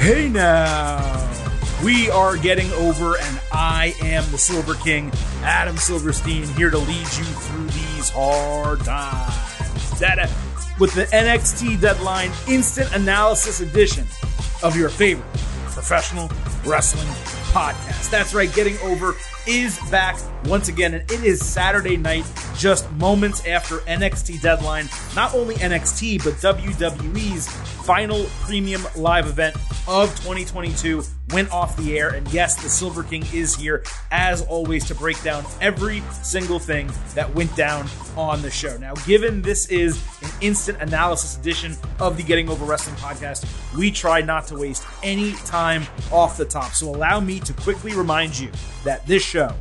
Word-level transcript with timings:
Hey 0.00 0.30
now. 0.30 1.30
We 1.84 2.08
are 2.08 2.38
getting 2.38 2.72
over, 2.72 3.18
and 3.18 3.40
I 3.52 3.94
am 4.00 4.24
the 4.30 4.38
Silver 4.38 4.72
King, 4.76 5.12
Adam 5.42 5.76
Silverstein, 5.76 6.44
here 6.56 6.70
to 6.70 6.78
lead 6.78 6.96
you 7.18 7.24
through 7.24 7.66
these 7.66 8.08
hard 8.08 8.80
times. 8.80 10.00
That 10.00 10.18
uh, 10.18 10.28
with 10.78 10.94
the 10.94 11.04
NXT 11.04 11.82
Deadline 11.82 12.30
Instant 12.48 12.94
Analysis 12.94 13.60
Edition 13.60 14.06
of 14.62 14.74
your 14.74 14.88
favorite 14.88 15.30
professional 15.66 16.30
wrestling 16.64 17.06
podcast. 17.50 18.10
That's 18.10 18.32
right, 18.32 18.52
Getting 18.54 18.78
Over 18.78 19.16
is 19.46 19.78
back 19.90 20.18
once 20.46 20.68
again, 20.68 20.94
and 20.94 21.10
it 21.10 21.24
is 21.24 21.44
Saturday 21.44 21.96
night, 21.96 22.24
just 22.56 22.90
moments 22.92 23.44
after 23.46 23.78
NXT 23.78 24.40
Deadline. 24.40 24.88
Not 25.16 25.34
only 25.34 25.56
NXT, 25.56 26.22
but 26.22 26.34
WWE's 26.34 27.48
final 27.84 28.24
premium 28.42 28.82
live 28.96 29.26
event 29.26 29.56
of 29.88 30.10
2022 30.20 31.02
went 31.30 31.50
off 31.52 31.76
the 31.76 31.98
air. 31.98 32.10
And 32.10 32.32
yes, 32.32 32.62
the 32.62 32.68
Silver 32.68 33.02
King 33.02 33.24
is 33.32 33.56
here, 33.56 33.82
as 34.10 34.42
always, 34.42 34.86
to 34.86 34.94
break 34.94 35.20
down 35.22 35.44
every 35.60 36.02
single 36.22 36.58
thing 36.58 36.90
that 37.14 37.34
went 37.34 37.54
down 37.56 37.88
on 38.16 38.42
the 38.42 38.50
show. 38.50 38.76
Now, 38.76 38.94
given 39.06 39.42
this 39.42 39.66
is 39.68 40.02
an 40.22 40.30
instant 40.40 40.78
analysis 40.80 41.36
edition 41.36 41.76
of 41.98 42.16
the 42.16 42.22
Getting 42.22 42.48
Over 42.48 42.64
Wrestling 42.64 42.96
podcast, 42.96 43.46
we 43.76 43.90
try 43.90 44.20
not 44.20 44.46
to 44.48 44.56
waste 44.56 44.84
any 45.02 45.32
time 45.32 45.84
off 46.12 46.36
the 46.36 46.44
top. 46.44 46.72
So 46.72 46.88
allow 46.88 47.20
me 47.20 47.39
to 47.44 47.52
quickly 47.52 47.94
remind 47.94 48.38
you 48.38 48.50
that 48.84 49.06
this 49.06 49.22
show 49.22 49.54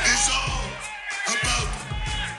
is 0.00 0.30
all 0.32 0.60
about 1.26 1.68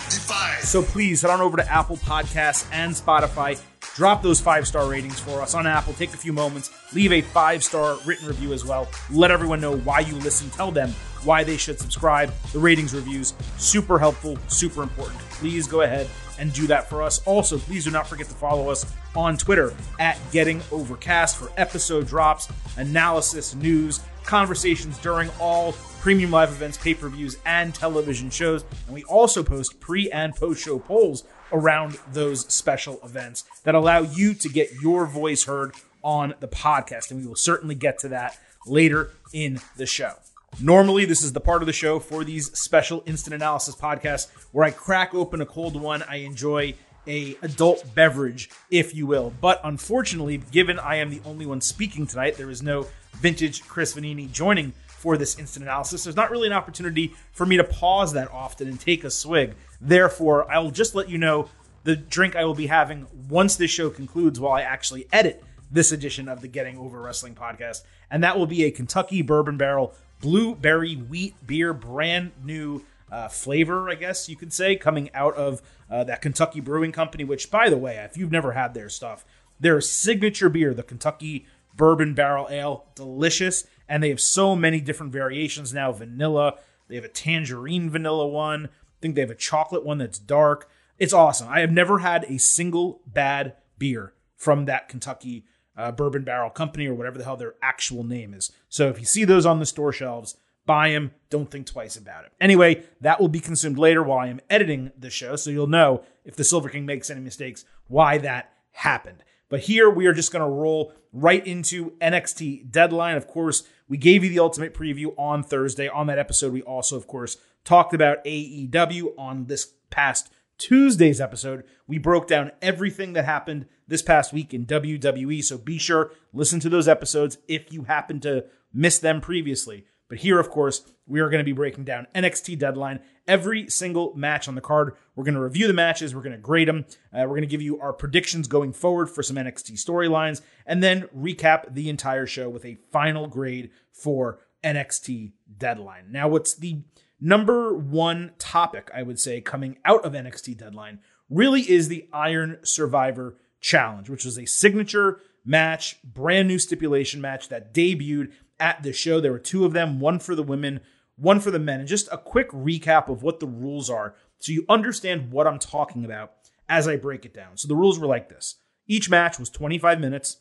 Defiance. 0.09 0.69
So 0.69 0.81
please 0.81 1.21
head 1.21 1.31
on 1.31 1.41
over 1.41 1.57
to 1.57 1.71
Apple 1.71 1.97
Podcasts 1.97 2.67
and 2.71 2.93
Spotify. 2.93 3.61
Drop 3.95 4.21
those 4.21 4.39
five 4.39 4.67
star 4.67 4.89
ratings 4.89 5.19
for 5.19 5.41
us 5.41 5.53
on 5.53 5.67
Apple. 5.67 5.93
Take 5.93 6.13
a 6.13 6.17
few 6.17 6.31
moments, 6.31 6.71
leave 6.93 7.11
a 7.11 7.21
five 7.21 7.63
star 7.63 7.97
written 8.05 8.27
review 8.27 8.53
as 8.53 8.63
well. 8.63 8.87
Let 9.11 9.29
everyone 9.31 9.59
know 9.59 9.77
why 9.77 9.99
you 9.99 10.15
listen. 10.15 10.49
Tell 10.51 10.71
them 10.71 10.91
why 11.23 11.43
they 11.43 11.57
should 11.57 11.79
subscribe. 11.79 12.33
The 12.53 12.59
ratings 12.59 12.93
reviews, 12.93 13.33
super 13.57 13.99
helpful, 13.99 14.37
super 14.47 14.83
important. 14.83 15.19
Please 15.31 15.67
go 15.67 15.81
ahead 15.81 16.09
and 16.39 16.53
do 16.53 16.65
that 16.67 16.89
for 16.89 17.01
us. 17.01 17.21
Also, 17.25 17.57
please 17.57 17.83
do 17.83 17.91
not 17.91 18.07
forget 18.07 18.27
to 18.27 18.33
follow 18.33 18.69
us 18.69 18.85
on 19.15 19.37
Twitter 19.37 19.73
at 19.99 20.17
Getting 20.31 20.61
Overcast 20.71 21.35
for 21.37 21.51
episode 21.57 22.07
drops, 22.07 22.47
analysis, 22.77 23.53
news, 23.55 23.99
conversations 24.29 24.99
during 24.99 25.27
all 25.39 25.73
premium 26.01 26.29
live 26.29 26.49
events, 26.49 26.77
pay 26.77 26.93
per 26.93 27.09
views, 27.09 27.37
and 27.47 27.73
television 27.73 28.29
shows. 28.29 28.63
And 28.85 28.93
we 28.93 29.03
also 29.05 29.41
post 29.43 29.79
pre 29.79 30.09
and 30.11 30.35
post 30.35 30.63
show 30.63 30.77
polls 30.77 31.23
around 31.51 31.97
those 32.13 32.45
special 32.53 32.99
events 33.03 33.43
that 33.63 33.73
allow 33.73 34.01
you 34.01 34.35
to 34.35 34.47
get 34.47 34.71
your 34.83 35.07
voice 35.07 35.45
heard 35.45 35.73
on 36.03 36.35
the 36.39 36.47
podcast. 36.47 37.09
And 37.09 37.19
we 37.19 37.27
will 37.27 37.35
certainly 37.35 37.73
get 37.73 37.97
to 37.99 38.07
that 38.09 38.37
later 38.67 39.11
in 39.33 39.59
the 39.77 39.87
show. 39.87 40.13
Normally, 40.61 41.05
this 41.05 41.23
is 41.23 41.33
the 41.33 41.39
part 41.39 41.63
of 41.63 41.65
the 41.65 41.73
show 41.73 41.99
for 41.99 42.23
these 42.23 42.55
special 42.57 43.01
instant 43.07 43.33
analysis 43.33 43.75
podcasts 43.75 44.27
where 44.51 44.65
I 44.65 44.71
crack 44.71 45.15
open 45.15 45.41
a 45.41 45.45
cold 45.45 45.79
one. 45.79 46.03
I 46.03 46.17
enjoy 46.17 46.75
a 47.07 47.37
adult 47.41 47.83
beverage, 47.95 48.49
if 48.69 48.93
you 48.93 49.07
will. 49.07 49.33
But 49.41 49.61
unfortunately, 49.63 50.37
given 50.51 50.79
I 50.79 50.95
am 50.95 51.09
the 51.09 51.21
only 51.25 51.45
one 51.45 51.61
speaking 51.61 52.07
tonight, 52.07 52.37
there 52.37 52.49
is 52.49 52.61
no 52.61 52.87
vintage 53.13 53.67
Chris 53.67 53.95
Vannini 53.95 54.31
joining 54.31 54.73
for 54.87 55.17
this 55.17 55.39
instant 55.39 55.63
analysis. 55.63 56.03
There's 56.03 56.15
not 56.15 56.31
really 56.31 56.47
an 56.47 56.53
opportunity 56.53 57.13
for 57.31 57.45
me 57.45 57.57
to 57.57 57.63
pause 57.63 58.13
that 58.13 58.29
often 58.31 58.67
and 58.67 58.79
take 58.79 59.03
a 59.03 59.09
swig. 59.09 59.55
Therefore, 59.79 60.51
I'll 60.51 60.71
just 60.71 60.93
let 60.93 61.09
you 61.09 61.17
know 61.17 61.49
the 61.83 61.95
drink 61.95 62.35
I 62.35 62.43
will 62.43 62.53
be 62.53 62.67
having 62.67 63.07
once 63.29 63.55
this 63.55 63.71
show 63.71 63.89
concludes 63.89 64.39
while 64.39 64.51
I 64.51 64.61
actually 64.61 65.07
edit 65.11 65.43
this 65.71 65.91
edition 65.91 66.27
of 66.27 66.41
the 66.41 66.47
Getting 66.47 66.77
Over 66.77 67.01
Wrestling 67.01 67.35
podcast. 67.35 67.83
And 68.11 68.23
that 68.23 68.37
will 68.37 68.47
be 68.47 68.65
a 68.65 68.71
Kentucky 68.71 69.21
Bourbon 69.21 69.57
Barrel 69.57 69.93
Blueberry 70.19 70.95
Wheat 70.95 71.35
Beer, 71.47 71.73
brand 71.73 72.31
new 72.43 72.83
uh, 73.11 73.27
flavor, 73.29 73.89
I 73.89 73.95
guess 73.95 74.27
you 74.27 74.35
could 74.35 74.53
say, 74.53 74.75
coming 74.75 75.09
out 75.13 75.35
of 75.35 75.61
uh, 75.89 76.03
that 76.03 76.21
Kentucky 76.21 76.59
Brewing 76.59 76.91
Company, 76.91 77.23
which, 77.23 77.49
by 77.51 77.69
the 77.69 77.77
way, 77.77 77.97
if 77.97 78.17
you've 78.17 78.31
never 78.31 78.53
had 78.53 78.73
their 78.73 78.89
stuff, 78.89 79.25
their 79.59 79.81
signature 79.81 80.49
beer, 80.49 80.73
the 80.73 80.83
Kentucky 80.83 81.45
Bourbon 81.75 82.13
Barrel 82.13 82.47
Ale, 82.49 82.85
delicious. 82.95 83.65
And 83.87 84.03
they 84.03 84.09
have 84.09 84.21
so 84.21 84.55
many 84.55 84.81
different 84.81 85.11
variations 85.11 85.73
now 85.73 85.91
vanilla, 85.91 86.55
they 86.87 86.95
have 86.95 87.05
a 87.05 87.09
tangerine 87.09 87.89
vanilla 87.89 88.27
one. 88.27 88.65
I 88.65 88.99
think 89.01 89.15
they 89.15 89.21
have 89.21 89.29
a 89.29 89.35
chocolate 89.35 89.85
one 89.85 89.99
that's 89.99 90.19
dark. 90.19 90.69
It's 90.97 91.13
awesome. 91.13 91.47
I 91.47 91.61
have 91.61 91.71
never 91.71 91.99
had 91.99 92.25
a 92.25 92.37
single 92.37 93.01
bad 93.05 93.55
beer 93.77 94.13
from 94.35 94.65
that 94.65 94.89
Kentucky 94.89 95.45
uh, 95.77 95.91
Bourbon 95.91 96.23
Barrel 96.23 96.49
Company 96.49 96.87
or 96.87 96.93
whatever 96.93 97.17
the 97.17 97.23
hell 97.23 97.37
their 97.37 97.55
actual 97.61 98.03
name 98.03 98.33
is. 98.33 98.51
So 98.67 98.89
if 98.89 98.99
you 98.99 99.05
see 99.05 99.23
those 99.23 99.45
on 99.45 99.59
the 99.59 99.65
store 99.65 99.93
shelves, 99.93 100.35
buy 100.69 100.91
them. 100.91 101.09
Don't 101.31 101.49
think 101.49 101.65
twice 101.65 101.97
about 101.97 102.25
it. 102.25 102.31
Anyway, 102.39 102.83
that 103.01 103.19
will 103.19 103.27
be 103.27 103.39
consumed 103.39 103.79
later 103.79 104.03
while 104.03 104.19
I 104.19 104.27
am 104.27 104.39
editing 104.51 104.91
the 104.95 105.09
show, 105.09 105.35
so 105.35 105.49
you'll 105.49 105.65
know 105.65 106.03
if 106.23 106.35
the 106.35 106.43
Silver 106.43 106.69
King 106.69 106.85
makes 106.85 107.09
any 107.09 107.21
mistakes 107.21 107.65
why 107.87 108.19
that 108.19 108.53
happened. 108.73 109.23
But 109.49 109.61
here 109.61 109.89
we 109.89 110.05
are 110.05 110.13
just 110.13 110.31
going 110.31 110.45
to 110.45 110.47
roll 110.47 110.93
right 111.11 111.43
into 111.43 111.93
NXT 111.97 112.69
Deadline. 112.69 113.17
Of 113.17 113.25
course, 113.25 113.63
we 113.87 113.97
gave 113.97 114.23
you 114.23 114.29
the 114.29 114.37
ultimate 114.37 114.75
preview 114.75 115.15
on 115.17 115.41
Thursday. 115.41 115.87
On 115.87 116.05
that 116.05 116.19
episode, 116.19 116.53
we 116.53 116.61
also, 116.61 116.95
of 116.95 117.07
course, 117.07 117.37
talked 117.63 117.95
about 117.95 118.23
AEW 118.23 119.17
on 119.17 119.45
this 119.45 119.73
past 119.89 120.31
Tuesday's 120.59 121.19
episode. 121.19 121.63
We 121.87 121.97
broke 121.97 122.27
down 122.27 122.51
everything 122.61 123.13
that 123.13 123.25
happened 123.25 123.65
this 123.87 124.03
past 124.03 124.33
week 124.33 124.53
in 124.53 124.67
WWE. 124.67 125.43
So 125.43 125.57
be 125.57 125.79
sure 125.79 126.11
listen 126.31 126.59
to 126.59 126.69
those 126.69 126.87
episodes 126.87 127.39
if 127.47 127.73
you 127.73 127.85
happen 127.85 128.19
to 128.19 128.45
miss 128.71 128.99
them 128.99 129.19
previously. 129.19 129.85
But 130.09 130.17
here, 130.17 130.39
of 130.39 130.49
course, 130.49 130.91
we 131.07 131.19
are 131.19 131.29
going 131.29 131.39
to 131.39 131.45
be 131.45 131.53
breaking 131.53 131.85
down 131.85 132.07
NXT 132.15 132.57
Deadline, 132.57 132.99
every 133.27 133.69
single 133.69 134.13
match 134.15 134.47
on 134.47 134.55
the 134.55 134.61
card. 134.61 134.95
We're 135.15 135.23
going 135.23 135.35
to 135.35 135.39
review 135.39 135.67
the 135.67 135.73
matches, 135.73 136.13
we're 136.13 136.23
going 136.23 136.35
to 136.35 136.41
grade 136.41 136.67
them, 136.67 136.85
uh, 137.13 137.21
we're 137.21 137.35
going 137.35 137.41
to 137.41 137.47
give 137.47 137.61
you 137.61 137.79
our 137.79 137.93
predictions 137.93 138.47
going 138.47 138.73
forward 138.73 139.09
for 139.09 139.21
some 139.21 139.35
NXT 139.35 139.73
storylines, 139.73 140.41
and 140.65 140.81
then 140.83 141.03
recap 141.15 141.73
the 141.73 141.89
entire 141.89 142.25
show 142.25 142.49
with 142.49 142.65
a 142.65 142.79
final 142.91 143.27
grade 143.27 143.69
for 143.91 144.39
NXT 144.63 145.33
Deadline. 145.57 146.11
Now, 146.11 146.27
what's 146.27 146.55
the 146.55 146.81
number 147.21 147.75
one 147.77 148.31
topic, 148.39 148.89
I 148.93 149.03
would 149.03 149.19
say, 149.19 149.41
coming 149.41 149.77
out 149.85 150.03
of 150.03 150.13
NXT 150.13 150.57
Deadline 150.57 150.99
really 151.29 151.61
is 151.61 151.87
the 151.87 152.09
Iron 152.11 152.57
Survivor 152.63 153.37
Challenge, 153.61 154.09
which 154.09 154.25
was 154.25 154.39
a 154.39 154.45
signature 154.45 155.19
match, 155.45 156.01
brand 156.03 156.47
new 156.47 156.57
stipulation 156.57 157.21
match 157.21 157.49
that 157.49 157.73
debuted 157.73 158.31
at 158.59 158.83
the 158.83 158.93
show. 158.93 159.19
There 159.19 159.31
were 159.31 159.39
two 159.39 159.65
of 159.65 159.73
them, 159.73 159.99
one 159.99 160.19
for 160.19 160.35
the 160.35 160.43
women, 160.43 160.81
one 161.15 161.39
for 161.39 161.51
the 161.51 161.59
men. 161.59 161.79
And 161.79 161.87
just 161.87 162.09
a 162.11 162.17
quick 162.17 162.49
recap 162.51 163.09
of 163.09 163.23
what 163.23 163.39
the 163.39 163.47
rules 163.47 163.89
are 163.89 164.15
so 164.39 164.53
you 164.53 164.65
understand 164.69 165.31
what 165.31 165.47
I'm 165.47 165.59
talking 165.59 166.05
about 166.05 166.31
as 166.67 166.87
I 166.87 166.95
break 166.95 167.25
it 167.25 167.33
down. 167.33 167.57
So 167.57 167.67
the 167.67 167.75
rules 167.75 167.99
were 167.99 168.07
like 168.07 168.29
this 168.29 168.55
each 168.87 169.09
match 169.09 169.37
was 169.37 169.49
25 169.49 169.99
minutes. 169.99 170.37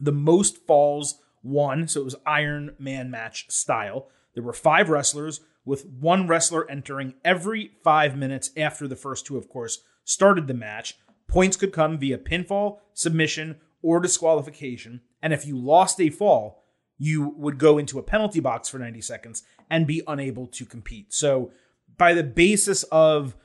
The 0.00 0.12
most 0.12 0.66
falls 0.66 1.20
won. 1.42 1.86
So 1.86 2.00
it 2.00 2.04
was 2.04 2.16
Iron 2.26 2.74
Man 2.78 3.10
match 3.10 3.50
style. 3.50 4.08
There 4.34 4.42
were 4.42 4.52
five 4.52 4.90
wrestlers, 4.90 5.40
with 5.64 5.86
one 5.86 6.28
wrestler 6.28 6.70
entering 6.70 7.14
every 7.24 7.72
five 7.82 8.16
minutes 8.16 8.50
after 8.56 8.86
the 8.86 8.96
first 8.96 9.26
two, 9.26 9.36
of 9.36 9.48
course, 9.48 9.82
started 10.04 10.46
the 10.46 10.54
match. 10.54 10.96
Points 11.26 11.56
could 11.56 11.72
come 11.72 11.98
via 11.98 12.18
pinfall, 12.18 12.78
submission, 12.92 13.56
or 13.82 13.98
disqualification. 13.98 15.00
And 15.22 15.32
if 15.32 15.46
you 15.46 15.58
lost 15.58 16.00
a 16.00 16.10
fall, 16.10 16.64
you 16.98 17.34
would 17.36 17.58
go 17.58 17.78
into 17.78 17.98
a 17.98 18.02
penalty 18.02 18.40
box 18.40 18.68
for 18.68 18.78
90 18.78 19.00
seconds 19.00 19.42
and 19.70 19.86
be 19.86 20.02
unable 20.06 20.46
to 20.46 20.64
compete. 20.64 21.12
So, 21.12 21.50
by 21.98 22.12
the 22.14 22.24
basis 22.24 22.82
of 22.84 23.36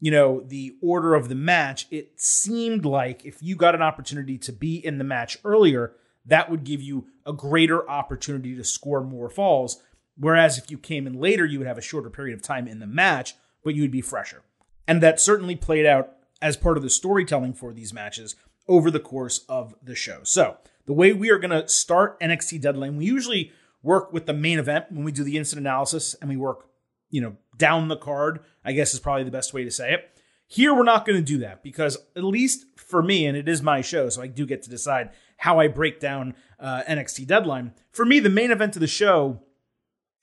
you 0.00 0.10
know 0.10 0.40
the 0.40 0.76
order 0.80 1.14
of 1.14 1.28
the 1.28 1.34
match, 1.34 1.86
it 1.90 2.20
seemed 2.20 2.84
like 2.84 3.24
if 3.24 3.42
you 3.42 3.56
got 3.56 3.74
an 3.74 3.82
opportunity 3.82 4.38
to 4.38 4.52
be 4.52 4.84
in 4.84 4.98
the 4.98 5.04
match 5.04 5.38
earlier, 5.44 5.94
that 6.26 6.50
would 6.50 6.64
give 6.64 6.82
you 6.82 7.06
a 7.26 7.32
greater 7.32 7.88
opportunity 7.88 8.54
to 8.56 8.64
score 8.64 9.02
more 9.02 9.28
falls. 9.28 9.82
Whereas 10.16 10.58
if 10.58 10.70
you 10.70 10.78
came 10.78 11.06
in 11.06 11.20
later, 11.20 11.44
you 11.44 11.58
would 11.58 11.68
have 11.68 11.78
a 11.78 11.82
shorter 11.82 12.10
period 12.10 12.34
of 12.34 12.42
time 12.42 12.66
in 12.66 12.80
the 12.80 12.86
match, 12.86 13.34
but 13.62 13.74
you 13.74 13.82
would 13.82 13.90
be 13.92 14.00
fresher. 14.00 14.42
And 14.86 15.02
that 15.02 15.20
certainly 15.20 15.54
played 15.54 15.86
out 15.86 16.14
as 16.42 16.56
part 16.56 16.76
of 16.76 16.82
the 16.82 16.90
storytelling 16.90 17.54
for 17.54 17.72
these 17.72 17.92
matches 17.92 18.34
over 18.66 18.90
the 18.90 19.00
course 19.00 19.44
of 19.48 19.74
the 19.82 19.94
show. 19.94 20.20
So, 20.22 20.56
the 20.88 20.94
way 20.94 21.12
we 21.12 21.30
are 21.30 21.38
going 21.38 21.50
to 21.50 21.68
start 21.68 22.18
NXT 22.18 22.62
Deadline, 22.62 22.96
we 22.96 23.04
usually 23.04 23.52
work 23.82 24.10
with 24.10 24.24
the 24.24 24.32
main 24.32 24.58
event 24.58 24.86
when 24.90 25.04
we 25.04 25.12
do 25.12 25.22
the 25.22 25.36
instant 25.36 25.60
analysis 25.60 26.14
and 26.14 26.30
we 26.30 26.36
work, 26.38 26.66
you 27.10 27.20
know, 27.20 27.36
down 27.58 27.88
the 27.88 27.96
card, 27.96 28.40
I 28.64 28.72
guess 28.72 28.94
is 28.94 28.98
probably 28.98 29.24
the 29.24 29.30
best 29.30 29.52
way 29.52 29.64
to 29.64 29.70
say 29.70 29.92
it. 29.92 30.18
Here, 30.46 30.74
we're 30.74 30.84
not 30.84 31.04
going 31.04 31.18
to 31.18 31.24
do 31.24 31.36
that 31.40 31.62
because, 31.62 31.98
at 32.16 32.24
least 32.24 32.64
for 32.74 33.02
me, 33.02 33.26
and 33.26 33.36
it 33.36 33.50
is 33.50 33.60
my 33.60 33.82
show, 33.82 34.08
so 34.08 34.22
I 34.22 34.28
do 34.28 34.46
get 34.46 34.62
to 34.62 34.70
decide 34.70 35.10
how 35.36 35.60
I 35.60 35.68
break 35.68 36.00
down 36.00 36.34
uh, 36.58 36.82
NXT 36.88 37.26
Deadline. 37.26 37.74
For 37.92 38.06
me, 38.06 38.18
the 38.18 38.30
main 38.30 38.50
event 38.50 38.74
of 38.74 38.80
the 38.80 38.86
show 38.86 39.42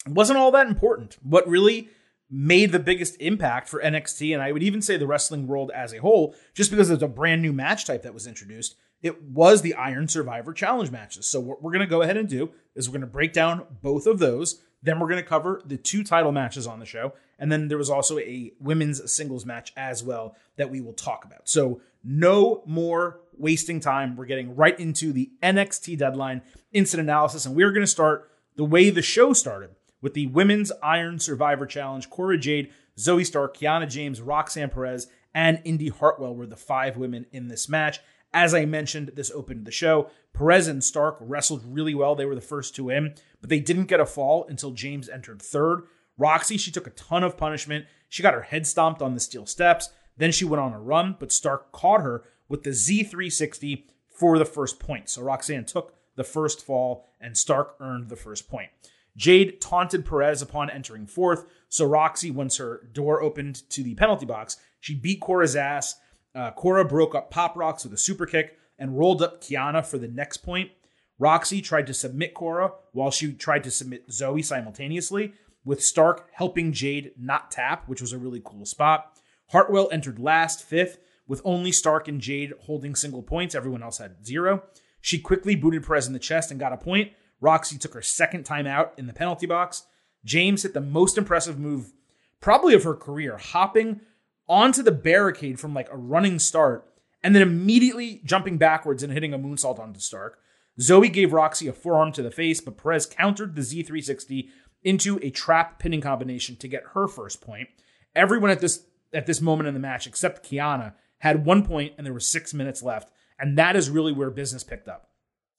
wasn't 0.08 0.40
all 0.40 0.50
that 0.50 0.66
important. 0.66 1.20
What 1.22 1.48
really 1.48 1.90
made 2.28 2.72
the 2.72 2.80
biggest 2.80 3.22
impact 3.22 3.70
for 3.70 3.80
NXT, 3.80 4.34
and 4.34 4.42
I 4.42 4.52
would 4.52 4.64
even 4.64 4.82
say 4.82 4.98
the 4.98 5.06
wrestling 5.06 5.46
world 5.46 5.70
as 5.76 5.94
a 5.94 5.98
whole, 5.98 6.34
just 6.56 6.72
because 6.72 6.90
it's 6.90 7.04
a 7.04 7.08
brand 7.08 7.44
new 7.44 7.54
match 7.54 7.86
type 7.86 8.02
that 8.02 8.16
was 8.16 8.26
introduced, 8.26 8.76
it 9.06 9.22
was 9.22 9.62
the 9.62 9.75
Iron 9.75 10.07
Survivor 10.07 10.52
Challenge 10.52 10.90
matches. 10.90 11.28
So 11.28 11.40
what 11.40 11.62
we're 11.62 11.72
going 11.72 11.86
to 11.86 11.86
go 11.86 12.02
ahead 12.02 12.18
and 12.18 12.28
do 12.28 12.50
is 12.74 12.90
we're 12.90 12.94
going 12.94 13.02
to 13.02 13.07
break 13.07 13.34
down 13.34 13.62
both 13.84 14.07
of 14.07 14.18
those. 14.18 14.63
Then 14.81 15.00
we're 15.00 15.07
going 15.07 15.22
to 15.22 15.30
cover 15.30 15.62
the 15.63 15.78
two 15.78 16.04
title 16.04 16.31
matches 16.31 16.66
on 16.66 16.80
the 16.80 16.88
show. 16.88 17.13
And 17.38 17.52
then 17.52 17.68
there 17.68 17.78
was 17.78 17.92
also 17.92 18.18
a 18.18 18.52
women's 18.60 19.12
singles 19.13 19.46
match 19.46 19.74
as 19.78 20.04
well 20.04 20.36
that 20.56 20.72
we 20.72 20.81
will 20.81 20.94
talk 20.94 21.24
about. 21.24 21.48
So 21.48 21.81
no 22.04 22.63
more 22.66 23.19
wasting 23.38 23.80
time. 23.80 24.16
We're 24.16 24.25
getting 24.25 24.56
right 24.56 24.80
into 24.80 25.13
the 25.13 25.30
NXT 25.44 26.00
deadline 26.00 26.42
instant 26.74 27.02
analysis. 27.02 27.46
And 27.46 27.56
we're 27.56 27.72
going 27.72 27.84
to 27.84 27.88
start 27.88 28.31
the 28.56 28.66
way 28.66 28.90
the 28.90 29.04
show 29.04 29.34
started 29.34 29.69
with 30.02 30.16
the 30.16 30.25
Women's 30.28 30.72
Iron 30.81 31.19
Survivor 31.19 31.68
Challenge. 31.68 32.10
Cora 32.10 32.40
Jade, 32.40 32.72
Zoe 32.98 33.24
Stark, 33.24 33.56
Kiana 33.56 33.88
James, 33.88 34.19
Roxanne 34.19 34.72
Perez, 34.72 35.06
and 35.36 35.62
Indi 35.63 35.90
Hartwell 35.90 36.34
were 36.34 36.48
the 36.48 36.56
five 36.56 36.98
women 36.98 37.28
in 37.31 37.50
this 37.50 37.69
match. 37.69 38.00
As 38.36 38.54
I 38.54 38.66
mentioned, 38.66 39.14
this 39.16 39.32
opened 39.32 39.64
the 39.64 39.72
show. 39.72 40.10
Perez 40.34 40.68
and 40.68 40.84
Stark 40.84 41.16
wrestled 41.22 41.64
really 41.66 41.96
well. 41.96 42.16
They 42.16 42.26
were 42.26 42.36
the 42.36 42.42
first 42.42 42.76
two 42.76 42.90
in, 42.90 43.16
but 43.40 43.50
they 43.50 43.62
didn't 43.62 43.86
get 43.86 44.02
a 44.02 44.06
fall 44.06 44.46
until 44.50 44.72
James 44.72 45.08
entered 45.08 45.42
third. 45.42 45.84
Roxy, 46.18 46.58
she 46.58 46.70
took 46.70 46.86
a 46.86 46.92
ton 46.92 47.24
of 47.24 47.38
punishment. 47.38 47.86
She 48.10 48.22
got 48.22 48.34
her 48.34 48.42
head 48.42 48.68
stomped 48.68 49.02
on 49.02 49.14
the 49.14 49.22
steel 49.22 49.46
steps. 49.46 49.90
Then 50.18 50.34
she 50.34 50.44
went 50.44 50.60
on 50.60 50.74
a 50.74 50.80
run, 50.82 51.16
but 51.18 51.32
Stark 51.32 51.72
caught 51.72 52.02
her 52.02 52.26
with 52.50 52.64
the 52.64 52.72
Z360 52.72 53.86
for 54.10 54.38
the 54.38 54.44
first 54.44 54.80
point. 54.80 55.08
So 55.08 55.22
Roxanne 55.22 55.64
took 55.64 55.96
the 56.18 56.26
first 56.26 56.62
fall, 56.62 57.06
and 57.22 57.38
Stark 57.38 57.76
earned 57.80 58.10
the 58.10 58.18
first 58.18 58.50
point. 58.50 58.70
Jade 59.16 59.62
taunted 59.62 60.06
Perez 60.06 60.42
upon 60.42 60.70
entering 60.70 61.08
fourth. 61.08 61.46
So 61.70 61.86
Roxy, 61.86 62.31
once 62.31 62.58
her 62.58 62.90
door 62.92 63.22
opened 63.22 63.70
to 63.70 63.81
the 63.81 63.96
penalty 63.96 64.26
box, 64.26 64.58
she 64.81 64.94
beat 64.94 65.22
Cora's 65.22 65.56
ass. 65.56 65.96
Uh, 66.36 66.52
Cora 66.52 66.84
broke 66.84 67.16
up 67.16 67.32
Pop 67.32 67.56
Rocks 67.56 67.84
with 67.84 67.94
a 67.94 67.98
super 67.98 68.26
kick 68.26 68.58
and 68.78 68.98
rolled 68.98 69.22
up 69.22 69.42
Kiana 69.42 69.86
for 69.86 69.98
the 69.98 70.08
next 70.08 70.38
point. 70.38 70.72
Roxy 71.18 71.62
tried 71.62 71.88
to 71.88 71.94
submit 71.94 72.34
Cora 72.34 72.74
while 72.92 73.10
she 73.10 73.32
tried 73.32 73.64
to 73.64 73.72
submit 73.72 74.12
Zoe 74.12 74.42
simultaneously, 74.42 75.34
with 75.64 75.82
Stark 75.82 76.28
helping 76.34 76.74
Jade 76.74 77.14
not 77.18 77.52
tap, 77.52 77.88
which 77.88 78.02
was 78.02 78.12
a 78.12 78.18
really 78.18 78.42
cool 78.44 78.66
spot. 78.66 79.18
Hartwell 79.52 79.90
entered 79.92 80.20
last, 80.20 80.64
fifth, 80.64 81.00
with 81.28 81.42
only 81.46 81.72
Stark 81.72 82.08
and 82.08 82.20
Jade 82.22 82.54
holding 82.62 82.96
single 82.96 83.24
points. 83.24 83.56
Everyone 83.56 83.81
else 83.81 83.98
had 83.98 84.26
zero. 84.26 84.64
She 85.02 85.20
quickly 85.20 85.56
booted 85.56 85.86
Perez 85.86 86.06
in 86.06 86.14
the 86.14 86.20
chest 86.20 86.52
and 86.52 86.60
got 86.60 86.74
a 86.74 86.78
point. 86.78 87.14
Roxy 87.40 87.78
took 87.78 87.94
her 87.94 88.02
second 88.02 88.44
time 88.44 88.68
out 88.68 88.94
in 88.98 89.08
the 89.08 89.14
penalty 89.14 89.46
box. 89.46 89.84
James 90.24 90.64
hit 90.64 90.74
the 90.74 90.81
most 90.81 91.18
impressive 91.18 91.60
move, 91.60 91.94
probably 92.42 92.74
of 92.74 92.84
her 92.84 92.96
career, 92.96 93.38
hopping 93.38 94.02
onto 94.47 94.83
the 94.83 94.92
barricade 94.92 95.59
from 95.59 95.74
like 95.74 95.89
a 95.92 95.97
running 95.97 96.39
start 96.39 96.88
and 97.24 97.33
then 97.33 97.42
immediately 97.42 98.21
jumping 98.24 98.57
backwards 98.57 99.01
and 99.01 99.12
hitting 99.12 99.33
a 99.33 99.39
moonsault 99.39 99.80
onto 99.80 100.00
Stark. 100.00 100.39
Zoe 100.80 101.09
gave 101.09 101.33
Roxy 101.33 101.68
a 101.68 101.74
forearm 101.74 102.12
to 102.12 102.21
the 102.21 102.31
face, 102.31 102.62
but 102.62 102.77
Perez 102.77 103.06
countered 103.06 103.56
the 103.56 103.62
Z360 103.62 104.50
into 104.83 105.19
a 105.24 105.31
trap 105.31 105.80
pinning 105.80 106.01
combination 106.01 106.56
to 106.57 106.68
get 106.68 106.83
her 106.94 107.07
first 107.07 107.42
point. 107.42 107.69
Everyone 108.15 108.51
at 108.51 108.59
this 108.59 108.86
at 109.13 109.25
this 109.25 109.42
moment 109.42 109.68
in 109.68 109.74
the 109.74 109.80
match, 109.80 110.06
except 110.06 110.47
Kiana, 110.47 110.94
had 111.19 111.45
one 111.45 111.65
point 111.65 111.94
and 111.97 112.06
there 112.06 112.13
were 112.13 112.19
six 112.19 112.53
minutes 112.53 112.83
left, 112.83 113.12
and 113.39 113.57
that 113.57 113.75
is 113.75 113.89
really 113.89 114.12
where 114.12 114.30
business 114.30 114.63
picked 114.63 114.88
up. 114.88 115.09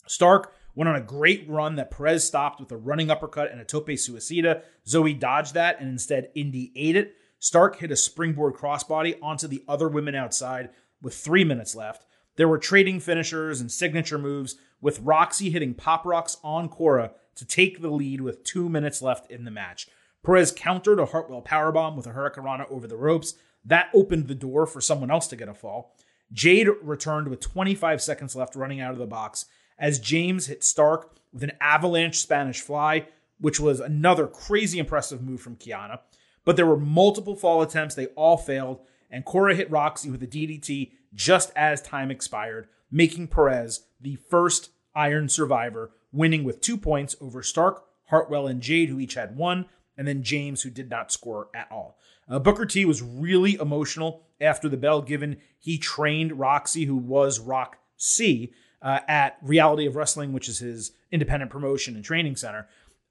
Stark 0.07 0.53
went 0.75 0.89
on 0.89 0.95
a 0.95 1.01
great 1.01 1.49
run 1.49 1.77
that 1.77 1.91
Perez 1.91 2.25
stopped 2.25 2.61
with 2.61 2.71
a 2.71 2.77
running 2.77 3.11
uppercut 3.11 3.51
and 3.51 3.61
a 3.61 3.65
tope 3.65 3.89
suicida. 3.89 4.63
Zoe 4.87 5.15
dodged 5.15 5.55
that 5.55 5.81
and 5.81 5.89
instead 5.89 6.31
Indi 6.35 6.71
ate 6.77 6.97
it. 6.97 7.17
Stark 7.39 7.77
hit 7.77 7.91
a 7.91 7.97
springboard 7.97 8.55
crossbody 8.55 9.17
onto 9.23 9.47
the 9.47 9.63
other 9.69 9.89
women 9.89 10.15
outside 10.15 10.71
with 11.03 11.15
three 11.15 11.45
minutes 11.45 11.75
left. 11.75 12.07
There 12.37 12.49
were 12.49 12.59
trading 12.59 13.01
finishers 13.01 13.61
and 13.61 13.71
signature 13.71 14.19
moves, 14.19 14.57
with 14.81 15.01
Roxy 15.01 15.51
hitting 15.51 15.75
Pop 15.75 16.05
Rocks 16.05 16.37
on 16.45 16.69
Cora 16.69 17.13
to 17.35 17.45
take 17.45 17.81
the 17.81 17.91
lead 17.91 18.21
with 18.21 18.45
two 18.45 18.69
minutes 18.69 19.01
left 19.01 19.31
in 19.31 19.45
the 19.45 19.51
match. 19.51 19.89
Perez 20.25 20.53
countered 20.53 20.99
a 20.99 21.07
Hartwell 21.07 21.43
powerbomb 21.43 21.97
with 21.97 22.07
a 22.07 22.11
Hurricanrana 22.11 22.71
over 22.71 22.87
the 22.87 22.97
ropes. 22.97 23.35
That 23.65 23.89
opened 23.95 24.29
the 24.29 24.35
door 24.35 24.67
for 24.67 24.81
someone 24.81 25.11
else 25.11 25.29
to 25.29 25.37
get 25.37 25.49
a 25.49 25.55
fall. 25.55 25.95
Jade 26.33 26.69
returned 26.83 27.29
with 27.29 27.41
25 27.41 28.03
seconds 28.03 28.35
left 28.35 28.57
running 28.57 28.81
out 28.81 28.93
of 28.93 28.99
the 28.99 29.07
box 29.07 29.47
as 29.79 29.99
James 29.99 30.47
hit 30.47 30.65
Stark 30.65 31.17
with 31.33 31.45
an 31.45 31.53
avalanche 31.61 32.19
Spanish 32.19 32.61
fly, 32.61 33.07
which 33.39 33.61
was 33.61 33.79
another 33.81 34.27
crazy 34.27 34.79
impressive 34.79 35.23
move 35.23 35.41
from 35.41 35.57
Kiana. 35.57 36.01
But 36.47 36.57
there 36.57 36.65
were 36.65 36.79
multiple 36.79 37.37
fall 37.37 37.61
attempts, 37.61 37.95
they 37.95 38.07
all 38.07 38.39
failed, 38.39 38.81
and 39.11 39.27
Cora 39.27 39.55
hit 39.55 39.71
Roxy 39.71 40.09
with 40.09 40.23
a 40.23 40.27
DDT 40.27 40.93
just 41.13 41.53
as 41.55 41.83
time 41.83 42.11
expired, 42.11 42.69
making 42.91 43.29
Perez 43.29 43.87
the 44.01 44.17
first 44.31 44.71
Iron 44.95 45.29
Survivor, 45.29 45.91
winning 46.13 46.45
with 46.45 46.63
two 46.63 46.79
points 46.79 47.17
over 47.21 47.43
Stark, 47.43 47.85
Hartwell, 48.07 48.47
and 48.47 48.63
Jade, 48.63 48.89
who 48.89 49.01
each 49.01 49.15
had 49.15 49.37
one, 49.37 49.67
and 49.99 50.07
then 50.07 50.23
James, 50.23 50.63
who 50.63 50.71
did 50.71 50.89
not 50.89 51.11
score 51.11 51.49
at 51.53 51.69
all. 51.71 51.99
Uh, 52.29 52.39
Booker 52.39 52.65
T 52.65 52.85
was 52.85 53.03
really 53.03 53.55
emotional 53.55 54.23
after 54.41 54.69
the 54.69 54.77
bell, 54.77 55.03
given 55.03 55.39
he 55.59 55.79
trained 55.79 56.39
Roxy, 56.39 56.85
who 56.85 56.97
was 56.97 57.41
Rock 57.41 57.79
C, 57.97 58.53
uh, 58.83 59.01
at 59.09 59.37
Reality 59.43 59.87
of 59.87 59.97
Wrestling, 59.97 60.33
which 60.33 60.49
is 60.49 60.61
his 60.61 60.93
independent 61.11 61.51
promotion 61.51 61.97
and 61.97 62.05
training 62.05 62.37
center. 62.37 62.69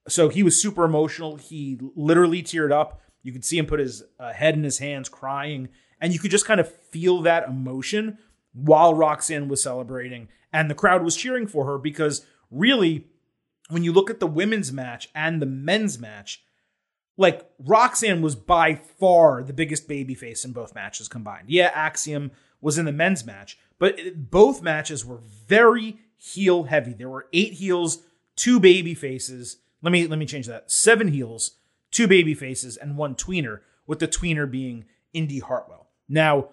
So 0.08 0.30
he 0.30 0.44
was 0.44 0.62
super 0.62 0.86
emotional. 0.86 1.38
He 1.38 1.80
literally 1.96 2.44
teared 2.44 2.72
up. 2.72 3.02
You 3.26 3.32
could 3.32 3.44
see 3.44 3.58
him 3.58 3.66
put 3.66 3.80
his 3.80 4.04
uh, 4.20 4.34
head 4.34 4.54
in 4.54 4.64
his 4.64 4.78
hands, 4.78 5.10
crying, 5.10 5.70
and 6.00 6.14
you 6.14 6.20
could 6.20 6.30
just 6.30 6.46
kind 6.46 6.60
of 6.60 6.72
feel 6.72 7.24
that 7.24 7.48
emotion 7.48 8.20
while 8.54 8.94
Roxanne 8.94 9.48
was 9.48 9.64
celebrating, 9.64 10.28
and 10.54 10.70
the 10.70 10.76
crowd 10.76 11.04
was 11.04 11.16
cheering 11.16 11.48
for 11.48 11.66
her 11.66 11.80
because 11.80 12.24
really, 12.52 13.08
when 13.70 13.84
you 13.84 13.92
look 13.92 14.12
at 14.12 14.20
the 14.20 14.28
women's 14.28 14.72
match 14.72 15.10
and 15.16 15.42
the 15.42 15.48
men's 15.48 15.98
match, 15.98 16.44
like 17.18 17.50
Roxanne 17.58 18.22
was 18.22 18.36
by 18.36 18.76
far 18.76 19.42
the 19.42 19.54
biggest 19.54 19.88
babyface 19.90 20.46
in 20.46 20.52
both 20.52 20.76
matches 20.76 21.08
combined. 21.08 21.50
Yeah, 21.50 21.72
Axiom 21.74 22.30
was 22.62 22.78
in 22.78 22.86
the 22.86 22.92
men's 22.92 23.26
match, 23.26 23.58
but 23.80 23.98
it, 23.98 24.30
both 24.30 24.62
matches 24.62 25.04
were 25.04 25.22
very 25.48 25.98
heel 26.16 26.66
heavy. 26.66 26.94
There 26.94 27.10
were 27.10 27.26
eight 27.34 27.54
heels, 27.54 28.04
two 28.36 28.60
baby 28.60 28.94
faces. 28.94 29.58
Let 29.82 29.92
me 29.92 30.06
let 30.06 30.20
me 30.20 30.28
change 30.28 30.46
that. 30.46 30.72
Seven 30.72 31.08
heels, 31.08 31.58
two 31.96 32.08
baby 32.10 32.34
faces, 32.34 32.76
and 32.76 32.98
one 32.98 33.16
tweener, 33.16 33.62
with 33.88 34.00
the 34.00 34.08
tweener 34.08 34.50
being 34.50 34.84
Indi 35.14 35.40
Hartwell. 35.40 35.88
Now, 36.10 36.50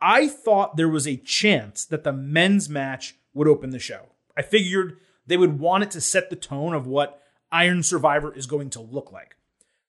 I 0.00 0.26
thought 0.26 0.76
there 0.76 0.88
was 0.88 1.06
a 1.06 1.18
chance 1.18 1.84
that 1.84 2.02
the 2.02 2.14
men's 2.14 2.70
match 2.70 3.14
would 3.34 3.46
open 3.46 3.70
the 3.70 3.78
show. 3.78 4.06
I 4.38 4.42
figured 4.42 4.96
they 5.26 5.36
would 5.36 5.58
want 5.58 5.82
it 5.82 5.90
to 5.92 6.00
set 6.00 6.30
the 6.30 6.36
tone 6.36 6.72
of 6.72 6.86
what 6.86 7.20
Iron 7.52 7.82
Survivor 7.82 8.34
is 8.34 8.46
going 8.46 8.70
to 8.70 8.80
look 8.80 9.12
like. 9.12 9.36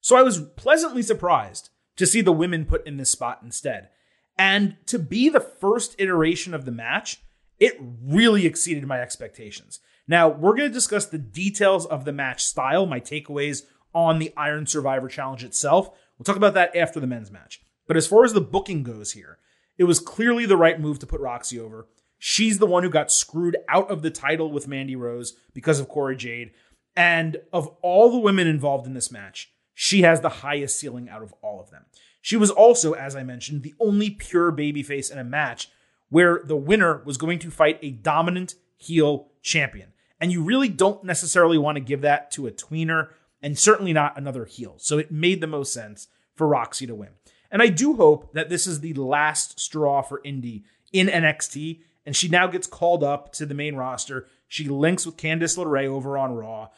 So 0.02 0.14
I 0.14 0.22
was 0.22 0.42
pleasantly 0.56 1.02
surprised 1.02 1.70
to 1.96 2.06
see 2.06 2.20
the 2.20 2.30
women 2.30 2.66
put 2.66 2.86
in 2.86 2.98
this 2.98 3.10
spot 3.10 3.40
instead. 3.42 3.88
And 4.36 4.76
to 4.86 4.98
be 4.98 5.30
the 5.30 5.40
first 5.40 5.96
iteration 5.98 6.52
of 6.52 6.66
the 6.66 6.70
match, 6.70 7.22
it 7.58 7.80
really 8.04 8.44
exceeded 8.44 8.86
my 8.86 9.00
expectations. 9.00 9.80
Now, 10.06 10.28
we're 10.28 10.54
going 10.54 10.68
to 10.68 10.74
discuss 10.74 11.06
the 11.06 11.18
details 11.18 11.86
of 11.86 12.04
the 12.04 12.12
match 12.12 12.44
style, 12.44 12.84
my 12.84 13.00
takeaways 13.00 13.62
on 13.98 14.20
the 14.20 14.32
Iron 14.36 14.66
Survivor 14.66 15.08
Challenge 15.08 15.42
itself. 15.42 15.90
We'll 16.16 16.24
talk 16.24 16.36
about 16.36 16.54
that 16.54 16.74
after 16.76 17.00
the 17.00 17.06
men's 17.06 17.32
match. 17.32 17.60
But 17.86 17.96
as 17.96 18.06
far 18.06 18.24
as 18.24 18.32
the 18.32 18.40
booking 18.40 18.84
goes 18.84 19.12
here, 19.12 19.38
it 19.76 19.84
was 19.84 19.98
clearly 19.98 20.46
the 20.46 20.56
right 20.56 20.80
move 20.80 20.98
to 21.00 21.06
put 21.06 21.20
Roxy 21.20 21.58
over. 21.58 21.88
She's 22.18 22.58
the 22.58 22.66
one 22.66 22.84
who 22.84 22.90
got 22.90 23.10
screwed 23.10 23.56
out 23.68 23.90
of 23.90 24.02
the 24.02 24.10
title 24.10 24.52
with 24.52 24.68
Mandy 24.68 24.96
Rose 24.96 25.34
because 25.52 25.80
of 25.80 25.88
Cora 25.88 26.16
Jade. 26.16 26.52
And 26.96 27.38
of 27.52 27.68
all 27.82 28.10
the 28.10 28.18
women 28.18 28.46
involved 28.46 28.86
in 28.86 28.94
this 28.94 29.10
match, 29.10 29.52
she 29.74 30.02
has 30.02 30.20
the 30.20 30.28
highest 30.28 30.78
ceiling 30.78 31.08
out 31.08 31.22
of 31.22 31.34
all 31.42 31.60
of 31.60 31.70
them. 31.70 31.86
She 32.20 32.36
was 32.36 32.50
also, 32.50 32.92
as 32.92 33.16
I 33.16 33.22
mentioned, 33.22 33.62
the 33.62 33.74
only 33.80 34.10
pure 34.10 34.52
babyface 34.52 35.10
in 35.10 35.18
a 35.18 35.24
match 35.24 35.68
where 36.08 36.42
the 36.44 36.56
winner 36.56 37.02
was 37.04 37.16
going 37.16 37.38
to 37.40 37.50
fight 37.50 37.78
a 37.82 37.90
dominant 37.90 38.54
heel 38.76 39.28
champion. 39.42 39.92
And 40.20 40.32
you 40.32 40.42
really 40.42 40.68
don't 40.68 41.04
necessarily 41.04 41.58
want 41.58 41.76
to 41.76 41.80
give 41.80 42.00
that 42.00 42.30
to 42.32 42.46
a 42.46 42.50
tweener 42.50 43.08
and 43.42 43.58
certainly 43.58 43.92
not 43.92 44.18
another 44.18 44.44
heel. 44.44 44.74
So 44.78 44.98
it 44.98 45.12
made 45.12 45.40
the 45.40 45.46
most 45.46 45.72
sense 45.72 46.08
for 46.34 46.46
Roxy 46.46 46.86
to 46.86 46.94
win. 46.94 47.10
And 47.50 47.62
I 47.62 47.68
do 47.68 47.96
hope 47.96 48.32
that 48.34 48.48
this 48.48 48.66
is 48.66 48.80
the 48.80 48.94
last 48.94 49.58
straw 49.58 50.02
for 50.02 50.20
Indi 50.24 50.64
in 50.92 51.06
NXT 51.06 51.80
and 52.08 52.16
she 52.16 52.28
now 52.28 52.46
gets 52.46 52.66
called 52.66 53.04
up 53.04 53.32
to 53.32 53.44
the 53.44 53.52
main 53.52 53.76
roster. 53.76 54.26
She 54.46 54.66
links 54.66 55.04
with 55.04 55.18
Candice 55.18 55.58
LeRae 55.58 55.88
over 55.88 56.16
on 56.16 56.34
Raw 56.34 56.68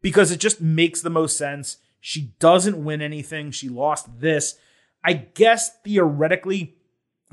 because 0.00 0.30
it 0.30 0.38
just 0.38 0.60
makes 0.60 1.00
the 1.00 1.10
most 1.10 1.36
sense. 1.36 1.78
She 2.00 2.34
doesn't 2.38 2.84
win 2.84 3.02
anything. 3.02 3.50
She 3.50 3.68
lost 3.68 4.20
this. 4.20 4.54
I 5.02 5.14
guess 5.14 5.76
theoretically, 5.82 6.76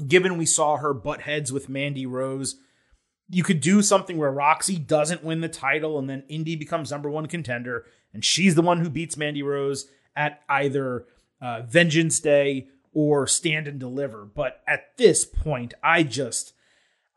given 0.07 0.39
we 0.39 0.47
saw 0.47 0.77
her 0.77 0.95
butt 0.95 1.21
heads 1.21 1.53
with 1.53 1.69
Mandy 1.69 2.07
Rose, 2.07 2.55
you 3.29 3.43
could 3.43 3.61
do 3.61 3.81
something 3.81 4.17
where 4.17 4.31
Roxy 4.31 4.77
doesn't 4.77 5.23
win 5.23 5.41
the 5.41 5.49
title 5.49 5.97
and 5.97 6.09
then 6.09 6.23
Indi 6.27 6.55
becomes 6.55 6.91
number 6.91 7.09
one 7.09 7.27
contender 7.27 7.85
and 8.13 8.23
she's 8.23 8.55
the 8.55 8.61
one 8.61 8.79
who 8.79 8.89
beats 8.89 9.17
Mandy 9.17 9.41
Rose 9.41 9.87
at 10.15 10.41
either 10.49 11.05
uh, 11.41 11.61
Vengeance 11.61 12.19
Day 12.19 12.67
or 12.93 13.25
Stand 13.25 13.67
and 13.67 13.79
Deliver. 13.79 14.25
But 14.25 14.61
at 14.67 14.97
this 14.97 15.25
point, 15.25 15.73
I 15.83 16.03
just 16.03 16.53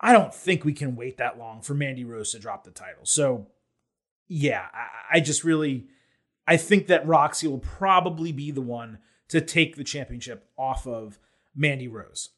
I 0.00 0.12
don't 0.12 0.34
think 0.34 0.64
we 0.64 0.72
can 0.72 0.96
wait 0.96 1.16
that 1.18 1.38
long 1.38 1.62
for 1.62 1.74
Mandy 1.74 2.04
Rose 2.04 2.32
to 2.32 2.38
drop 2.38 2.64
the 2.64 2.70
title. 2.70 3.04
So, 3.04 3.46
yeah, 4.28 4.66
I, 4.72 5.16
I 5.16 5.20
just 5.20 5.42
really, 5.42 5.86
I 6.46 6.56
think 6.56 6.86
that 6.88 7.06
Roxy 7.06 7.48
will 7.48 7.58
probably 7.58 8.30
be 8.30 8.50
the 8.50 8.60
one 8.60 8.98
to 9.28 9.40
take 9.40 9.76
the 9.76 9.84
championship 9.84 10.48
off 10.58 10.86
of 10.86 11.18
Mandy 11.54 11.88
Rose. 11.88 12.30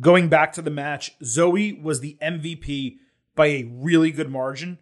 Going 0.00 0.28
back 0.28 0.52
to 0.54 0.62
the 0.62 0.70
match, 0.70 1.12
Zoe 1.22 1.72
was 1.72 2.00
the 2.00 2.16
MVP 2.22 2.98
by 3.34 3.46
a 3.46 3.70
really 3.70 4.10
good 4.10 4.30
margin. 4.30 4.78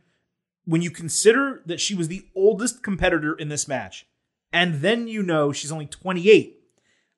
When 0.64 0.82
you 0.82 0.90
consider 0.90 1.62
that 1.66 1.80
she 1.80 1.94
was 1.94 2.08
the 2.08 2.26
oldest 2.37 2.82
competitor 2.82 3.34
in 3.34 3.48
this 3.48 3.66
match, 3.66 4.06
and 4.52 4.76
then 4.76 5.08
you 5.08 5.22
know 5.22 5.52
she's 5.52 5.72
only 5.72 5.87
28, 5.87 6.58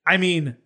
I 0.06 0.16
mean, 0.16 0.56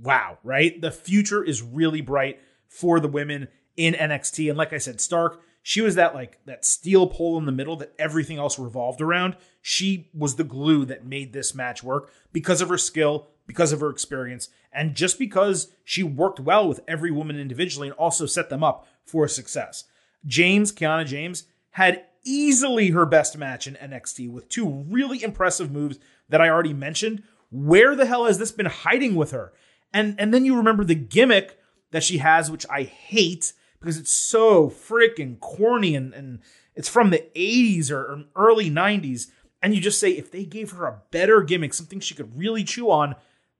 wow, 0.00 0.38
right? 0.42 0.80
The 0.80 0.90
future 0.90 1.44
is 1.44 1.62
really 1.62 2.00
bright 2.00 2.40
for 2.66 2.98
the 2.98 3.08
women 3.08 3.48
in 3.76 3.94
NXT. 3.94 4.48
And 4.48 4.58
like 4.58 4.72
I 4.72 4.78
said, 4.78 5.00
Stark, 5.00 5.40
she 5.62 5.80
was 5.80 5.94
that 5.94 6.14
like 6.14 6.38
that 6.46 6.64
steel 6.64 7.06
pole 7.06 7.38
in 7.38 7.46
the 7.46 7.52
middle 7.52 7.76
that 7.76 7.94
everything 7.98 8.38
else 8.38 8.58
revolved 8.58 9.00
around. 9.00 9.36
She 9.66 10.10
was 10.12 10.36
the 10.36 10.44
glue 10.44 10.84
that 10.84 11.06
made 11.06 11.32
this 11.32 11.54
match 11.54 11.82
work 11.82 12.12
because 12.34 12.60
of 12.60 12.68
her 12.68 12.76
skill, 12.76 13.28
because 13.46 13.72
of 13.72 13.80
her 13.80 13.88
experience, 13.88 14.50
and 14.70 14.94
just 14.94 15.18
because 15.18 15.68
she 15.84 16.02
worked 16.02 16.38
well 16.38 16.68
with 16.68 16.80
every 16.86 17.10
woman 17.10 17.40
individually 17.40 17.88
and 17.88 17.96
also 17.96 18.26
set 18.26 18.50
them 18.50 18.62
up 18.62 18.86
for 19.06 19.26
success. 19.26 19.84
James, 20.26 20.70
Kiana 20.70 21.06
James, 21.06 21.44
had 21.70 22.04
easily 22.24 22.90
her 22.90 23.06
best 23.06 23.38
match 23.38 23.66
in 23.66 23.76
NXT 23.76 24.30
with 24.30 24.50
two 24.50 24.68
really 24.68 25.22
impressive 25.22 25.72
moves 25.72 25.98
that 26.28 26.42
I 26.42 26.50
already 26.50 26.74
mentioned. 26.74 27.22
Where 27.50 27.96
the 27.96 28.04
hell 28.04 28.26
has 28.26 28.36
this 28.36 28.52
been 28.52 28.66
hiding 28.66 29.14
with 29.14 29.30
her? 29.30 29.54
And 29.94 30.14
and 30.20 30.34
then 30.34 30.44
you 30.44 30.58
remember 30.58 30.84
the 30.84 30.94
gimmick 30.94 31.58
that 31.90 32.04
she 32.04 32.18
has, 32.18 32.50
which 32.50 32.66
I 32.68 32.82
hate 32.82 33.54
because 33.80 33.96
it's 33.96 34.12
so 34.12 34.68
freaking 34.68 35.40
corny 35.40 35.96
and, 35.96 36.12
and 36.12 36.40
it's 36.74 36.90
from 36.90 37.08
the 37.08 37.24
80s 37.34 37.90
or, 37.90 38.02
or 38.02 38.24
early 38.36 38.70
90s. 38.70 39.28
And 39.64 39.74
you 39.74 39.80
just 39.80 39.98
say, 39.98 40.10
if 40.10 40.30
they 40.30 40.44
gave 40.44 40.72
her 40.72 40.84
a 40.84 41.00
better 41.10 41.40
gimmick, 41.40 41.72
something 41.72 41.98
she 41.98 42.14
could 42.14 42.38
really 42.38 42.64
chew 42.64 42.90
on, 42.90 43.14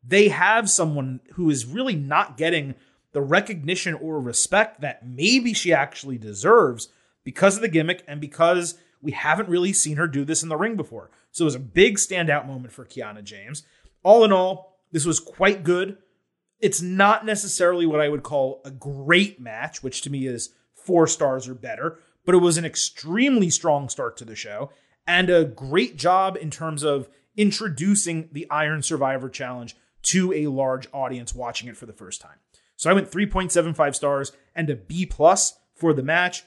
they 0.06 0.28
have 0.28 0.68
someone 0.68 1.20
who 1.32 1.48
is 1.48 1.64
really 1.64 1.96
not 1.96 2.36
getting 2.36 2.74
the 3.12 3.22
recognition 3.22 3.94
or 3.94 4.20
respect 4.20 4.82
that 4.82 5.08
maybe 5.08 5.54
she 5.54 5.72
actually 5.72 6.18
deserves 6.18 6.88
because 7.24 7.56
of 7.56 7.62
the 7.62 7.68
gimmick 7.68 8.04
and 8.06 8.20
because 8.20 8.76
we 9.00 9.12
haven't 9.12 9.48
really 9.48 9.72
seen 9.72 9.96
her 9.96 10.06
do 10.06 10.26
this 10.26 10.42
in 10.42 10.50
the 10.50 10.58
ring 10.58 10.76
before. 10.76 11.10
So 11.32 11.44
it 11.44 11.46
was 11.46 11.54
a 11.54 11.60
big 11.60 11.96
standout 11.96 12.46
moment 12.46 12.74
for 12.74 12.84
Kiana 12.84 13.24
James. 13.24 13.62
All 14.02 14.24
in 14.24 14.32
all, 14.32 14.76
this 14.92 15.06
was 15.06 15.20
quite 15.20 15.64
good. 15.64 15.96
It's 16.60 16.82
not 16.82 17.24
necessarily 17.24 17.86
what 17.86 18.02
I 18.02 18.10
would 18.10 18.22
call 18.22 18.60
a 18.66 18.70
great 18.70 19.40
match, 19.40 19.82
which 19.82 20.02
to 20.02 20.10
me 20.10 20.26
is 20.26 20.50
four 20.74 21.06
stars 21.06 21.48
or 21.48 21.54
better, 21.54 21.98
but 22.26 22.34
it 22.34 22.42
was 22.42 22.58
an 22.58 22.66
extremely 22.66 23.48
strong 23.48 23.88
start 23.88 24.18
to 24.18 24.26
the 24.26 24.36
show 24.36 24.70
and 25.06 25.30
a 25.30 25.44
great 25.44 25.96
job 25.96 26.36
in 26.36 26.50
terms 26.50 26.82
of 26.82 27.08
introducing 27.36 28.28
the 28.32 28.48
Iron 28.50 28.82
Survivor 28.82 29.28
Challenge 29.28 29.76
to 30.02 30.32
a 30.32 30.46
large 30.46 30.86
audience 30.92 31.34
watching 31.34 31.68
it 31.68 31.76
for 31.76 31.86
the 31.86 31.92
first 31.92 32.20
time. 32.20 32.38
So 32.76 32.90
I 32.90 32.92
went 32.92 33.10
3.75 33.10 33.94
stars 33.94 34.32
and 34.54 34.68
a 34.70 34.76
B 34.76 35.06
plus 35.06 35.58
for 35.74 35.92
the 35.92 36.02
match. 36.02 36.44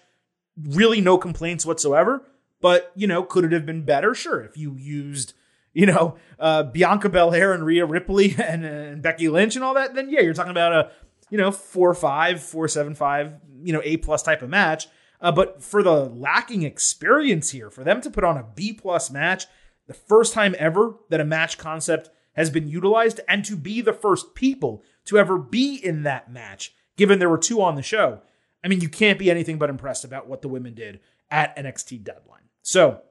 Really 0.62 1.02
no 1.02 1.18
complaints 1.18 1.66
whatsoever, 1.66 2.24
but 2.62 2.92
you 2.96 3.08
know, 3.08 3.24
could 3.24 3.46
it 3.46 3.52
have 3.52 3.66
been 3.66 3.84
better? 3.84 4.16
Sure. 4.16 4.42
If 4.42 4.58
you 4.58 4.76
used 4.76 5.34
you 5.78 5.86
know, 5.86 6.16
uh, 6.40 6.64
Bianca 6.64 7.08
Belair 7.08 7.54
and 7.54 7.64
Rhea 7.64 7.86
Ripley 7.86 8.36
and, 8.44 8.66
and 8.66 9.02
Becky 9.04 9.30
Lynch 9.30 9.56
and 9.56 9.64
all 9.64 9.76
that, 9.76 9.94
then 9.94 10.10
yeah, 10.10 10.22
you're 10.22 10.34
talking 10.34 10.50
about 10.50 10.74
a, 10.74 10.92
you 11.30 11.38
know, 11.38 11.52
four 11.52 11.94
five, 11.94 12.42
four 12.42 12.68
seven 12.68 12.96
five, 12.96 13.34
you 13.62 13.74
know, 13.74 13.82
A 13.84 13.98
plus 13.98 14.24
type 14.24 14.42
of 14.42 14.50
match. 14.50 14.88
Uh, 15.20 15.32
but 15.32 15.64
for 15.64 15.82
the 15.82 16.06
lacking 16.06 16.64
experience 16.64 17.52
here, 17.52 17.70
for 17.70 17.84
them 17.84 18.02
to 18.02 18.10
put 18.10 18.24
on 18.24 18.38
a 18.38 18.46
B 18.56 18.74
plus 18.74 19.10
match, 19.10 19.46
the 19.88 19.94
first 19.94 20.34
time 20.34 20.56
ever 20.60 20.96
that 21.10 21.20
a 21.20 21.26
match 21.26 21.58
concept 21.58 22.10
has 22.34 22.50
been 22.52 22.68
utilized, 22.68 23.20
and 23.28 23.44
to 23.46 23.56
be 23.56 23.82
the 23.82 23.94
first 23.94 24.36
people 24.36 24.84
to 25.06 25.18
ever 25.18 25.40
be 25.40 25.76
in 25.76 26.04
that 26.04 26.32
match, 26.32 26.74
given 26.96 27.18
there 27.18 27.30
were 27.30 27.38
two 27.38 27.62
on 27.62 27.76
the 27.76 27.82
show. 27.82 28.22
I 28.64 28.68
mean, 28.68 28.82
you 28.82 28.90
can't 28.90 29.18
be 29.18 29.32
anything 29.32 29.58
but 29.58 29.72
impressed 29.72 30.06
about 30.06 30.28
what 30.28 30.42
the 30.42 30.48
women 30.48 30.76
did 30.76 31.00
at 31.32 31.56
NXT 31.58 32.04
Deadline. 32.04 32.50
So, 32.62 33.02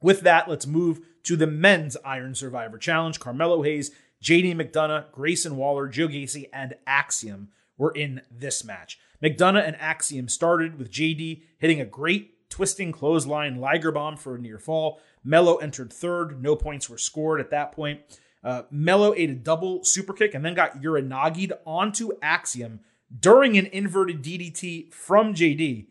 with 0.00 0.20
that, 0.20 0.48
let's 0.48 0.66
move 0.66 1.00
to 1.24 1.34
the 1.34 1.46
men's 1.46 1.96
Iron 2.04 2.34
Survivor 2.34 2.78
Challenge. 2.78 3.18
Carmelo 3.18 3.62
Hayes, 3.62 3.90
JD 4.22 4.54
McDonagh, 4.54 5.10
Grayson 5.12 5.56
Waller, 5.56 5.88
Joe 5.88 6.08
Gacy, 6.08 6.48
and 6.52 6.74
Axiom 6.86 7.48
were 7.76 7.90
in 7.90 8.22
this 8.30 8.64
match. 8.64 8.98
McDonagh 9.22 9.66
and 9.66 9.76
Axiom 9.80 10.28
started 10.28 10.78
with 10.78 10.90
JD 10.90 11.42
hitting 11.58 11.80
a 11.80 11.84
great 11.84 12.48
twisting 12.50 12.92
clothesline 12.92 13.56
Liger 13.56 13.92
bomb 13.92 14.16
for 14.16 14.36
a 14.36 14.38
near 14.38 14.58
fall. 14.58 15.00
Melo 15.24 15.56
entered 15.56 15.92
third. 15.92 16.42
No 16.42 16.56
points 16.56 16.88
were 16.88 16.98
scored 16.98 17.40
at 17.40 17.50
that 17.50 17.72
point. 17.72 18.00
Uh, 18.42 18.62
Melo 18.70 19.14
ate 19.14 19.30
a 19.30 19.34
double 19.34 19.84
super 19.84 20.12
kick 20.12 20.34
and 20.34 20.44
then 20.44 20.54
got 20.54 20.80
Uranagi'd 20.80 21.52
onto 21.66 22.12
Axiom 22.22 22.80
during 23.18 23.58
an 23.58 23.66
inverted 23.66 24.22
DDT 24.22 24.92
from 24.92 25.34
JD. 25.34 25.86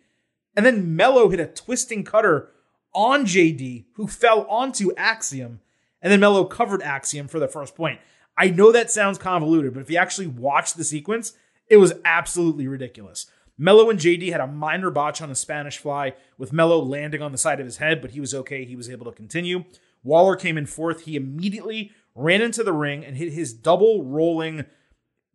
And 0.55 0.65
then 0.65 0.96
Melo 0.96 1.29
hit 1.29 1.39
a 1.39 1.48
twisting 1.48 2.03
cutter 2.03 2.50
on 2.93 3.25
JD, 3.25 3.86
who 3.93 4.07
fell 4.07 4.48
onto 4.50 4.91
Axiom, 4.96 5.60
and 6.01 6.12
then 6.12 6.19
Melo 6.19 6.46
covered 6.46 6.81
Axiom 6.81 7.27
for 7.27 7.39
the 7.39 7.48
first 7.48 7.75
point. 7.75 8.00
I 8.38 8.50
know 8.50 8.72
that 8.72 8.89
sounds 8.89 9.17
convoluted, 9.17 9.74
but 9.74 9.81
if 9.81 9.91
you 9.91 9.98
actually 9.98 10.27
watch 10.27 10.74
the 10.74 10.84
sequence, 10.84 11.34
it 11.69 11.77
was 11.77 11.93
absolutely 12.05 12.67
ridiculous. 12.67 13.27
Melo 13.57 13.89
and 13.89 14.00
JD 14.00 14.31
had 14.31 14.41
a 14.41 14.47
minor 14.47 14.91
botch 14.91 15.21
on 15.21 15.31
a 15.31 15.36
Spanish 15.36 15.77
fly, 15.77 16.13
with 16.38 16.53
Melo 16.53 16.79
landing 16.79 17.21
on 17.21 17.31
the 17.31 17.38
side 17.38 17.59
of 17.59 17.65
his 17.65 17.77
head, 17.77 18.01
but 18.01 18.12
he 18.12 18.19
was 18.19 18.36
okay. 18.36 18.65
He 18.65 18.75
was 18.75 18.89
able 18.89 19.05
to 19.05 19.12
continue. 19.12 19.63
Waller 20.03 20.36
came 20.36 20.57
in 20.57 20.67
fourth. 20.67 21.01
He 21.01 21.15
immediately 21.15 21.91
ran 22.13 22.41
into 22.41 22.63
the 22.63 22.74
ring 22.74 23.03
and 23.03 23.17
hit 23.17 23.33
his 23.33 23.53
double 23.53 24.03
rolling 24.03 24.65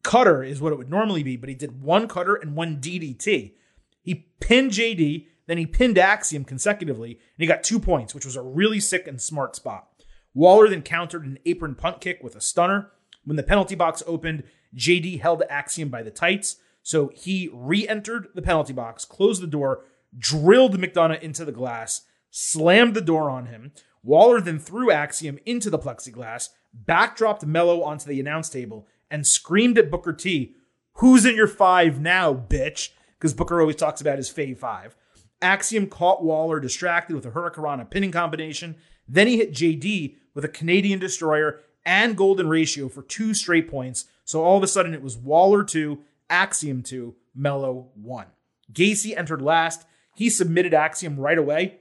cutter, 0.03 0.43
is 0.43 0.61
what 0.61 0.73
it 0.73 0.79
would 0.79 0.91
normally 0.91 1.23
be, 1.23 1.37
but 1.37 1.49
he 1.49 1.55
did 1.55 1.83
one 1.83 2.09
cutter 2.09 2.35
and 2.35 2.55
one 2.55 2.81
DDT. 2.81 3.55
He 4.03 4.27
pinned 4.41 4.73
JD, 4.73 5.27
then 5.47 5.59
he 5.59 5.67
pinned 5.67 5.99
Axiom 5.99 6.45
consecutively, 6.45 7.13
and 7.13 7.39
he 7.39 7.47
got 7.47 7.63
two 7.63 7.79
points, 7.79 8.15
which 8.15 8.25
was 8.25 8.37
a 8.37 8.43
really 8.43 8.81
sick 8.81 9.07
and 9.07 9.21
smart 9.21 9.57
spot. 9.57 9.89
Waller 10.35 10.69
then 10.69 10.83
countered 10.83 11.25
an 11.25 11.39
apron 11.45 11.75
punt 11.75 12.01
kick 12.01 12.23
with 12.23 12.37
a 12.37 12.41
stunner. 12.41 12.91
When 13.25 13.37
the 13.37 13.43
penalty 13.43 13.75
box 13.75 14.03
opened, 14.07 14.45
JD 14.77 15.21
held 15.21 15.43
Axiom 15.49 15.89
by 15.89 16.03
the 16.03 16.11
tights, 16.11 16.57
so 16.83 17.11
he 17.15 17.51
re 17.53 17.87
entered 17.87 18.29
the 18.35 18.43
penalty 18.43 18.73
box, 18.73 19.05
closed 19.05 19.43
the 19.43 19.47
door, 19.47 19.85
drilled 20.17 20.79
McDonagh 20.79 21.23
into 21.23 21.45
the 21.45 21.53
glass, 21.53 22.03
slammed 22.31 22.95
the 22.95 23.01
door 23.01 23.31
on 23.31 23.47
him. 23.47 23.73
Waller 24.03 24.41
then 24.41 24.59
threw 24.59 24.91
Axiom 24.91 25.39
into 25.47 25.71
the 25.71 25.79
plexiglass, 25.79 26.49
backdropped 26.87 27.45
Melo 27.45 27.83
onto 27.83 28.09
the 28.09 28.19
announce 28.19 28.49
table, 28.49 28.87
and 29.11 29.27
screamed 29.27 29.79
at 29.79 29.91
Booker 29.91 30.13
T, 30.13 30.57
Who's 30.95 31.25
in 31.25 31.37
your 31.37 31.49
five 31.49 32.01
now, 32.01 32.35
bitch? 32.35 32.91
Because 33.19 33.35
Booker 33.35 33.61
always 33.61 33.77
talks 33.77 34.01
about 34.01 34.19
his 34.19 34.31
fave 34.31 34.59
five. 34.59 34.97
Axiom 35.41 35.87
caught 35.87 36.23
Waller 36.23 36.61
distracted 36.61 37.15
with 37.15 37.27
a 37.27 37.31
Hurricanrana 37.31 37.91
pinning 37.91 38.13
combination. 38.13 38.77
Then 39.09 39.27
he 39.27 39.39
hit 39.39 39.53
JD 39.53 40.17
with 40.35 40.45
a 40.45 40.49
Canadian 40.49 40.99
destroyer 40.99 41.61
and 41.85 42.17
golden 42.17 42.49
ratio 42.49 42.89
for 42.89 43.03
two 43.03 43.35
straight 43.35 43.69
points. 43.69 44.07
So 44.25 44.43
all 44.43 44.57
of 44.57 44.63
a 44.63 44.69
sudden 44.69 44.95
it 44.95 45.03
was 45.03 45.17
Waller 45.17 45.65
2, 45.65 45.99
Axiom 46.31 46.83
2, 46.83 47.15
Melo 47.35 47.91
1. 47.95 48.27
Gacy 48.73 49.17
entered 49.17 49.43
last. 49.43 49.85
He 50.15 50.31
submitted 50.31 50.75
Axiom 50.75 51.19
right 51.19 51.39
away. 51.39 51.81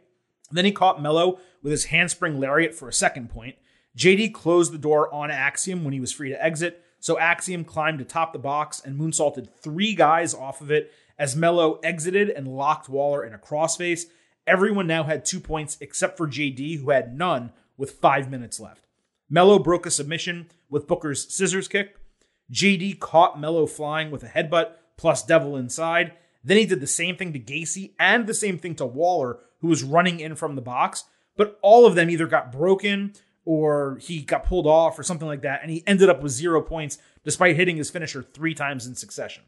Then 0.52 0.66
he 0.66 0.72
caught 0.72 1.02
Melo 1.02 1.40
with 1.62 1.72
his 1.72 1.86
handspring 1.86 2.40
lariat 2.40 2.74
for 2.74 2.90
a 2.90 2.94
second 2.94 3.30
point. 3.30 3.56
JD 3.98 4.34
closed 4.34 4.74
the 4.74 4.78
door 4.78 5.14
on 5.14 5.32
Axiom 5.32 5.84
when 5.84 5.94
he 5.94 6.00
was 6.00 6.12
free 6.12 6.30
to 6.30 6.44
exit. 6.44 6.84
So 7.00 7.18
Axiom 7.18 7.64
climbed 7.64 8.02
atop 8.02 8.32
the 8.34 8.40
box 8.40 8.82
and 8.84 9.00
moonsaulted 9.00 9.50
three 9.50 9.96
guys 9.96 10.34
off 10.34 10.62
of 10.62 10.72
it 10.72 10.92
as 11.22 11.36
Melo 11.36 11.80
exited 11.84 12.32
and 12.32 12.48
locked 12.48 12.90
Waller 12.90 13.24
in 13.24 13.32
a 13.32 13.38
crossface, 13.38 14.06
everyone 14.48 14.88
now 14.88 15.04
had 15.04 15.24
two 15.24 15.40
points 15.40 15.78
except 15.80 16.18
for 16.18 16.28
JD, 16.28 16.80
who 16.80 16.90
had 16.90 17.16
none 17.16 17.52
with 17.78 17.92
five 17.92 18.28
minutes 18.30 18.60
left. 18.60 18.88
Melo 19.30 19.60
broke 19.60 19.86
a 19.86 19.92
submission 19.92 20.48
with 20.68 20.88
Booker's 20.88 21.32
scissors 21.32 21.68
kick. 21.68 21.96
JD 22.52 23.00
caught 23.00 23.40
Melo 23.40 23.66
flying 23.66 24.12
with 24.12 24.24
a 24.24 24.28
headbutt 24.28 24.74
plus 24.98 25.24
Devil 25.24 25.56
inside. 25.56 26.14
Then 26.44 26.58
he 26.58 26.66
did 26.66 26.80
the 26.80 26.88
same 26.88 27.16
thing 27.16 27.34
to 27.34 27.40
Gacy 27.40 27.94
and 28.00 28.28
the 28.28 28.34
same 28.34 28.58
thing 28.58 28.76
to 28.76 28.86
Waller, 28.86 29.40
who 29.60 29.68
was 29.68 29.84
running 29.84 30.20
in 30.20 30.36
from 30.36 30.56
the 30.56 30.62
box. 30.62 31.06
But 31.38 31.60
all 31.62 31.86
of 31.86 31.96
them 31.96 32.10
either 32.10 32.28
got 32.28 32.52
broken 32.52 33.14
or 33.46 33.98
he 34.02 34.22
got 34.22 34.46
pulled 34.46 34.68
off 34.68 35.00
or 35.00 35.04
something 35.04 35.28
like 35.28 35.42
that. 35.42 35.62
And 35.62 35.72
he 35.72 35.84
ended 35.88 36.10
up 36.10 36.22
with 36.22 36.32
zero 36.32 36.62
points 36.62 36.98
despite 37.24 37.56
hitting 37.56 37.78
his 37.78 37.90
finisher 37.90 38.22
three 38.22 38.54
times 38.54 38.86
in 38.86 38.96
succession. 38.96 39.44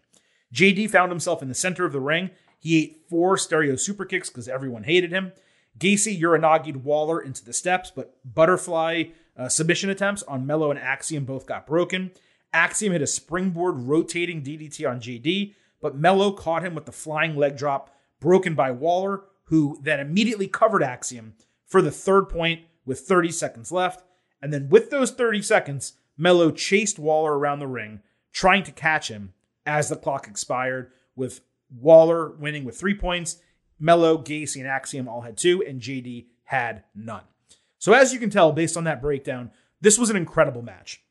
JD 0.54 0.90
found 0.90 1.12
himself 1.12 1.42
in 1.42 1.48
the 1.48 1.54
center 1.54 1.86
of 1.86 1.94
the 1.94 2.00
ring. 2.00 2.30
He 2.60 2.78
ate 2.78 3.02
four 3.10 3.38
stereo 3.38 3.76
super 3.76 4.06
kicks 4.06 4.30
because 4.30 4.48
everyone 4.48 4.84
hated 4.84 5.12
him. 5.12 5.34
Gacy 5.78 6.20
Uranagi'd 6.20 6.84
Waller 6.84 7.20
into 7.20 7.44
the 7.44 7.54
steps, 7.54 7.92
but 7.94 8.16
butterfly 8.24 9.06
uh, 9.36 9.50
submission 9.50 9.90
attempts 9.90 10.22
on 10.24 10.46
Melo 10.46 10.70
and 10.70 10.80
Axiom 10.80 11.26
both 11.26 11.48
got 11.48 11.66
broken. 11.66 12.12
Axiom 12.54 12.94
hit 12.94 13.02
a 13.02 13.08
springboard 13.08 13.80
rotating 13.80 14.42
DDT 14.42 14.90
on 14.90 15.02
JD, 15.02 15.56
but 15.82 15.98
Melo 15.98 16.32
caught 16.32 16.64
him 16.64 16.76
with 16.76 16.86
the 16.86 16.92
flying 16.92 17.36
leg 17.36 17.58
drop 17.58 17.94
broken 18.20 18.56
by 18.56 18.72
Waller, 18.72 19.24
who 19.46 19.80
then 19.82 20.00
immediately 20.00 20.48
covered 20.48 20.84
Axiom 20.84 21.34
for 21.66 21.82
the 21.82 21.92
third 21.92 22.30
point 22.30 22.62
with 22.86 23.02
30 23.02 23.32
seconds 23.32 23.72
left. 23.72 24.04
And 24.42 24.54
then 24.54 24.70
with 24.70 24.90
those 24.90 25.12
30 25.12 25.42
seconds, 25.42 25.94
Melo 26.18 26.52
chased 26.52 27.00
Waller 27.00 27.38
around 27.38 27.60
the 27.60 27.68
ring, 27.68 28.02
trying 28.32 28.64
to 28.64 28.72
catch 28.72 29.10
him 29.10 29.34
as 29.66 29.90
the 29.90 29.96
clock 29.96 30.28
expired, 30.28 30.92
with 31.16 31.42
Waller 31.70 32.30
winning 32.32 32.66
with 32.66 32.78
three 32.78 32.94
points. 32.94 33.38
Melo, 33.80 34.18
Gacy, 34.18 34.58
and 34.58 34.68
Axiom 34.68 35.08
all 35.08 35.22
had 35.22 35.38
two, 35.38 35.64
and 35.68 35.82
JD 35.82 36.28
had 36.46 36.84
none. 36.94 37.24
So, 37.80 37.94
as 37.94 38.14
you 38.14 38.20
can 38.20 38.30
tell 38.30 38.52
based 38.52 38.78
on 38.78 38.84
that 38.86 39.02
breakdown, 39.02 39.52
this 39.82 39.98
was 39.98 40.10
an 40.10 40.16
incredible 40.16 40.62
match. 40.62 41.02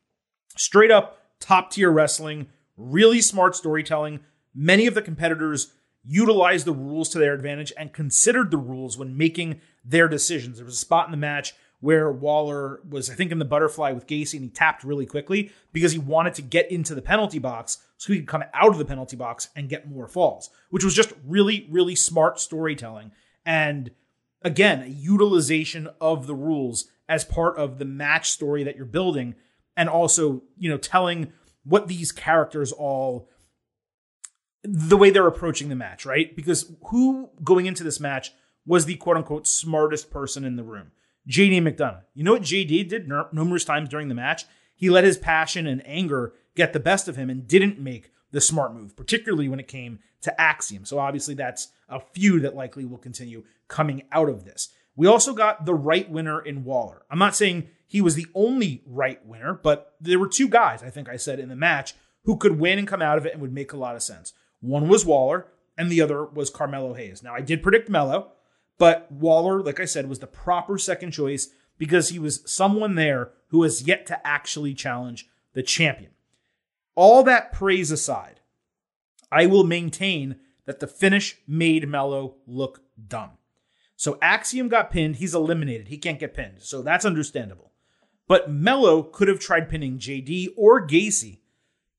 Straight 0.55 0.91
up 0.91 1.22
top 1.43 1.71
tier 1.71 1.91
wrestling, 1.91 2.47
really 2.77 3.21
smart 3.21 3.55
storytelling. 3.55 4.21
Many 4.55 4.87
of 4.87 4.93
the 4.93 5.01
competitors 5.01 5.73
utilized 6.05 6.65
the 6.65 6.73
rules 6.73 7.09
to 7.09 7.19
their 7.19 7.33
advantage 7.33 7.71
and 7.77 7.93
considered 7.93 8.51
the 8.51 8.57
rules 8.57 8.97
when 8.97 9.17
making 9.17 9.61
their 9.83 10.07
decisions. 10.07 10.57
There 10.57 10.65
was 10.65 10.75
a 10.75 10.77
spot 10.77 11.05
in 11.07 11.11
the 11.11 11.17
match 11.17 11.53
where 11.79 12.09
Waller 12.11 12.79
was, 12.89 13.09
I 13.09 13.13
think, 13.13 13.31
in 13.31 13.39
the 13.39 13.45
butterfly 13.45 13.91
with 13.91 14.07
Gacy 14.07 14.35
and 14.35 14.43
he 14.43 14.49
tapped 14.49 14.85
really 14.85 15.05
quickly 15.05 15.51
because 15.73 15.91
he 15.91 15.99
wanted 15.99 16.33
to 16.35 16.41
get 16.41 16.71
into 16.71 16.95
the 16.95 17.01
penalty 17.01 17.39
box 17.39 17.79
so 17.97 18.13
he 18.13 18.19
could 18.19 18.27
come 18.27 18.43
out 18.53 18.69
of 18.69 18.77
the 18.77 18.85
penalty 18.85 19.17
box 19.17 19.49
and 19.55 19.69
get 19.69 19.89
more 19.89 20.07
falls, 20.07 20.49
which 20.69 20.83
was 20.83 20.95
just 20.95 21.11
really, 21.25 21.67
really 21.69 21.95
smart 21.95 22.39
storytelling. 22.39 23.11
And 23.45 23.91
again, 24.41 24.81
a 24.81 24.87
utilization 24.87 25.89
of 25.99 26.25
the 26.25 26.35
rules 26.35 26.85
as 27.09 27.25
part 27.25 27.57
of 27.57 27.79
the 27.79 27.85
match 27.85 28.31
story 28.31 28.63
that 28.63 28.77
you're 28.77 28.85
building 28.85 29.35
and 29.75 29.89
also, 29.89 30.43
you 30.57 30.69
know, 30.69 30.77
telling 30.77 31.31
what 31.63 31.87
these 31.87 32.11
characters 32.11 32.71
all 32.71 33.29
the 34.63 34.97
way 34.97 35.09
they're 35.09 35.27
approaching 35.27 35.69
the 35.69 35.75
match, 35.75 36.05
right? 36.05 36.35
Because 36.35 36.71
who 36.89 37.29
going 37.43 37.65
into 37.65 37.83
this 37.83 37.99
match 37.99 38.31
was 38.65 38.85
the 38.85 38.95
quote 38.95 39.17
unquote 39.17 39.47
smartest 39.47 40.09
person 40.09 40.45
in 40.45 40.55
the 40.55 40.63
room? 40.63 40.91
JD 41.29 41.61
McDonagh. 41.61 42.03
You 42.13 42.23
know 42.23 42.33
what 42.33 42.41
JD 42.41 42.89
did 42.89 43.09
numerous 43.31 43.65
times 43.65 43.89
during 43.89 44.09
the 44.09 44.15
match? 44.15 44.45
He 44.75 44.89
let 44.89 45.03
his 45.03 45.17
passion 45.17 45.67
and 45.67 45.81
anger 45.85 46.33
get 46.55 46.73
the 46.73 46.79
best 46.79 47.07
of 47.07 47.15
him 47.15 47.29
and 47.29 47.47
didn't 47.47 47.79
make 47.79 48.11
the 48.31 48.41
smart 48.41 48.73
move, 48.73 48.95
particularly 48.95 49.47
when 49.47 49.59
it 49.59 49.67
came 49.67 49.99
to 50.21 50.41
Axiom. 50.41 50.85
So 50.85 50.99
obviously 50.99 51.35
that's 51.35 51.69
a 51.87 51.99
feud 51.99 52.43
that 52.43 52.55
likely 52.55 52.85
will 52.85 52.97
continue 52.97 53.43
coming 53.67 54.03
out 54.11 54.29
of 54.29 54.43
this. 54.43 54.69
We 54.95 55.07
also 55.07 55.33
got 55.33 55.65
the 55.65 55.73
right 55.73 56.09
winner 56.09 56.41
in 56.41 56.63
Waller. 56.63 57.03
I'm 57.09 57.19
not 57.19 57.35
saying 57.35 57.69
he 57.93 58.01
was 58.01 58.15
the 58.15 58.25
only 58.33 58.81
right 58.87 59.23
winner, 59.23 59.53
but 59.53 59.93
there 60.01 60.17
were 60.17 60.27
two 60.27 60.47
guys, 60.47 60.81
I 60.81 60.89
think 60.89 61.07
I 61.07 61.15
said 61.15 61.39
in 61.39 61.47
the 61.47 61.55
match, 61.55 61.93
who 62.23 62.37
could 62.37 62.57
win 62.57 62.79
and 62.79 62.87
come 62.87 63.03
out 63.03 63.19
of 63.19 63.27
it 63.27 63.33
and 63.33 63.41
would 63.43 63.53
make 63.53 63.71
a 63.71 63.77
lot 63.77 63.95
of 63.95 64.01
sense. 64.01 64.33
One 64.61 64.87
was 64.87 65.05
Waller, 65.05 65.45
and 65.77 65.91
the 65.91 66.01
other 66.01 66.25
was 66.25 66.49
Carmelo 66.49 66.95
Hayes. 66.95 67.21
Now, 67.21 67.35
I 67.35 67.41
did 67.41 67.61
predict 67.61 67.91
Melo, 67.91 68.31
but 68.79 69.11
Waller, 69.11 69.61
like 69.61 69.79
I 69.79 69.85
said, 69.85 70.09
was 70.09 70.17
the 70.17 70.25
proper 70.25 70.79
second 70.79 71.11
choice 71.11 71.49
because 71.77 72.09
he 72.09 72.17
was 72.17 72.41
someone 72.51 72.95
there 72.95 73.29
who 73.49 73.61
has 73.61 73.83
yet 73.83 74.07
to 74.07 74.25
actually 74.25 74.73
challenge 74.73 75.29
the 75.53 75.61
champion. 75.61 76.13
All 76.95 77.21
that 77.21 77.53
praise 77.53 77.91
aside, 77.91 78.39
I 79.31 79.45
will 79.45 79.65
maintain 79.65 80.37
that 80.65 80.79
the 80.79 80.87
finish 80.87 81.37
made 81.47 81.87
Melo 81.87 82.37
look 82.47 82.81
dumb. 83.07 83.33
So 83.95 84.17
Axiom 84.19 84.67
got 84.67 84.89
pinned, 84.89 85.17
he's 85.17 85.35
eliminated. 85.35 85.89
He 85.89 85.99
can't 85.99 86.19
get 86.19 86.33
pinned. 86.33 86.63
So 86.63 86.81
that's 86.81 87.05
understandable. 87.05 87.69
But 88.27 88.51
Melo 88.51 89.03
could 89.03 89.27
have 89.27 89.39
tried 89.39 89.69
pinning 89.69 89.97
JD 89.97 90.49
or 90.55 90.85
Gacy. 90.85 91.39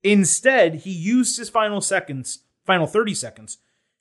Instead, 0.03 0.75
he 0.75 0.91
used 0.91 1.37
his 1.37 1.49
final 1.49 1.81
seconds 1.81 2.45
final 2.65 2.87
30 2.87 3.13
seconds, 3.13 3.57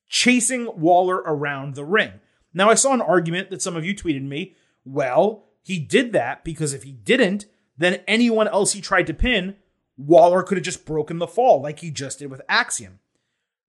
chasing 0.08 0.68
Waller 0.80 1.16
around 1.18 1.74
the 1.74 1.84
ring. 1.84 2.12
Now, 2.52 2.70
I 2.70 2.74
saw 2.74 2.94
an 2.94 3.00
argument 3.00 3.50
that 3.50 3.62
some 3.62 3.76
of 3.76 3.84
you 3.84 3.94
tweeted 3.94 4.22
me. 4.22 4.56
Well, 4.84 5.44
he 5.62 5.78
did 5.78 6.12
that 6.12 6.44
because 6.44 6.72
if 6.72 6.82
he 6.82 6.92
didn't, 6.92 7.46
then 7.76 8.00
anyone 8.06 8.48
else 8.48 8.72
he 8.72 8.80
tried 8.80 9.06
to 9.08 9.14
pin, 9.14 9.56
Waller 9.96 10.42
could 10.42 10.56
have 10.56 10.64
just 10.64 10.86
broken 10.86 11.18
the 11.18 11.26
fall 11.26 11.60
like 11.60 11.80
he 11.80 11.90
just 11.90 12.20
did 12.20 12.30
with 12.30 12.42
Axiom. 12.48 13.00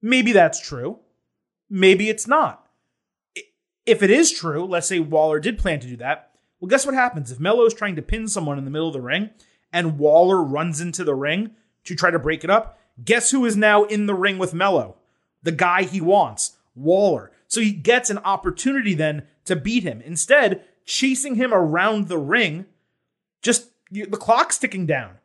Maybe 0.01 0.32
that's 0.32 0.60
true. 0.60 0.99
Maybe 1.69 2.10
it's 2.10 2.27
not. 2.27 2.67
If 3.86 4.01
it 4.01 4.10
is 4.10 4.32
true, 4.32 4.65
let's 4.65 4.88
say 4.88 4.99
Waller 4.99 5.39
did 5.39 5.58
plan 5.58 5.79
to 5.79 5.88
do 5.88 5.97
that. 5.97 6.32
Well, 6.65 6.69
guess 6.71 6.86
what 6.86 6.95
happens? 6.95 7.32
If 7.32 7.39
Melo 7.39 7.65
is 7.65 7.75
trying 7.75 7.95
to 7.97 8.01
pin 8.01 8.28
someone 8.28 8.58
in 8.58 8.65
the 8.65 8.71
middle 8.71 8.88
of 8.88 8.93
the 8.93 9.01
ring 9.01 9.30
and 9.71 9.99
Waller 9.99 10.41
runs 10.41 10.82
into 10.82 11.04
the 11.04 11.13
ring 11.13 11.51
to 11.84 11.95
try 11.95 12.10
to 12.10 12.17
break 12.17 12.43
it 12.43 12.49
up, 12.49 12.80
Guess 13.04 13.32
who 13.32 13.45
is 13.45 13.58
now 13.58 13.84
in 13.84 14.06
the 14.06 14.13
ring 14.13 14.38
with 14.38 14.54
Melo? 14.54 14.95
The 15.43 15.51
guy 15.51 15.84
he 15.84 15.99
wants, 15.99 16.58
Waller. 16.75 17.32
So 17.47 17.62
he 17.62 17.71
gets 17.71 18.10
an 18.10 18.19
opportunity 18.19 18.93
then 18.93 19.23
to 19.45 19.56
beat 19.56 19.84
him. 19.84 20.01
Instead, 20.01 20.63
chasing 20.86 21.36
him 21.36 21.54
around 21.54 22.08
the 22.08 22.17
ring, 22.17 22.65
just 23.41 23.69
the 23.91 24.06
clock's 24.08 24.58
ticking 24.58 24.86
down. 24.86 25.15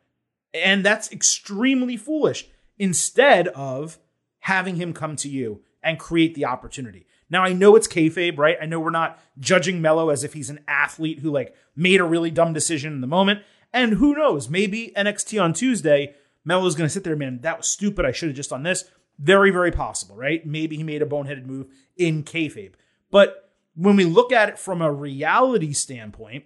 And 0.53 0.85
that's 0.85 1.11
extremely 1.11 1.95
foolish 1.95 2.47
instead 2.77 3.47
of 3.49 3.97
having 4.39 4.75
him 4.75 4.93
come 4.93 5.15
to 5.17 5.29
you 5.29 5.61
and 5.81 5.97
create 5.97 6.35
the 6.35 6.45
opportunity. 6.45 7.07
Now 7.31 7.43
I 7.43 7.53
know 7.53 7.75
it's 7.75 7.87
kayfabe, 7.87 8.37
right? 8.37 8.57
I 8.61 8.67
know 8.67 8.79
we're 8.79 8.91
not 8.91 9.19
judging 9.39 9.81
Melo 9.81 10.09
as 10.09 10.23
if 10.23 10.33
he's 10.33 10.51
an 10.51 10.59
athlete 10.67 11.19
who 11.19 11.31
like 11.31 11.55
made 11.75 11.99
a 11.99 12.05
really 12.05 12.29
dumb 12.29 12.53
decision 12.53 12.93
in 12.93 13.01
the 13.01 13.07
moment. 13.07 13.41
And 13.73 13.93
who 13.93 14.13
knows? 14.13 14.49
Maybe 14.49 14.91
NXT 14.95 15.41
on 15.41 15.53
Tuesday 15.53 16.13
Melo's 16.43 16.75
going 16.75 16.87
to 16.87 16.93
sit 16.93 17.03
there, 17.03 17.15
man, 17.15 17.39
that 17.41 17.57
was 17.57 17.67
stupid. 17.67 18.05
I 18.05 18.11
should 18.11 18.29
have 18.29 18.35
just 18.35 18.49
done 18.49 18.63
this. 18.63 18.85
Very, 19.19 19.51
very 19.51 19.71
possible, 19.71 20.15
right? 20.15 20.45
Maybe 20.45 20.75
he 20.77 20.83
made 20.83 21.01
a 21.01 21.05
boneheaded 21.05 21.45
move 21.45 21.67
in 21.95 22.23
kayfabe. 22.23 22.73
But 23.11 23.51
when 23.75 23.95
we 23.95 24.05
look 24.05 24.31
at 24.31 24.49
it 24.49 24.57
from 24.57 24.81
a 24.81 24.91
reality 24.91 25.73
standpoint, 25.73 26.45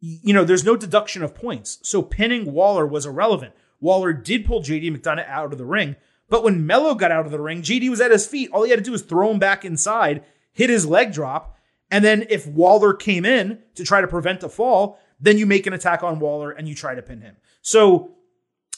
you 0.00 0.34
know, 0.34 0.44
there's 0.44 0.64
no 0.64 0.76
deduction 0.76 1.22
of 1.22 1.34
points. 1.34 1.78
So 1.82 2.02
pinning 2.02 2.52
Waller 2.52 2.86
was 2.86 3.06
irrelevant. 3.06 3.54
Waller 3.80 4.12
did 4.12 4.44
pull 4.44 4.60
JD 4.60 4.96
McDonagh 4.96 5.28
out 5.28 5.52
of 5.52 5.58
the 5.58 5.64
ring, 5.64 5.96
but 6.30 6.44
when 6.44 6.64
Melo 6.64 6.94
got 6.94 7.10
out 7.10 7.26
of 7.26 7.32
the 7.32 7.40
ring, 7.40 7.60
JD 7.60 7.90
was 7.90 8.00
at 8.00 8.10
his 8.10 8.26
feet. 8.26 8.50
All 8.52 8.62
he 8.62 8.70
had 8.70 8.78
to 8.78 8.84
do 8.84 8.92
was 8.92 9.02
throw 9.02 9.30
him 9.30 9.38
back 9.38 9.64
inside, 9.64 10.24
hit 10.52 10.70
his 10.70 10.86
leg 10.86 11.12
drop, 11.12 11.56
and 11.90 12.04
then 12.04 12.24
if 12.30 12.46
Waller 12.46 12.94
came 12.94 13.26
in 13.26 13.58
to 13.74 13.84
try 13.84 14.00
to 14.00 14.06
prevent 14.06 14.44
a 14.44 14.48
fall, 14.48 14.98
then 15.18 15.36
you 15.36 15.44
make 15.44 15.66
an 15.66 15.72
attack 15.72 16.02
on 16.02 16.20
Waller 16.20 16.52
and 16.52 16.68
you 16.68 16.74
try 16.74 16.94
to 16.94 17.02
pin 17.02 17.20
him. 17.20 17.36
So 17.60 18.14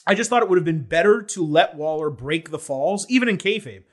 I 0.05 0.15
just 0.15 0.29
thought 0.29 0.41
it 0.41 0.49
would 0.49 0.57
have 0.57 0.65
been 0.65 0.83
better 0.83 1.21
to 1.21 1.45
let 1.45 1.75
Waller 1.75 2.09
break 2.09 2.49
the 2.49 2.59
falls, 2.59 3.05
even 3.07 3.29
in 3.29 3.37
kayfabe. 3.37 3.83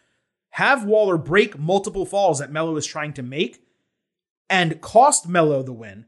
Have 0.55 0.85
Waller 0.85 1.17
break 1.19 1.59
multiple 1.59 2.07
falls 2.07 2.39
that 2.41 2.51
Melo 2.51 2.75
is 2.77 2.87
trying 2.87 3.13
to 3.13 3.23
make 3.23 3.63
and 4.49 4.81
cost 4.81 5.29
Melo 5.29 5.63
the 5.63 5.73
win 5.73 6.07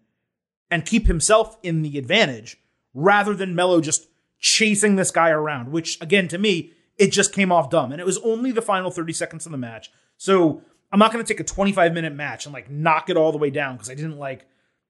and 0.70 0.86
keep 0.86 1.06
himself 1.06 1.56
in 1.62 1.82
the 1.82 1.98
advantage 1.98 2.56
rather 2.94 3.34
than 3.34 3.54
Melo 3.54 3.80
just 3.80 4.08
chasing 4.40 4.96
this 4.96 5.12
guy 5.12 5.28
around, 5.28 5.70
which 5.70 6.00
again, 6.00 6.26
to 6.28 6.38
me, 6.38 6.72
it 7.02 7.10
just 7.10 7.32
came 7.32 7.50
off 7.50 7.68
dumb. 7.68 7.90
And 7.90 8.00
it 8.00 8.06
was 8.06 8.18
only 8.18 8.52
the 8.52 8.62
final 8.62 8.92
30 8.92 9.12
seconds 9.12 9.44
of 9.44 9.50
the 9.50 9.58
match. 9.58 9.90
So 10.18 10.62
I'm 10.92 11.00
not 11.00 11.12
going 11.12 11.24
to 11.24 11.28
take 11.28 11.40
a 11.40 11.44
25 11.44 11.92
minute 11.92 12.14
match 12.14 12.46
and 12.46 12.52
like 12.52 12.70
knock 12.70 13.10
it 13.10 13.16
all 13.16 13.32
the 13.32 13.38
way 13.38 13.50
down 13.50 13.74
because 13.74 13.90
I 13.90 13.96
didn't 13.96 14.18
like, 14.18 14.46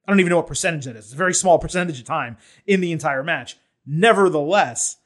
I 0.07 0.13
don't 0.13 0.21
even 0.21 0.29
know 0.29 0.37
what 0.37 0.47
percentage 0.47 0.85
that 0.85 0.95
is. 0.95 1.07
It's 1.07 1.15
a 1.15 1.17
very 1.17 1.33
small 1.33 1.59
percentage 1.59 1.99
of 1.99 2.05
time 2.05 2.37
in 2.67 2.83
the 2.83 2.93
entire 2.93 3.23
match. 3.23 3.57
Nevertheless, 3.87 4.99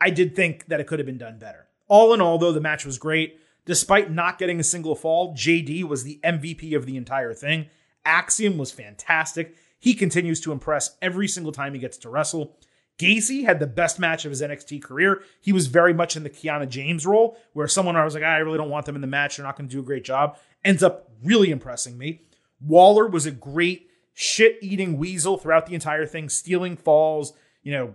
I 0.00 0.08
did 0.08 0.34
think 0.34 0.68
that 0.68 0.80
it 0.80 0.86
could 0.86 0.98
have 0.98 1.06
been 1.06 1.18
done 1.18 1.38
better. 1.38 1.66
All 1.86 2.14
in 2.14 2.22
all, 2.22 2.38
though, 2.38 2.52
the 2.52 2.62
match 2.62 2.86
was 2.86 2.96
great. 2.96 3.38
Despite 3.66 4.10
not 4.10 4.38
getting 4.38 4.58
a 4.58 4.64
single 4.64 4.94
fall, 4.94 5.34
JD 5.34 5.84
was 5.84 6.02
the 6.02 6.18
MVP 6.24 6.74
of 6.74 6.86
the 6.86 6.96
entire 6.96 7.34
thing. 7.34 7.66
Axiom 8.06 8.56
was 8.56 8.72
fantastic. 8.72 9.54
He 9.78 9.92
continues 9.92 10.40
to 10.40 10.52
impress 10.52 10.96
every 11.02 11.28
single 11.28 11.52
time 11.52 11.74
he 11.74 11.80
gets 11.80 11.98
to 11.98 12.08
wrestle. 12.08 12.56
Gacy 12.98 13.44
had 13.44 13.60
the 13.60 13.66
best 13.66 13.98
match 13.98 14.24
of 14.24 14.30
his 14.30 14.42
NXT 14.42 14.82
career. 14.82 15.22
He 15.40 15.52
was 15.52 15.68
very 15.68 15.94
much 15.94 16.16
in 16.16 16.24
the 16.24 16.30
Kiana 16.30 16.68
James 16.68 17.06
role, 17.06 17.38
where 17.52 17.68
someone 17.68 17.94
I 17.94 18.04
was 18.04 18.14
like, 18.14 18.24
ah, 18.24 18.34
I 18.34 18.38
really 18.38 18.58
don't 18.58 18.70
want 18.70 18.86
them 18.86 18.96
in 18.96 19.00
the 19.00 19.06
match. 19.06 19.36
They're 19.36 19.46
not 19.46 19.56
going 19.56 19.68
to 19.68 19.72
do 19.72 19.80
a 19.80 19.84
great 19.84 20.04
job. 20.04 20.36
Ends 20.64 20.82
up 20.82 21.10
really 21.22 21.50
impressing 21.50 21.96
me. 21.96 22.22
Waller 22.60 23.06
was 23.06 23.24
a 23.24 23.30
great 23.30 23.88
shit 24.14 24.58
eating 24.60 24.98
weasel 24.98 25.38
throughout 25.38 25.66
the 25.66 25.74
entire 25.74 26.04
thing, 26.04 26.28
stealing 26.28 26.76
falls, 26.76 27.34
you 27.62 27.70
know, 27.70 27.94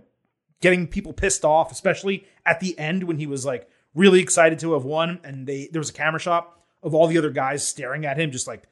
getting 0.62 0.86
people 0.86 1.12
pissed 1.12 1.44
off, 1.44 1.70
especially 1.70 2.26
at 2.46 2.60
the 2.60 2.78
end 2.78 3.04
when 3.04 3.18
he 3.18 3.26
was 3.26 3.44
like 3.44 3.68
really 3.94 4.20
excited 4.20 4.58
to 4.60 4.72
have 4.72 4.84
won, 4.84 5.20
and 5.22 5.46
they 5.46 5.68
there 5.70 5.80
was 5.80 5.90
a 5.90 5.94
camera 5.94 6.18
shot 6.18 6.58
of 6.82 6.94
all 6.94 7.06
the 7.06 7.18
other 7.18 7.30
guys 7.30 7.66
staring 7.66 8.06
at 8.06 8.18
him, 8.18 8.30
just 8.30 8.46
like 8.46 8.62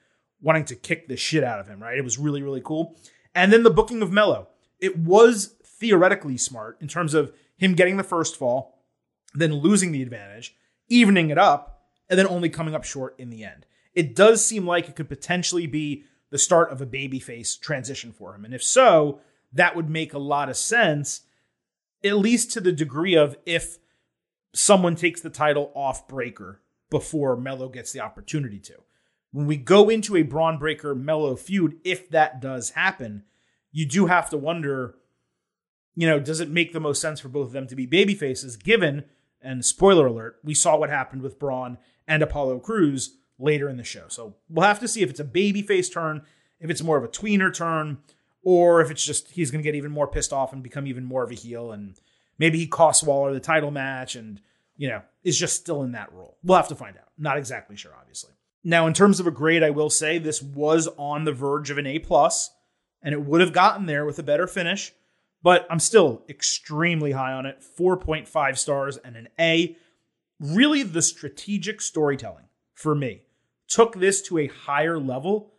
wanting 0.40 0.64
to 0.64 0.74
kick 0.74 1.08
the 1.08 1.16
shit 1.16 1.44
out 1.44 1.60
of 1.60 1.68
him. 1.68 1.82
Right? 1.82 1.98
It 1.98 2.04
was 2.04 2.18
really 2.18 2.42
really 2.42 2.62
cool. 2.64 2.96
And 3.34 3.52
then 3.52 3.62
the 3.62 3.70
booking 3.70 4.00
of 4.00 4.10
Melo. 4.10 4.48
it 4.80 4.98
was 4.98 5.54
theoretically 5.82 6.36
smart 6.36 6.78
in 6.80 6.86
terms 6.86 7.12
of 7.12 7.32
him 7.56 7.74
getting 7.74 7.96
the 7.96 8.04
first 8.04 8.36
fall, 8.36 8.78
then 9.34 9.52
losing 9.52 9.90
the 9.90 10.00
advantage, 10.00 10.54
evening 10.88 11.30
it 11.30 11.38
up, 11.38 11.82
and 12.08 12.16
then 12.16 12.28
only 12.28 12.48
coming 12.48 12.72
up 12.72 12.84
short 12.84 13.16
in 13.18 13.30
the 13.30 13.42
end. 13.42 13.66
It 13.92 14.14
does 14.14 14.44
seem 14.44 14.64
like 14.64 14.88
it 14.88 14.94
could 14.94 15.08
potentially 15.08 15.66
be 15.66 16.04
the 16.30 16.38
start 16.38 16.70
of 16.70 16.80
a 16.80 16.86
babyface 16.86 17.60
transition 17.60 18.12
for 18.12 18.32
him. 18.32 18.44
And 18.44 18.54
if 18.54 18.62
so, 18.62 19.18
that 19.52 19.74
would 19.74 19.90
make 19.90 20.14
a 20.14 20.18
lot 20.18 20.48
of 20.48 20.56
sense 20.56 21.22
at 22.04 22.16
least 22.16 22.52
to 22.52 22.60
the 22.60 22.72
degree 22.72 23.16
of 23.16 23.36
if 23.44 23.78
someone 24.54 24.94
takes 24.94 25.20
the 25.20 25.30
title 25.30 25.72
off 25.74 26.06
Breakker 26.06 26.60
before 26.90 27.36
Melo 27.36 27.68
gets 27.68 27.90
the 27.90 28.00
opportunity 28.00 28.60
to. 28.60 28.74
When 29.32 29.46
we 29.46 29.56
go 29.56 29.88
into 29.88 30.16
a 30.16 30.22
Bron 30.22 30.58
Breakker 30.58 30.94
Melo 30.94 31.34
feud, 31.34 31.78
if 31.84 32.08
that 32.10 32.40
does 32.40 32.70
happen, 32.70 33.24
you 33.72 33.86
do 33.86 34.06
have 34.06 34.30
to 34.30 34.36
wonder, 34.36 34.94
you 35.94 36.06
know, 36.06 36.18
does 36.18 36.40
it 36.40 36.50
make 36.50 36.72
the 36.72 36.80
most 36.80 37.00
sense 37.00 37.20
for 37.20 37.28
both 37.28 37.48
of 37.48 37.52
them 37.52 37.66
to 37.66 37.76
be 37.76 37.86
baby 37.86 38.14
faces, 38.14 38.56
given, 38.56 39.04
and 39.42 39.64
spoiler 39.64 40.06
alert, 40.06 40.38
we 40.44 40.54
saw 40.54 40.76
what 40.76 40.90
happened 40.90 41.22
with 41.22 41.38
Bron 41.38 41.78
and 42.06 42.22
Apollo 42.22 42.60
Crews 42.60 43.16
later 43.38 43.68
in 43.68 43.76
the 43.76 43.84
show. 43.84 44.04
So 44.08 44.36
we'll 44.48 44.66
have 44.66 44.80
to 44.80 44.88
see 44.88 45.02
if 45.02 45.10
it's 45.10 45.20
a 45.20 45.24
baby 45.24 45.62
face 45.62 45.88
turn, 45.88 46.22
if 46.60 46.70
it's 46.70 46.82
more 46.82 46.96
of 46.96 47.04
a 47.04 47.08
tweener 47.08 47.52
turn, 47.52 47.98
or 48.42 48.80
if 48.80 48.90
it's 48.90 49.04
just 49.04 49.30
he's 49.32 49.50
going 49.50 49.62
to 49.62 49.68
get 49.68 49.74
even 49.74 49.90
more 49.90 50.06
pissed 50.06 50.32
off 50.32 50.52
and 50.52 50.62
become 50.62 50.86
even 50.86 51.04
more 51.04 51.22
of 51.22 51.30
a 51.30 51.34
heel, 51.34 51.72
and 51.72 51.94
maybe 52.38 52.58
he 52.58 52.66
costs 52.66 53.02
Waller 53.02 53.32
the 53.32 53.40
title 53.40 53.70
match, 53.70 54.14
and 54.16 54.40
you 54.76 54.88
know 54.88 55.02
is 55.22 55.38
just 55.38 55.56
still 55.56 55.82
in 55.82 55.92
that 55.92 56.12
role. 56.12 56.38
We'll 56.42 56.56
have 56.56 56.68
to 56.68 56.74
find 56.74 56.96
out. 56.96 57.08
Not 57.18 57.38
exactly 57.38 57.76
sure, 57.76 57.92
obviously. 57.98 58.32
Now, 58.64 58.86
in 58.86 58.94
terms 58.94 59.18
of 59.18 59.26
a 59.26 59.32
grade, 59.32 59.62
I 59.62 59.70
will 59.70 59.90
say 59.90 60.18
this 60.18 60.42
was 60.42 60.88
on 60.96 61.24
the 61.24 61.32
verge 61.32 61.70
of 61.70 61.78
an 61.78 61.86
A 61.86 61.98
plus, 61.98 62.50
and 63.02 63.12
it 63.12 63.22
would 63.22 63.40
have 63.40 63.52
gotten 63.52 63.86
there 63.86 64.04
with 64.04 64.18
a 64.18 64.24
better 64.24 64.46
finish. 64.46 64.92
But 65.42 65.66
I'm 65.70 65.80
still 65.80 66.22
extremely 66.28 67.12
high 67.12 67.32
on 67.32 67.46
it. 67.46 67.62
4.5 67.78 68.58
stars 68.58 68.96
and 68.98 69.16
an 69.16 69.28
A. 69.38 69.76
Really, 70.38 70.82
the 70.82 71.02
strategic 71.02 71.80
storytelling 71.80 72.46
for 72.74 72.94
me 72.94 73.22
took 73.68 73.96
this 73.96 74.22
to 74.22 74.38
a 74.38 74.48
higher 74.48 74.98
level 74.98 75.52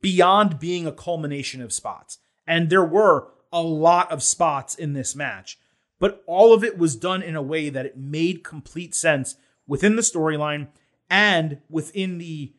beyond 0.00 0.58
being 0.58 0.86
a 0.86 0.92
culmination 0.92 1.62
of 1.62 1.72
spots. 1.72 2.18
And 2.46 2.68
there 2.68 2.84
were 2.84 3.28
a 3.52 3.62
lot 3.62 4.10
of 4.10 4.22
spots 4.22 4.74
in 4.74 4.94
this 4.94 5.14
match, 5.14 5.58
but 5.98 6.22
all 6.26 6.52
of 6.52 6.64
it 6.64 6.76
was 6.76 6.96
done 6.96 7.22
in 7.22 7.36
a 7.36 7.42
way 7.42 7.68
that 7.68 7.86
it 7.86 7.96
made 7.96 8.42
complete 8.42 8.94
sense 8.94 9.36
within 9.66 9.96
the 9.96 10.02
storyline 10.02 10.68
and 11.08 11.58
within 11.68 12.18
the 12.18 12.52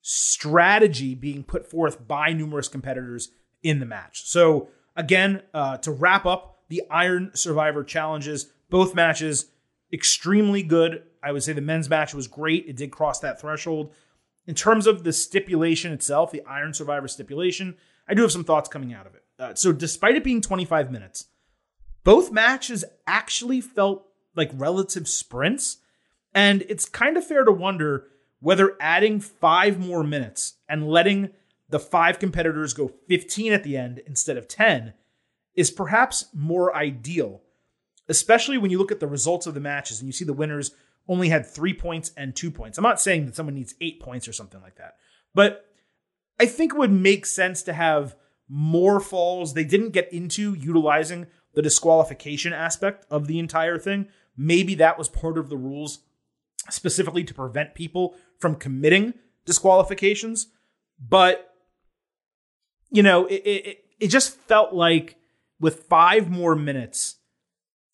strategy 0.00 1.14
being 1.14 1.44
put 1.44 1.70
forth 1.70 2.08
by 2.08 2.32
numerous 2.32 2.68
competitors 2.68 3.30
in 3.62 3.78
the 3.78 3.86
match. 3.86 4.22
So, 4.26 4.68
again, 4.98 5.42
uh, 5.54 5.78
to 5.78 5.92
wrap 5.92 6.26
up 6.26 6.58
the 6.68 6.82
Iron 6.90 7.30
Survivor 7.32 7.82
challenges, 7.82 8.52
both 8.68 8.94
matches 8.94 9.46
extremely 9.90 10.62
good. 10.62 11.04
I 11.22 11.32
would 11.32 11.42
say 11.42 11.54
the 11.54 11.62
men's 11.62 11.88
match 11.88 12.12
was 12.12 12.26
great. 12.26 12.66
It 12.68 12.76
did 12.76 12.90
cross 12.90 13.20
that 13.20 13.40
threshold. 13.40 13.94
In 14.46 14.54
terms 14.54 14.86
of 14.86 15.04
the 15.04 15.12
stipulation 15.12 15.92
itself, 15.92 16.30
the 16.30 16.44
Iron 16.44 16.74
Survivor 16.74 17.08
stipulation, 17.08 17.76
I 18.06 18.14
do 18.14 18.22
have 18.22 18.32
some 18.32 18.44
thoughts 18.44 18.68
coming 18.68 18.92
out 18.92 19.06
of 19.06 19.14
it. 19.14 19.24
Uh, 19.38 19.54
so, 19.54 19.72
despite 19.72 20.16
it 20.16 20.24
being 20.24 20.40
25 20.40 20.90
minutes, 20.90 21.26
both 22.02 22.32
matches 22.32 22.84
actually 23.06 23.60
felt 23.60 24.06
like 24.34 24.50
relative 24.54 25.06
sprints. 25.06 25.78
And 26.34 26.62
it's 26.68 26.86
kind 26.86 27.16
of 27.16 27.26
fair 27.26 27.44
to 27.44 27.52
wonder 27.52 28.08
whether 28.40 28.76
adding 28.80 29.20
five 29.20 29.78
more 29.78 30.02
minutes 30.02 30.54
and 30.68 30.88
letting 30.88 31.30
the 31.68 31.78
five 31.78 32.18
competitors 32.18 32.72
go 32.74 32.88
15 33.08 33.52
at 33.52 33.62
the 33.62 33.76
end 33.76 34.00
instead 34.06 34.36
of 34.36 34.48
10 34.48 34.94
is 35.54 35.70
perhaps 35.70 36.26
more 36.32 36.74
ideal, 36.74 37.42
especially 38.08 38.58
when 38.58 38.70
you 38.70 38.78
look 38.78 38.92
at 38.92 39.00
the 39.00 39.06
results 39.06 39.46
of 39.46 39.54
the 39.54 39.60
matches 39.60 40.00
and 40.00 40.06
you 40.06 40.12
see 40.12 40.24
the 40.24 40.32
winners 40.32 40.72
only 41.08 41.28
had 41.28 41.46
three 41.46 41.74
points 41.74 42.12
and 42.16 42.34
two 42.34 42.50
points. 42.50 42.78
I'm 42.78 42.84
not 42.84 43.00
saying 43.00 43.26
that 43.26 43.36
someone 43.36 43.54
needs 43.54 43.74
eight 43.80 44.00
points 44.00 44.28
or 44.28 44.32
something 44.32 44.60
like 44.60 44.76
that, 44.76 44.96
but 45.34 45.66
I 46.40 46.46
think 46.46 46.72
it 46.72 46.78
would 46.78 46.92
make 46.92 47.26
sense 47.26 47.62
to 47.62 47.72
have 47.72 48.14
more 48.48 49.00
falls. 49.00 49.54
They 49.54 49.64
didn't 49.64 49.90
get 49.90 50.12
into 50.12 50.54
utilizing 50.54 51.26
the 51.54 51.62
disqualification 51.62 52.52
aspect 52.52 53.04
of 53.10 53.26
the 53.26 53.38
entire 53.38 53.78
thing. 53.78 54.08
Maybe 54.36 54.74
that 54.76 54.96
was 54.96 55.08
part 55.08 55.38
of 55.38 55.48
the 55.48 55.56
rules 55.56 56.00
specifically 56.70 57.24
to 57.24 57.34
prevent 57.34 57.74
people 57.74 58.14
from 58.38 58.54
committing 58.54 59.14
disqualifications. 59.44 60.48
But, 61.00 61.47
you 62.90 63.02
know, 63.02 63.26
it, 63.26 63.42
it, 63.44 63.84
it 64.00 64.08
just 64.08 64.38
felt 64.40 64.72
like 64.72 65.16
with 65.60 65.84
five 65.84 66.30
more 66.30 66.54
minutes, 66.54 67.16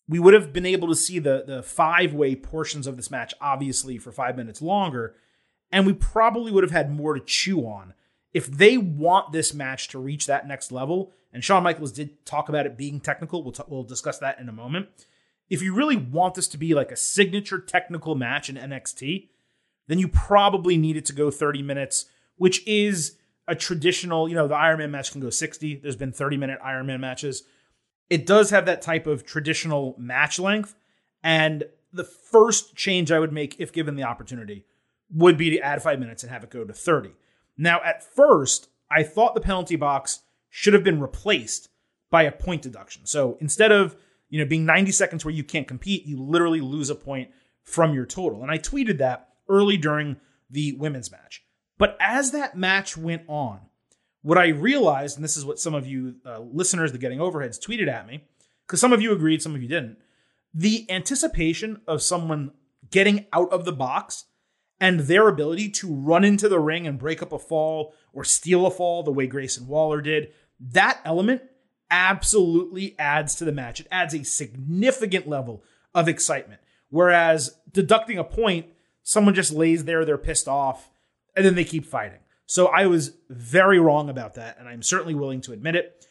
we 0.07 0.19
would 0.19 0.33
have 0.33 0.53
been 0.53 0.65
able 0.65 0.87
to 0.87 0.95
see 0.95 1.19
the 1.19 1.43
the 1.45 1.63
five 1.63 2.13
way 2.13 2.35
portions 2.35 2.87
of 2.87 2.95
this 2.95 3.09
match, 3.09 3.33
obviously 3.41 3.97
for 3.97 4.11
five 4.11 4.37
minutes 4.37 4.61
longer, 4.61 5.15
and 5.71 5.85
we 5.85 5.93
probably 5.93 6.51
would 6.51 6.63
have 6.63 6.71
had 6.71 6.91
more 6.91 7.13
to 7.13 7.19
chew 7.19 7.61
on 7.61 7.93
if 8.33 8.47
they 8.47 8.77
want 8.77 9.31
this 9.31 9.53
match 9.53 9.87
to 9.89 9.99
reach 9.99 10.27
that 10.27 10.47
next 10.47 10.71
level. 10.71 11.11
And 11.33 11.43
Shawn 11.43 11.63
Michaels 11.63 11.91
did 11.91 12.25
talk 12.25 12.49
about 12.49 12.65
it 12.65 12.77
being 12.77 12.99
technical. 12.99 13.43
We'll 13.43 13.51
t- 13.51 13.63
we'll 13.67 13.83
discuss 13.83 14.19
that 14.19 14.39
in 14.39 14.47
a 14.47 14.53
moment. 14.53 14.89
If 15.49 15.61
you 15.61 15.75
really 15.75 15.97
want 15.97 16.35
this 16.35 16.47
to 16.49 16.57
be 16.57 16.73
like 16.73 16.91
a 16.91 16.97
signature 16.97 17.59
technical 17.59 18.15
match 18.15 18.49
in 18.49 18.55
NXT, 18.55 19.29
then 19.87 19.99
you 19.99 20.07
probably 20.07 20.77
need 20.77 20.97
it 20.97 21.05
to 21.05 21.13
go 21.13 21.29
30 21.29 21.61
minutes, 21.61 22.05
which 22.37 22.65
is 22.67 23.17
a 23.47 23.55
traditional, 23.55 24.27
you 24.27 24.35
know, 24.35 24.47
the 24.47 24.55
Iron 24.55 24.79
Man 24.79 24.91
match 24.91 25.11
can 25.11 25.21
go 25.21 25.29
60. 25.29 25.77
There's 25.77 25.95
been 25.95 26.11
30 26.11 26.37
minute 26.37 26.59
Iron 26.63 26.87
Man 26.87 27.01
matches 27.01 27.43
it 28.09 28.25
does 28.25 28.49
have 28.51 28.65
that 28.65 28.81
type 28.81 29.07
of 29.07 29.25
traditional 29.25 29.95
match 29.97 30.39
length. 30.39 30.75
And 31.23 31.65
the 31.91 32.03
first 32.03 32.75
change 32.75 33.11
I 33.11 33.19
would 33.19 33.33
make, 33.33 33.55
if 33.59 33.73
given 33.73 33.95
the 33.95 34.03
opportunity, 34.03 34.65
would 35.11 35.37
be 35.37 35.49
to 35.51 35.59
add 35.59 35.81
five 35.81 35.99
minutes 35.99 36.23
and 36.23 36.31
have 36.31 36.43
it 36.43 36.49
go 36.49 36.63
to 36.63 36.73
30. 36.73 37.11
Now, 37.57 37.81
at 37.83 38.03
first, 38.03 38.69
I 38.91 39.03
thought 39.03 39.33
the 39.33 39.41
penalty 39.41 39.75
box 39.75 40.21
should 40.49 40.73
have 40.73 40.83
been 40.83 41.01
replaced 41.01 41.69
by 42.11 42.23
a 42.23 42.31
point 42.31 42.61
deduction. 42.61 43.05
So 43.05 43.37
instead 43.39 43.71
of 43.71 43.95
you 44.29 44.39
know 44.39 44.45
being 44.45 44.65
90 44.65 44.91
seconds 44.91 45.25
where 45.25 45.33
you 45.33 45.43
can't 45.43 45.67
compete, 45.67 46.05
you 46.05 46.21
literally 46.21 46.61
lose 46.61 46.89
a 46.89 46.95
point 46.95 47.29
from 47.63 47.93
your 47.93 48.05
total. 48.05 48.41
And 48.41 48.51
I 48.51 48.57
tweeted 48.57 48.99
that 48.99 49.29
early 49.49 49.77
during 49.77 50.17
the 50.49 50.73
women's 50.73 51.11
match. 51.11 51.43
But 51.77 51.97
as 51.99 52.31
that 52.31 52.57
match 52.57 52.95
went 52.95 53.23
on, 53.27 53.59
what 54.21 54.37
I 54.37 54.47
realized, 54.47 55.17
and 55.17 55.23
this 55.23 55.37
is 55.37 55.45
what 55.45 55.59
some 55.59 55.75
of 55.75 55.85
you 55.85 56.15
uh, 56.25 56.39
listeners, 56.39 56.91
the 56.91 56.97
Getting 56.97 57.19
Overheads, 57.19 57.59
tweeted 57.59 57.87
at 57.87 58.07
me, 58.07 58.23
because 58.65 58.79
some 58.79 58.93
of 58.93 59.01
you 59.01 59.11
agreed, 59.11 59.41
some 59.41 59.53
of 59.53 59.61
you 59.61 59.67
didn't. 59.67 59.97
The 60.53 60.89
anticipation 60.89 61.81
of 61.87 62.01
someone 62.01 62.51
getting 62.89 63.25
out 63.33 63.51
of 63.51 63.65
the 63.65 63.73
box 63.73 64.25
and 64.79 65.01
their 65.01 65.27
ability 65.27 65.69
to 65.69 65.93
run 65.93 66.23
into 66.23 66.49
the 66.49 66.59
ring 66.59 66.87
and 66.87 66.99
break 66.99 67.21
up 67.21 67.31
a 67.31 67.39
fall 67.39 67.93
or 68.13 68.23
steal 68.23 68.65
a 68.65 68.71
fall 68.71 69.03
the 69.03 69.11
way 69.11 69.27
Grayson 69.27 69.67
Waller 69.67 70.01
did, 70.01 70.31
that 70.59 70.99
element 71.05 71.41
absolutely 71.91 72.95
adds 72.97 73.35
to 73.35 73.45
the 73.45 73.51
match. 73.51 73.79
It 73.79 73.87
adds 73.91 74.13
a 74.13 74.23
significant 74.23 75.27
level 75.27 75.63
of 75.93 76.07
excitement. 76.07 76.61
Whereas 76.89 77.57
deducting 77.71 78.17
a 78.17 78.23
point, 78.23 78.67
someone 79.03 79.35
just 79.35 79.53
lays 79.53 79.85
there, 79.85 80.03
they're 80.03 80.17
pissed 80.17 80.47
off, 80.47 80.89
and 81.35 81.45
then 81.45 81.55
they 81.55 81.63
keep 81.63 81.85
fighting. 81.85 82.19
So 82.45 82.67
I 82.67 82.85
was 82.85 83.17
very 83.29 83.79
wrong 83.79 84.09
about 84.09 84.35
that, 84.35 84.57
and 84.59 84.67
I'm 84.67 84.83
certainly 84.83 85.15
willing 85.15 85.41
to 85.41 85.51
admit 85.51 85.75
it. 85.75 86.05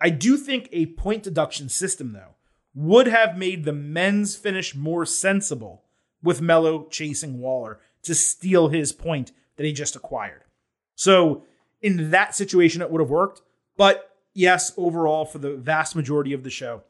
I 0.00 0.10
do 0.10 0.36
think 0.36 0.68
a 0.72 0.86
point 0.86 1.22
deduction 1.22 1.68
system, 1.68 2.12
though, 2.12 2.34
would 2.74 3.06
have 3.06 3.38
made 3.38 3.64
the 3.64 3.72
men's 3.72 4.36
finish 4.36 4.74
more 4.74 5.06
sensible 5.06 5.84
with 6.22 6.42
Melo 6.42 6.86
chasing 6.88 7.38
Waller 7.38 7.80
to 8.02 8.14
steal 8.14 8.68
his 8.68 8.92
point 8.92 9.32
that 9.56 9.64
he 9.64 9.72
just 9.72 9.96
acquired. 9.96 10.42
So 10.94 11.44
in 11.80 12.10
that 12.10 12.34
situation, 12.34 12.82
it 12.82 12.90
would 12.90 13.00
have 13.00 13.10
worked. 13.10 13.40
But 13.76 14.10
yes, 14.34 14.72
overall, 14.76 15.24
for 15.24 15.38
the 15.38 15.56
vast 15.56 15.96
majority 15.96 16.32
of 16.32 16.42
the 16.42 16.50
show, 16.50 16.82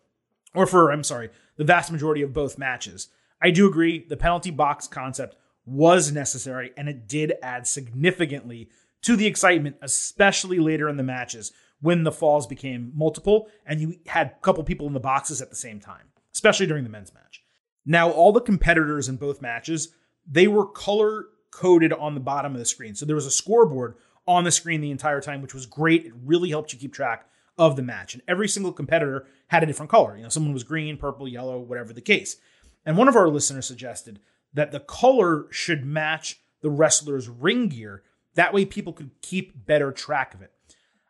or 0.55 0.67
for, 0.67 0.91
I'm 0.91 1.05
sorry, 1.05 1.31
the 1.57 1.65
vast 1.65 1.93
majority 1.93 2.23
of 2.23 2.33
both 2.33 2.59
matches, 2.59 3.09
I 3.41 3.51
do 3.51 3.69
agree 3.69 4.05
the 4.07 4.17
penalty 4.17 4.51
box 4.51 4.89
concept 4.89 5.37
was 5.67 6.13
necessary 6.13 6.73
and 6.77 6.89
it 6.89 7.07
did 7.09 7.35
add 7.43 7.67
significantly 7.67 8.71
to 9.03 9.17
the 9.17 9.27
excitement, 9.27 9.77
especially 9.83 10.59
later 10.59 10.89
in 10.89 10.97
the 10.97 11.03
matches 11.03 11.53
when 11.81 12.05
the 12.05 12.13
falls 12.13 12.47
became 12.47 12.93
multiple 12.95 13.49
and 13.67 13.81
you 13.81 13.97
had 14.07 14.29
a 14.29 14.41
couple 14.43 14.65
people 14.65 14.87
in 14.87 14.95
the 14.95 15.01
boxes 15.01 15.43
at 15.43 15.51
the 15.51 15.57
same 15.57 15.81
time, 15.81 16.07
especially 16.33 16.67
during 16.67 16.85
the 16.85 16.91
men's 16.91 17.13
match. 17.13 17.43
Now, 17.85 18.11
all 18.11 18.33
the 18.33 18.41
competitors 18.41 19.09
in 19.09 19.17
both 19.17 19.43
matches, 19.43 19.91
they 20.27 20.49
were 20.49 20.67
color 20.67 21.27
coded 21.51 21.93
on 21.93 22.15
the 22.15 22.21
bottom 22.21 22.53
of 22.53 22.59
the 22.59 22.65
screen. 22.65 22.95
So 22.95 23.07
there 23.07 23.17
was 23.17 23.27
a 23.27 23.31
scoreboard 23.31 23.95
on 24.27 24.45
the 24.45 24.51
screen 24.51 24.81
the 24.81 24.91
entire 24.91 25.21
time, 25.21 25.41
which 25.41 25.55
was 25.55 25.67
great. 25.67 26.07
It 26.07 26.13
really 26.25 26.51
helped 26.51 26.73
you 26.73 26.79
keep 26.79 26.93
track 26.93 27.29
of 27.59 27.77
the 27.77 27.83
match. 27.83 28.15
And 28.15 28.23
every 28.29 28.49
single 28.49 28.73
competitor 28.73 29.27
had 29.49 29.63
a 29.63 29.67
different 29.67 29.91
color. 29.91 30.17
You 30.17 30.25
know, 30.25 30.29
someone 30.29 30.53
was 30.53 30.65
green, 30.65 30.97
purple, 30.97 31.29
yellow, 31.29 31.59
whatever 31.59 31.93
the 31.93 32.01
case. 32.01 32.37
And 32.85 32.97
one 32.97 33.09
of 33.09 33.17
our 33.17 33.29
listeners 33.29 33.67
suggested 33.67 34.21
that 34.57 34.73
the 34.73 34.81
color 34.81 35.47
should 35.51 35.87
match 35.87 36.41
the 36.61 36.71
wrestler's 36.71 37.29
ring 37.29 37.69
gear 37.69 38.03
that 38.37 38.53
way, 38.53 38.65
people 38.65 38.93
could 38.93 39.11
keep 39.23 39.67
better 39.67 39.91
track 39.91 40.35
of 40.35 40.43
it. 40.43 40.53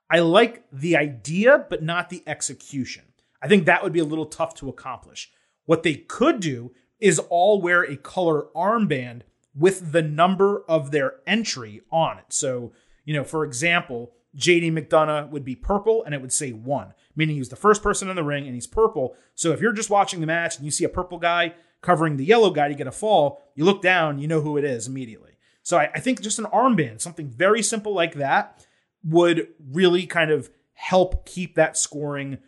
I 0.08 0.20
like 0.20 0.64
the 0.72 0.96
idea, 0.96 1.66
but 1.68 1.82
not 1.82 2.08
the 2.08 2.22
execution. 2.26 3.04
I 3.42 3.48
think 3.48 3.66
that 3.66 3.82
would 3.82 3.92
be 3.92 3.98
a 4.00 4.04
little 4.04 4.26
tough 4.26 4.54
to 4.54 4.68
accomplish. 4.68 5.30
What 5.66 5.82
they 5.82 5.94
could 5.94 6.40
do 6.40 6.72
is 7.00 7.18
all 7.18 7.60
wear 7.60 7.82
a 7.82 7.96
color 7.96 8.46
armband 8.54 9.22
with 9.54 9.92
the 9.92 10.02
number 10.02 10.62
of 10.68 10.92
their 10.92 11.16
entry 11.26 11.82
on 11.90 12.18
it. 12.18 12.26
So, 12.28 12.72
you 13.04 13.12
know, 13.12 13.24
for 13.24 13.44
example, 13.44 14.12
JD 14.36 14.72
McDonagh 14.72 15.30
would 15.30 15.44
be 15.44 15.56
purple 15.56 16.04
and 16.04 16.14
it 16.14 16.20
would 16.20 16.32
say 16.32 16.52
one, 16.52 16.94
meaning 17.16 17.36
he's 17.36 17.48
the 17.48 17.56
first 17.56 17.82
person 17.82 18.08
in 18.08 18.16
the 18.16 18.22
ring 18.22 18.46
and 18.46 18.54
he's 18.54 18.66
purple. 18.66 19.16
So 19.34 19.50
if 19.50 19.60
you're 19.60 19.72
just 19.72 19.90
watching 19.90 20.20
the 20.20 20.26
match 20.26 20.56
and 20.56 20.64
you 20.64 20.70
see 20.70 20.84
a 20.84 20.88
purple 20.88 21.18
guy 21.18 21.54
covering 21.86 22.16
the 22.16 22.24
yellow 22.24 22.50
guy 22.50 22.66
to 22.66 22.74
get 22.74 22.88
a 22.88 22.92
fall. 22.92 23.40
You 23.54 23.64
look 23.64 23.80
down, 23.80 24.18
you 24.18 24.26
know 24.26 24.40
who 24.40 24.56
it 24.56 24.64
is 24.64 24.88
immediately. 24.88 25.38
So 25.62 25.78
I, 25.78 25.90
I 25.94 26.00
think 26.00 26.20
just 26.20 26.40
an 26.40 26.46
armband, 26.46 27.00
something 27.00 27.28
very 27.28 27.62
simple 27.62 27.94
like 27.94 28.14
that, 28.14 28.66
would 29.04 29.48
really 29.70 30.04
kind 30.04 30.32
of 30.32 30.50
help 30.74 31.24
keep 31.26 31.54
that 31.54 31.78
scoring 31.78 32.38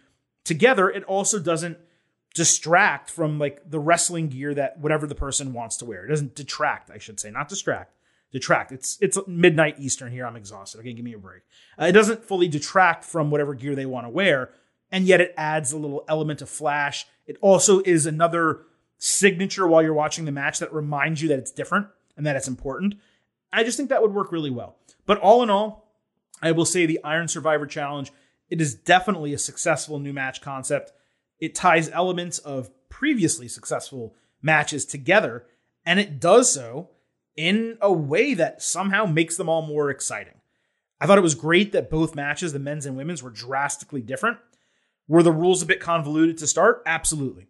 together. 0.43 0.91
It 0.91 1.05
also 1.05 1.39
doesn't 1.39 1.79
distract 2.35 3.11
from 3.11 3.39
like 3.39 3.71
the 3.71 3.79
wrestling 3.79 4.29
gear 4.29 4.55
that 4.55 4.81
whatever 4.81 5.07
the 5.07 5.15
person 5.15 5.53
wants 5.53 5.77
to 5.77 5.85
wear. 5.85 6.05
It 6.05 6.09
doesn't 6.09 6.35
detract, 6.35 6.91
I 6.91 6.99
should 6.99 7.21
say, 7.21 7.31
not 7.31 7.49
distract. 7.49 7.95
Detract. 8.33 8.73
It's 8.73 8.99
it's 9.01 9.19
midnight 9.27 9.77
Eastern 9.79 10.13
here. 10.13 10.27
I'm 10.27 10.37
exhausted. 10.37 10.81
Okay, 10.81 10.93
give 10.93 11.05
me 11.05 11.15
a 11.15 11.19
break. 11.19 11.43
Uh, 11.81 11.87
it 11.87 11.93
doesn't 11.93 12.25
fully 12.25 12.49
detract 12.49 13.05
from 13.05 13.31
whatever 13.31 13.55
gear 13.55 13.75
they 13.75 13.87
want 13.87 14.05
to 14.05 14.11
wear, 14.11 14.51
and 14.93 15.07
yet 15.07 15.21
it 15.21 15.33
adds 15.37 15.73
a 15.73 15.79
little 15.79 16.05
element 16.09 16.43
of 16.43 16.51
flash. 16.51 17.07
It 17.27 17.39
also 17.41 17.81
is 17.87 18.05
another 18.05 18.67
signature 18.99 19.67
while 19.67 19.83
you're 19.83 19.95
watching 19.95 20.25
the 20.25 20.33
match 20.33 20.59
that 20.59 20.73
reminds 20.73 21.23
you 21.23 21.29
that 21.29 21.39
it's 21.39 21.53
different 21.53 21.87
and 22.17 22.27
that 22.27 22.37
it's 22.37 22.49
important. 22.49 22.97
I 23.53 23.65
just 23.65 23.77
think 23.77 23.89
that 23.89 24.03
would 24.03 24.15
work 24.15 24.33
really 24.33 24.51
well. 24.51 24.77
But 25.07 25.19
all 25.19 25.43
in 25.43 25.51
all, 25.51 25.95
I 26.43 26.53
will 26.53 26.65
say 26.65 26.85
the 26.85 27.03
Iron 27.03 27.29
Survivor 27.29 27.67
Challenge, 27.67 28.13
it 28.51 28.61
is 28.61 28.75
definitely 28.75 29.33
a 29.33 29.39
successful 29.39 29.99
new 29.99 30.13
match 30.13 30.41
concept. 30.41 30.93
It 31.39 31.55
ties 31.55 31.89
elements 31.91 32.39
of 32.39 32.71
previously 32.89 33.49
successful 33.49 34.15
matches 34.43 34.85
together, 34.85 35.47
and 35.87 35.99
it 35.99 36.21
does 36.21 36.53
so 36.53 36.91
in 37.37 37.79
a 37.81 37.93
way 37.93 38.35
that 38.35 38.63
somehow 38.63 39.07
makes 39.07 39.37
them 39.37 39.49
all 39.49 39.63
more 39.63 39.91
exciting. 39.91 40.35
I 41.01 41.07
thought 41.07 41.19
it 41.19 41.23
was 41.23 41.37
great 41.37 41.73
that 41.73 41.91
both 41.91 42.17
matches, 42.17 42.53
the 42.53 42.59
men's 42.59 42.87
and 42.87 42.97
women's, 42.97 43.23
were 43.23 43.31
drastically 43.31 44.03
different. 44.03 44.39
Were 45.07 45.23
the 45.23 45.33
rules 45.33 45.63
a 45.63 45.67
bit 45.67 45.81
convoluted 45.81 46.39
to 46.39 46.47
start? 46.47 46.83
Absolutely. 46.85 47.47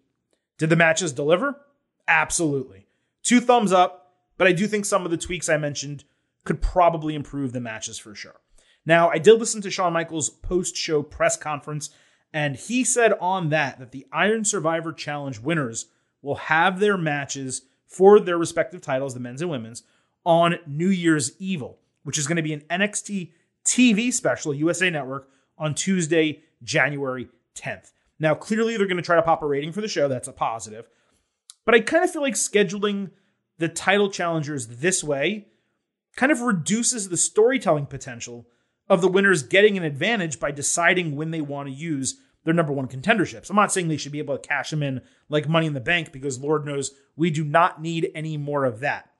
Did 0.58 0.70
the 0.70 0.76
matches 0.76 1.12
deliver? 1.12 1.60
Absolutely. 2.06 2.86
Two 3.22 3.40
thumbs 3.40 3.72
up, 3.72 4.12
but 4.36 4.46
I 4.46 4.52
do 4.52 4.66
think 4.66 4.84
some 4.84 5.04
of 5.04 5.10
the 5.10 5.16
tweaks 5.16 5.48
I 5.48 5.56
mentioned 5.56 6.04
could 6.44 6.60
probably 6.60 7.14
improve 7.14 7.52
the 7.52 7.60
matches 7.60 7.98
for 7.98 8.14
sure. 8.14 8.40
Now, 8.84 9.10
I 9.10 9.18
did 9.18 9.38
listen 9.38 9.60
to 9.62 9.70
Shawn 9.70 9.92
Michaels' 9.92 10.30
post 10.30 10.76
show 10.76 11.02
press 11.02 11.36
conference, 11.36 11.90
and 12.32 12.56
he 12.56 12.84
said 12.84 13.12
on 13.20 13.50
that 13.50 13.78
that 13.78 13.92
the 13.92 14.06
Iron 14.12 14.44
Survivor 14.44 14.92
Challenge 14.92 15.38
winners 15.40 15.86
will 16.22 16.36
have 16.36 16.80
their 16.80 16.96
matches 16.96 17.62
for 17.86 18.20
their 18.20 18.38
respective 18.38 18.80
titles, 18.80 19.14
the 19.14 19.20
men's 19.20 19.42
and 19.42 19.50
women's, 19.50 19.82
on 20.24 20.58
New 20.66 20.88
Year's 20.88 21.32
Evil, 21.38 21.78
which 22.02 22.18
is 22.18 22.26
going 22.26 22.36
to 22.36 22.42
be 22.42 22.52
an 22.52 22.64
NXT 22.70 23.32
TV 23.64 24.12
special, 24.12 24.54
USA 24.54 24.90
Network, 24.90 25.28
on 25.56 25.74
Tuesday, 25.74 26.42
January 26.62 27.28
10th. 27.54 27.92
Now, 28.20 28.34
clearly, 28.34 28.76
they're 28.76 28.86
going 28.86 28.96
to 28.96 29.02
try 29.02 29.16
to 29.16 29.22
pop 29.22 29.42
a 29.42 29.46
rating 29.46 29.72
for 29.72 29.80
the 29.80 29.88
show. 29.88 30.08
That's 30.08 30.28
a 30.28 30.32
positive. 30.32 30.88
But 31.64 31.74
I 31.74 31.80
kind 31.80 32.02
of 32.02 32.10
feel 32.10 32.22
like 32.22 32.34
scheduling 32.34 33.10
the 33.58 33.68
title 33.68 34.10
challengers 34.10 34.66
this 34.66 35.04
way 35.04 35.48
kind 36.16 36.32
of 36.32 36.40
reduces 36.40 37.08
the 37.08 37.16
storytelling 37.16 37.86
potential 37.86 38.46
of 38.88 39.00
the 39.00 39.08
winners 39.08 39.42
getting 39.42 39.76
an 39.76 39.84
advantage 39.84 40.40
by 40.40 40.50
deciding 40.50 41.14
when 41.14 41.30
they 41.30 41.40
want 41.40 41.68
to 41.68 41.74
use 41.74 42.18
their 42.44 42.54
number 42.54 42.72
one 42.72 42.88
contenderships. 42.88 43.50
I'm 43.50 43.56
not 43.56 43.72
saying 43.72 43.88
they 43.88 43.96
should 43.96 44.12
be 44.12 44.18
able 44.18 44.38
to 44.38 44.48
cash 44.48 44.70
them 44.70 44.82
in 44.82 45.02
like 45.28 45.48
money 45.48 45.66
in 45.66 45.74
the 45.74 45.80
bank 45.80 46.12
because 46.12 46.40
Lord 46.40 46.64
knows 46.64 46.92
we 47.16 47.30
do 47.30 47.44
not 47.44 47.82
need 47.82 48.10
any 48.14 48.36
more 48.36 48.64
of 48.64 48.80
that. 48.80 49.10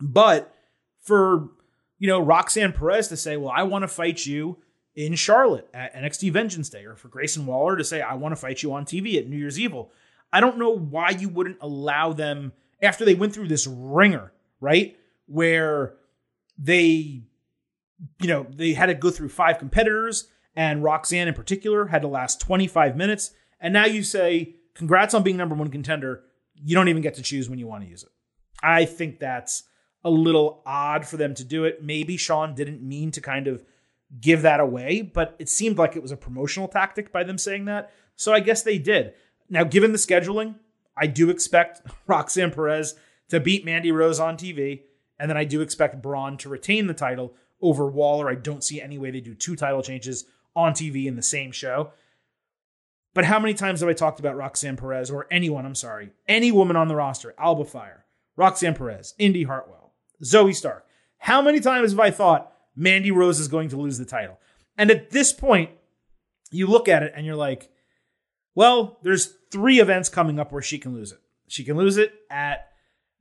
But 0.00 0.52
for, 1.00 1.50
you 1.98 2.08
know, 2.08 2.20
Roxanne 2.20 2.72
Perez 2.72 3.08
to 3.08 3.16
say, 3.16 3.36
well, 3.36 3.52
I 3.54 3.62
want 3.62 3.82
to 3.84 3.88
fight 3.88 4.26
you 4.26 4.58
in 4.96 5.14
Charlotte 5.14 5.68
at 5.74 5.94
NXT 5.94 6.32
Vengeance 6.32 6.70
Day, 6.70 6.86
or 6.86 6.96
for 6.96 7.08
Grayson 7.08 7.44
Waller 7.44 7.76
to 7.76 7.84
say, 7.84 8.00
I 8.00 8.14
want 8.14 8.32
to 8.32 8.36
fight 8.36 8.62
you 8.62 8.72
on 8.72 8.86
TV 8.86 9.18
at 9.18 9.28
New 9.28 9.36
Year's 9.36 9.60
Evil. 9.60 9.92
I 10.32 10.40
don't 10.40 10.58
know 10.58 10.70
why 10.70 11.10
you 11.10 11.28
wouldn't 11.28 11.58
allow 11.60 12.14
them 12.14 12.52
after 12.82 13.04
they 13.04 13.14
went 13.14 13.34
through 13.34 13.48
this 13.48 13.66
ringer, 13.66 14.32
right? 14.58 14.96
Where 15.26 15.94
they, 16.58 17.22
you 18.20 18.26
know, 18.26 18.46
they 18.48 18.72
had 18.72 18.86
to 18.86 18.94
go 18.94 19.10
through 19.10 19.28
five 19.28 19.58
competitors, 19.58 20.28
and 20.56 20.82
Roxanne 20.82 21.28
in 21.28 21.34
particular 21.34 21.86
had 21.86 22.02
to 22.02 22.08
last 22.08 22.40
25 22.40 22.96
minutes. 22.96 23.32
And 23.60 23.74
now 23.74 23.84
you 23.84 24.02
say, 24.02 24.56
congrats 24.74 25.12
on 25.12 25.22
being 25.22 25.36
number 25.36 25.54
one 25.54 25.70
contender. 25.70 26.24
You 26.54 26.74
don't 26.74 26.88
even 26.88 27.02
get 27.02 27.14
to 27.14 27.22
choose 27.22 27.50
when 27.50 27.58
you 27.58 27.66
want 27.66 27.84
to 27.84 27.90
use 27.90 28.02
it. 28.02 28.08
I 28.62 28.86
think 28.86 29.20
that's 29.20 29.64
a 30.02 30.10
little 30.10 30.62
odd 30.64 31.06
for 31.06 31.18
them 31.18 31.34
to 31.34 31.44
do 31.44 31.64
it. 31.64 31.82
Maybe 31.82 32.16
Shawn 32.16 32.54
didn't 32.54 32.80
mean 32.80 33.10
to 33.10 33.20
kind 33.20 33.46
of 33.46 33.62
give 34.20 34.42
that 34.42 34.60
away, 34.60 35.02
but 35.02 35.36
it 35.38 35.48
seemed 35.48 35.78
like 35.78 35.96
it 35.96 36.02
was 36.02 36.12
a 36.12 36.16
promotional 36.16 36.68
tactic 36.68 37.12
by 37.12 37.24
them 37.24 37.38
saying 37.38 37.64
that. 37.66 37.90
So 38.14 38.32
I 38.32 38.40
guess 38.40 38.62
they 38.62 38.78
did. 38.78 39.14
Now, 39.48 39.64
given 39.64 39.92
the 39.92 39.98
scheduling, 39.98 40.56
I 40.96 41.06
do 41.06 41.30
expect 41.30 41.82
Roxanne 42.06 42.50
Perez 42.50 42.94
to 43.28 43.40
beat 43.40 43.64
Mandy 43.64 43.92
Rose 43.92 44.20
on 44.20 44.36
TV, 44.36 44.82
and 45.18 45.30
then 45.30 45.36
I 45.36 45.44
do 45.44 45.60
expect 45.60 46.02
Bron 46.02 46.36
to 46.38 46.48
retain 46.48 46.86
the 46.86 46.94
title 46.94 47.34
over 47.60 47.90
Waller. 47.90 48.30
I 48.30 48.34
don't 48.34 48.64
see 48.64 48.80
any 48.80 48.98
way 48.98 49.10
they 49.10 49.20
do 49.20 49.34
two 49.34 49.56
title 49.56 49.82
changes 49.82 50.24
on 50.54 50.72
TV 50.72 51.06
in 51.06 51.16
the 51.16 51.22
same 51.22 51.52
show. 51.52 51.90
But 53.14 53.24
how 53.24 53.38
many 53.38 53.54
times 53.54 53.80
have 53.80 53.88
I 53.88 53.94
talked 53.94 54.20
about 54.20 54.36
Roxanne 54.36 54.76
Perez 54.76 55.10
or 55.10 55.26
anyone, 55.30 55.64
I'm 55.64 55.74
sorry, 55.74 56.10
any 56.28 56.52
woman 56.52 56.76
on 56.76 56.88
the 56.88 56.96
roster, 56.96 57.34
Alba 57.38 57.64
Fyre, 57.64 58.04
Roxanne 58.36 58.74
Perez, 58.74 59.14
Indi 59.18 59.44
Hartwell, 59.44 59.94
Zoe 60.22 60.52
Stark? 60.52 60.86
How 61.18 61.40
many 61.40 61.60
times 61.60 61.92
have 61.92 62.00
I 62.00 62.10
thought 62.10 62.52
Mandy 62.76 63.10
Rose 63.10 63.40
is 63.40 63.48
going 63.48 63.70
to 63.70 63.76
lose 63.76 63.98
the 63.98 64.04
title. 64.04 64.38
And 64.76 64.90
at 64.90 65.10
this 65.10 65.32
point, 65.32 65.70
you 66.50 66.66
look 66.66 66.88
at 66.88 67.02
it 67.02 67.12
and 67.16 67.24
you're 67.24 67.34
like, 67.34 67.70
well, 68.54 68.98
there's 69.02 69.34
three 69.50 69.80
events 69.80 70.08
coming 70.08 70.38
up 70.38 70.52
where 70.52 70.62
she 70.62 70.78
can 70.78 70.94
lose 70.94 71.12
it. 71.12 71.18
She 71.48 71.64
can 71.64 71.76
lose 71.76 71.96
it 71.96 72.12
at 72.30 72.68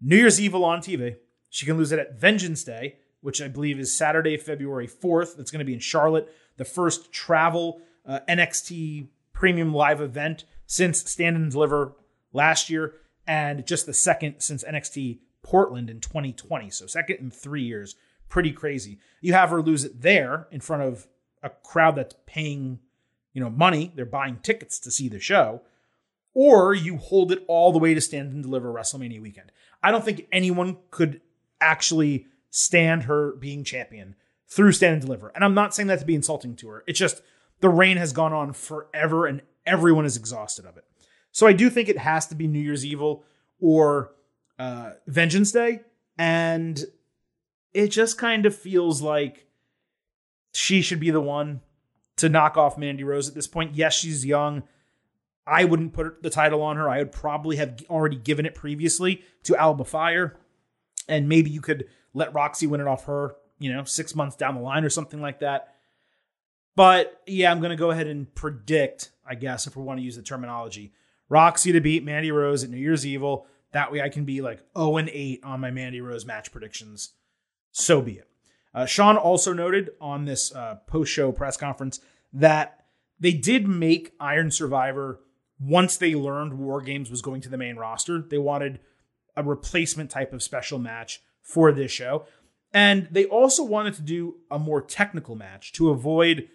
New 0.02 0.18
Year's 0.18 0.41
Evil 0.41 0.65
on 0.65 0.80
TV. 0.80 1.15
She 1.50 1.65
can 1.65 1.78
lose 1.78 1.91
it 1.91 2.00
at 2.00 2.20
Vengeance 2.20 2.63
Day, 2.63 2.98
which 3.22 3.41
I 3.41 3.48
believe 3.48 3.80
is 3.80 3.96
Saturday, 3.96 4.38
February 4.38 4.88
4th. 4.88 5.36
That's 5.38 5.52
going 5.52 5.60
to 5.60 5.65
be 5.65 5.74
in 5.74 5.80
Charlotte, 5.80 6.34
the 6.58 6.65
first 6.65 7.12
travel 7.12 7.82
uh, 8.06 8.20
NXT 8.28 9.08
premium 9.34 9.74
live 9.74 10.02
event 10.02 10.46
since 10.65 11.10
Stand 11.10 11.36
and 11.36 11.52
Deliver 11.52 11.94
last 12.34 12.70
year, 12.70 12.96
and 13.28 13.65
just 13.65 13.86
the 13.86 13.94
second 13.94 14.39
since 14.39 14.63
NXT 14.63 15.20
Portland 15.44 15.89
in 15.89 16.00
2020. 16.00 16.70
So, 16.70 16.88
second 16.88 17.18
in 17.20 17.32
three 17.32 17.63
years 17.63 17.96
pretty 18.29 18.51
crazy. 18.51 18.99
You 19.21 19.33
have 19.33 19.49
her 19.49 19.61
lose 19.61 19.83
it 19.83 20.01
there 20.01 20.47
in 20.51 20.61
front 20.61 20.83
of 20.83 21.07
a 21.43 21.49
crowd 21.49 21.95
that's 21.95 22.15
paying, 22.25 22.79
you 23.33 23.41
know, 23.41 23.49
money. 23.49 23.91
They're 23.95 24.05
buying 24.05 24.39
tickets 24.41 24.79
to 24.79 24.91
see 24.91 25.07
the 25.07 25.19
show. 25.19 25.61
Or 26.33 26.73
you 26.73 26.97
hold 26.97 27.31
it 27.31 27.45
all 27.47 27.71
the 27.71 27.79
way 27.79 27.93
to 27.93 28.01
stand 28.01 28.33
and 28.33 28.43
deliver 28.43 28.73
WrestleMania 28.73 29.21
weekend. 29.21 29.51
I 29.81 29.91
don't 29.91 30.03
think 30.03 30.27
anyone 30.31 30.77
could 30.91 31.21
actually 31.61 32.27
stand 32.49 33.03
her 33.03 33.33
being 33.33 33.63
champion 33.63 34.15
through 34.47 34.73
stand 34.73 34.93
and 34.93 35.01
deliver. 35.01 35.29
And 35.29 35.43
I'm 35.43 35.53
not 35.53 35.73
saying 35.73 35.88
that 35.88 35.99
to 35.99 36.05
be 36.05 36.15
insulting 36.15 36.55
to 36.57 36.69
her. 36.69 36.83
It's 36.88 36.99
just 36.99 37.21
the 37.61 37.69
reign 37.69 37.97
has 37.97 38.13
gone 38.13 38.33
on 38.33 38.53
forever 38.53 39.25
and 39.25 39.41
everyone 39.65 40.05
is 40.05 40.17
exhausted 40.17 40.65
of 40.65 40.77
it. 40.77 40.83
So 41.31 41.47
I 41.47 41.53
do 41.53 41.69
think 41.69 41.89
it 41.89 41.97
has 41.97 42.27
to 42.27 42.35
be 42.35 42.47
New 42.47 42.59
Year's 42.59 42.85
Evil 42.85 43.23
or 43.59 44.11
uh, 44.57 44.91
Vengeance 45.07 45.51
Day. 45.51 45.81
And 46.17 46.83
it 47.75 47.89
just 47.89 48.17
kind 48.17 48.45
of 48.45 48.55
feels 48.55 49.01
like 49.01 49.47
she 50.53 50.81
should 50.81 51.01
be 51.01 51.11
the 51.11 51.19
one 51.19 51.59
to 52.15 52.29
knock 52.29 52.55
off 52.55 52.77
Mandy 52.77 53.03
Rose 53.03 53.27
at 53.27 53.35
this 53.35 53.47
point. 53.47 53.75
Yes, 53.75 53.93
she's 53.93 54.25
young. 54.25 54.63
I 55.45 55.65
wouldn't 55.65 55.91
put 55.91 56.23
the 56.23 56.29
title 56.29 56.61
on 56.61 56.77
her. 56.77 56.89
I 56.89 56.99
would 56.99 57.11
probably 57.11 57.57
have 57.57 57.83
already 57.89 58.15
given 58.15 58.45
it 58.45 58.55
previously 58.55 59.23
to 59.43 59.57
Alba 59.57 59.83
Fyre. 59.83 60.38
And 61.09 61.27
maybe 61.27 61.49
you 61.49 61.59
could 61.59 61.88
let 62.13 62.33
Roxy 62.33 62.65
win 62.65 62.79
it 62.79 62.88
off 62.88 63.05
her, 63.05 63.35
you 63.59 63.73
know, 63.73 63.83
six 63.83 64.15
months 64.15 64.38
down 64.38 64.55
the 64.55 64.61
line 64.61 64.85
or 64.85 64.89
something 64.89 65.21
like 65.21 65.41
that. 65.41 65.75
But 66.77 67.21
yeah, 67.27 67.51
I'm 67.51 67.59
going 67.59 67.71
to 67.71 67.75
go 67.75 67.91
ahead 67.91 68.07
and 68.07 68.33
predict, 68.33 69.11
I 69.27 69.35
guess, 69.35 69.67
if 69.67 69.75
we 69.75 69.83
want 69.83 69.99
to 69.99 70.03
use 70.03 70.15
the 70.15 70.21
terminology, 70.21 70.93
Roxy 71.27 71.73
to 71.73 71.81
beat 71.81 72.05
Mandy 72.05 72.31
Rose 72.31 72.63
at 72.63 72.69
New 72.69 72.77
Year's 72.77 73.05
Evil. 73.05 73.47
That 73.73 73.91
way 73.91 74.01
I 74.01 74.07
can 74.07 74.23
be 74.23 74.39
like 74.39 74.61
0 74.77 74.95
and 74.95 75.09
8 75.09 75.43
on 75.43 75.59
my 75.59 75.71
Mandy 75.71 75.99
Rose 75.99 76.25
match 76.25 76.53
predictions 76.53 77.11
so 77.77 78.01
be 78.01 78.13
it. 78.13 78.29
Uh, 78.73 78.85
Shawn 78.85 79.17
also 79.17 79.51
noted 79.51 79.91
on 79.99 80.23
this 80.23 80.53
uh, 80.55 80.75
post 80.88 81.11
show 81.11 81.33
press 81.33 81.57
conference 81.57 81.99
that 82.31 82.85
they 83.19 83.33
did 83.33 83.67
make 83.67 84.13
Iron 84.17 84.49
Survivor 84.49 85.19
once 85.59 85.97
they 85.97 86.15
learned 86.15 86.57
War 86.57 86.81
Games 86.81 87.11
was 87.11 87.21
going 87.21 87.41
to 87.41 87.49
the 87.49 87.57
main 87.57 87.75
roster. 87.75 88.21
They 88.21 88.38
wanted 88.38 88.79
a 89.35 89.43
replacement 89.43 90.09
type 90.09 90.31
of 90.31 90.41
special 90.41 90.79
match 90.79 91.21
for 91.41 91.73
this 91.73 91.91
show. 91.91 92.25
And 92.73 93.09
they 93.11 93.25
also 93.25 93.63
wanted 93.63 93.93
to 93.95 94.01
do 94.01 94.35
a 94.49 94.57
more 94.57 94.81
technical 94.81 95.35
match 95.35 95.73
to 95.73 95.89
avoid 95.89 96.47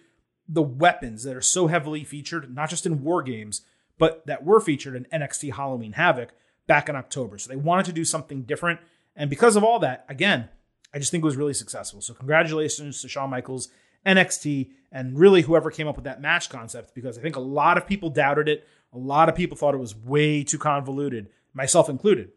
the 0.47 0.63
weapons 0.63 1.23
that 1.23 1.35
are 1.35 1.41
so 1.41 1.67
heavily 1.67 2.03
featured, 2.03 2.53
not 2.53 2.71
just 2.71 2.87
in 2.87 3.03
War 3.03 3.21
Games, 3.21 3.61
but 3.99 4.25
that 4.25 4.43
were 4.43 4.59
featured 4.59 4.95
in 4.95 5.05
NXT 5.13 5.53
Halloween 5.53 5.93
Havoc 5.93 6.29
back 6.65 6.89
in 6.89 6.95
October. 6.95 7.37
So 7.37 7.49
they 7.49 7.55
wanted 7.55 7.85
to 7.85 7.93
do 7.93 8.05
something 8.05 8.41
different. 8.41 8.79
And 9.15 9.29
because 9.29 9.55
of 9.55 9.63
all 9.63 9.77
that, 9.79 10.05
again, 10.09 10.49
I 10.93 10.99
just 10.99 11.11
think 11.11 11.23
it 11.23 11.25
was 11.25 11.37
really 11.37 11.53
successful. 11.53 12.01
So 12.01 12.13
congratulations 12.13 13.01
to 13.01 13.07
Shawn 13.07 13.29
Michaels, 13.29 13.69
NXT, 14.05 14.71
and 14.91 15.17
really 15.17 15.41
whoever 15.41 15.71
came 15.71 15.87
up 15.87 15.95
with 15.95 16.05
that 16.05 16.21
match 16.21 16.49
concept 16.49 16.93
because 16.93 17.17
I 17.17 17.21
think 17.21 17.35
a 17.35 17.41
lot 17.41 17.77
of 17.77 17.87
people 17.87 18.09
doubted 18.09 18.49
it. 18.49 18.67
A 18.93 18.97
lot 18.97 19.29
of 19.29 19.35
people 19.35 19.55
thought 19.55 19.73
it 19.73 19.79
was 19.79 19.95
way 19.95 20.43
too 20.43 20.57
convoluted 20.57 21.29
myself 21.53 21.89
included. 21.89 22.31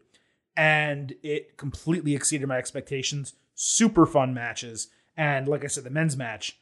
And 0.55 1.13
it 1.21 1.57
completely 1.57 2.15
exceeded 2.15 2.47
my 2.47 2.57
expectations. 2.57 3.33
Super 3.55 4.05
fun 4.05 4.33
matches. 4.33 4.87
And 5.17 5.47
like 5.47 5.63
I 5.63 5.67
said, 5.67 5.83
the 5.83 5.89
men's 5.89 6.15
match 6.15 6.57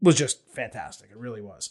was 0.00 0.16
just 0.16 0.48
fantastic. 0.48 1.10
It 1.10 1.18
really 1.18 1.42
was. 1.42 1.70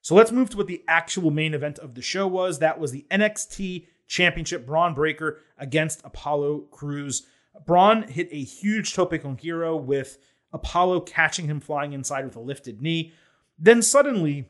So 0.00 0.14
let's 0.14 0.32
move 0.32 0.50
to 0.50 0.56
what 0.56 0.66
the 0.66 0.82
actual 0.86 1.30
main 1.30 1.54
event 1.54 1.78
of 1.78 1.94
the 1.94 2.02
show 2.02 2.26
was. 2.26 2.58
That 2.58 2.78
was 2.78 2.92
the 2.92 3.06
NXT 3.10 3.86
Championship 4.06 4.66
Bron 4.66 4.92
Breakker 4.92 5.38
against 5.56 6.02
Apollo 6.04 6.66
Crews. 6.70 7.26
Bron 7.66 8.02
hit 8.08 8.28
a 8.30 8.42
huge 8.42 8.94
tope 8.94 9.20
con 9.20 9.36
hilo 9.36 9.76
with 9.76 10.18
Apollo 10.52 11.00
catching 11.00 11.46
him 11.46 11.60
flying 11.60 11.92
inside 11.92 12.24
with 12.24 12.36
a 12.36 12.40
lifted 12.40 12.80
knee. 12.80 13.12
Then 13.58 13.82
suddenly, 13.82 14.48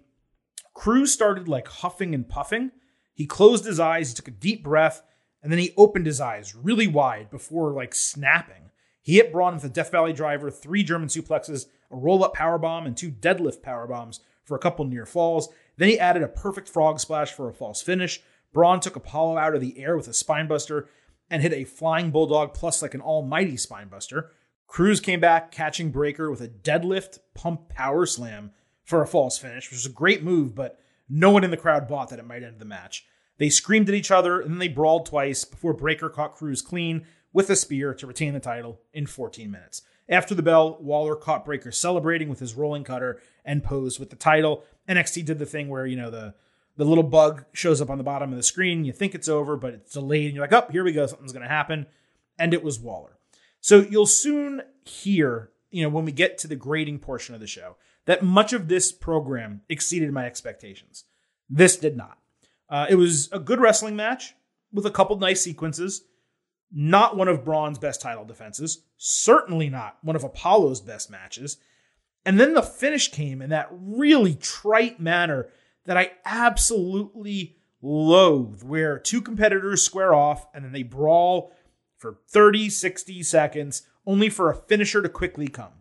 Crews 0.75 1.13
started 1.13 1.49
like 1.49 1.69
huffing 1.69 2.15
and 2.15 2.29
puffing. 2.29 2.73
He 3.15 3.27
closed 3.27 3.65
his 3.65 3.79
eyes, 3.79 4.11
he 4.11 4.15
took 4.15 4.29
a 4.29 4.33
deep 4.33 4.65
breath, 4.65 5.03
and 5.43 5.53
then 5.53 5.59
he 5.59 5.73
opened 5.77 6.07
his 6.07 6.21
eyes 6.21 6.55
really 6.55 6.87
wide 6.87 7.31
before 7.31 7.73
like 7.73 7.95
snapping. 7.95 8.71
He 9.01 9.17
hit 9.17 9.33
Bron 9.33 9.55
with 9.55 9.65
a 9.65 9.69
Death 9.69 9.91
Valley 9.91 10.13
driver, 10.13 10.51
three 10.51 10.83
German 10.83 11.09
suplexes, 11.09 11.67
a 11.91 11.97
roll 11.97 12.25
up 12.25 12.35
power 12.35 12.59
bomb, 12.59 12.87
and 12.87 12.97
two 12.97 13.11
deadlift 13.11 13.63
power 13.63 13.87
bombs 13.87 14.21
for 14.45 14.57
a 14.57 14.61
couple 14.61 14.85
near 14.87 15.07
falls. 15.07 15.49
Then 15.77 15.89
he 15.89 15.99
added 15.99 16.23
a 16.23 16.29
perfect 16.29 16.69
frog 16.69 16.99
splash 16.99 17.33
for 17.33 17.49
a 17.49 17.55
false 17.55 17.83
finish. 17.83 18.21
Bron 18.53 18.81
took 18.81 18.97
Apollo 18.97 19.37
out 19.37 19.55
of 19.55 19.61
the 19.61 19.79
air 19.79 19.97
with 19.97 20.09
a 20.09 20.13
spinebuster 20.13 20.87
and 21.31 21.43
hit 21.43 21.53
a 21.53 21.65
flying 21.65 22.11
bulldog 22.11 22.55
plus 22.55 22.83
like 22.83 22.95
an 22.95 23.01
almighty 23.01 23.57
spinebuster. 23.57 24.29
Crews 24.67 25.01
came 25.01 25.21
back, 25.21 25.51
catching 25.51 25.91
Breakker 25.91 26.31
with 26.31 26.41
a 26.41 26.49
deadlift 26.49 27.19
pump 27.35 27.69
power 27.69 28.07
slam 28.07 28.53
for 28.85 29.03
a 29.03 29.07
false 29.07 29.39
finish, 29.39 29.71
which 29.71 29.79
was 29.79 29.87
a 29.87 29.91
great 29.91 30.23
move, 30.23 30.55
but 30.55 30.79
no 31.09 31.31
one 31.31 31.45
in 31.45 31.51
the 31.51 31.57
crowd 31.57 31.89
bought 31.89 32.09
that 32.11 32.19
it 32.19 32.27
might 32.27 32.43
end 32.43 32.59
the 32.59 32.65
match. 32.65 33.07
They 33.39 33.51
screamed 33.51 33.89
at 33.89 33.95
each 33.95 34.11
other 34.11 34.41
and 34.41 34.51
then 34.51 34.59
they 34.59 34.69
brawled 34.69 35.07
twice 35.07 35.45
before 35.45 35.75
Breakker 35.75 36.09
caught 36.09 36.35
Crews 36.35 36.63
clean 36.63 37.07
with 37.33 37.51
a 37.51 37.57
spear 37.57 37.95
to 37.95 38.07
retain 38.07 38.33
the 38.33 38.41
title 38.41 38.81
in 38.93 39.07
14 39.07 39.51
minutes. 39.51 39.83
After 40.09 40.35
the 40.35 40.43
bell, 40.43 40.79
Waller 40.81 41.17
caught 41.17 41.45
Breakker 41.45 41.73
celebrating 41.73 42.29
with 42.29 42.39
his 42.39 42.55
rolling 42.55 42.85
cutter 42.85 43.21
and 43.45 43.65
posed 43.65 43.99
with 43.99 44.11
the 44.11 44.17
title. 44.17 44.65
NXT 44.89 45.25
did 45.25 45.39
the 45.39 45.47
thing 45.47 45.69
where, 45.69 45.87
you 45.87 45.97
know, 45.97 46.11
the 46.11 46.35
the 46.77 46.85
little 46.85 47.05
bug 47.05 47.45
shows 47.53 47.81
up 47.81 47.91
on 47.91 47.99
the 47.99 48.05
bottom 48.05 48.31
of 48.31 48.37
the 48.37 48.43
screen. 48.43 48.85
You 48.85 48.93
think 48.93 49.15
it's 49.15 49.29
over, 49.29 49.57
but 49.57 49.75
it's 49.75 49.93
delayed, 49.93 50.27
and 50.27 50.35
you're 50.35 50.45
like, 50.45 50.53
oh, 50.53 50.71
here 50.71 50.85
we 50.85 50.93
go, 50.93 51.07
something's 51.07 51.33
gonna 51.33 51.49
happen. 51.49 51.87
And 52.39 52.53
it 52.53 52.65
was 52.65 52.81
Waller. 52.81 53.19
So 53.61 53.81
you'll 53.81 54.07
soon 54.07 54.63
hear, 54.85 55.51
you 55.71 55.83
know, 55.83 55.89
when 55.89 56.05
we 56.05 56.13
get 56.13 56.39
to 56.39 56.49
the 56.49 56.57
grading 56.57 56.99
portion 56.99 57.35
of 57.35 57.41
the 57.41 57.47
show, 57.47 57.77
that 58.07 58.23
much 58.23 58.53
of 58.53 58.69
this 58.69 58.93
program 58.93 59.63
exceeded 59.69 60.13
my 60.13 60.27
expectations. 60.27 61.05
This 61.49 61.77
did 61.77 61.97
not. 61.97 62.19
Uh, 62.69 62.87
it 62.89 62.97
was 62.97 63.31
a 63.33 63.39
good 63.39 63.61
wrestling 63.61 63.97
match 63.97 64.35
with 64.73 64.85
a 64.85 64.91
couple 64.91 65.17
nice 65.19 65.43
sequences. 65.43 66.03
Not 66.73 67.17
one 67.17 67.29
of 67.29 67.45
Bron's 67.45 67.79
best 67.79 68.01
title 68.01 68.25
defenses. 68.25 68.83
Certainly 68.97 69.71
not 69.71 69.99
one 70.03 70.17
of 70.17 70.25
Apollo's 70.25 70.81
best 70.81 71.11
matches. 71.11 71.57
And 72.27 72.41
then 72.41 72.55
the 72.55 72.63
finish 72.63 73.09
came 73.09 73.41
in 73.41 73.51
that 73.51 73.69
really 73.71 74.35
trite 74.35 74.99
manner 74.99 75.49
that 75.85 75.97
I 75.97 76.13
absolutely 76.25 77.57
loathe, 77.83 78.63
where 78.63 78.99
two 78.99 79.21
competitors 79.21 79.83
square 79.83 80.15
off 80.15 80.47
and 80.55 80.65
then 80.65 80.73
they 80.73 80.83
brawl 80.83 81.53
for 81.97 82.19
30, 82.29 82.71
60 82.71 83.23
seconds, 83.23 83.83
only 84.07 84.29
for 84.29 84.51
a 84.51 84.55
finisher 84.55 85.03
to 85.03 85.09
quickly 85.09 85.49
come. 85.49 85.73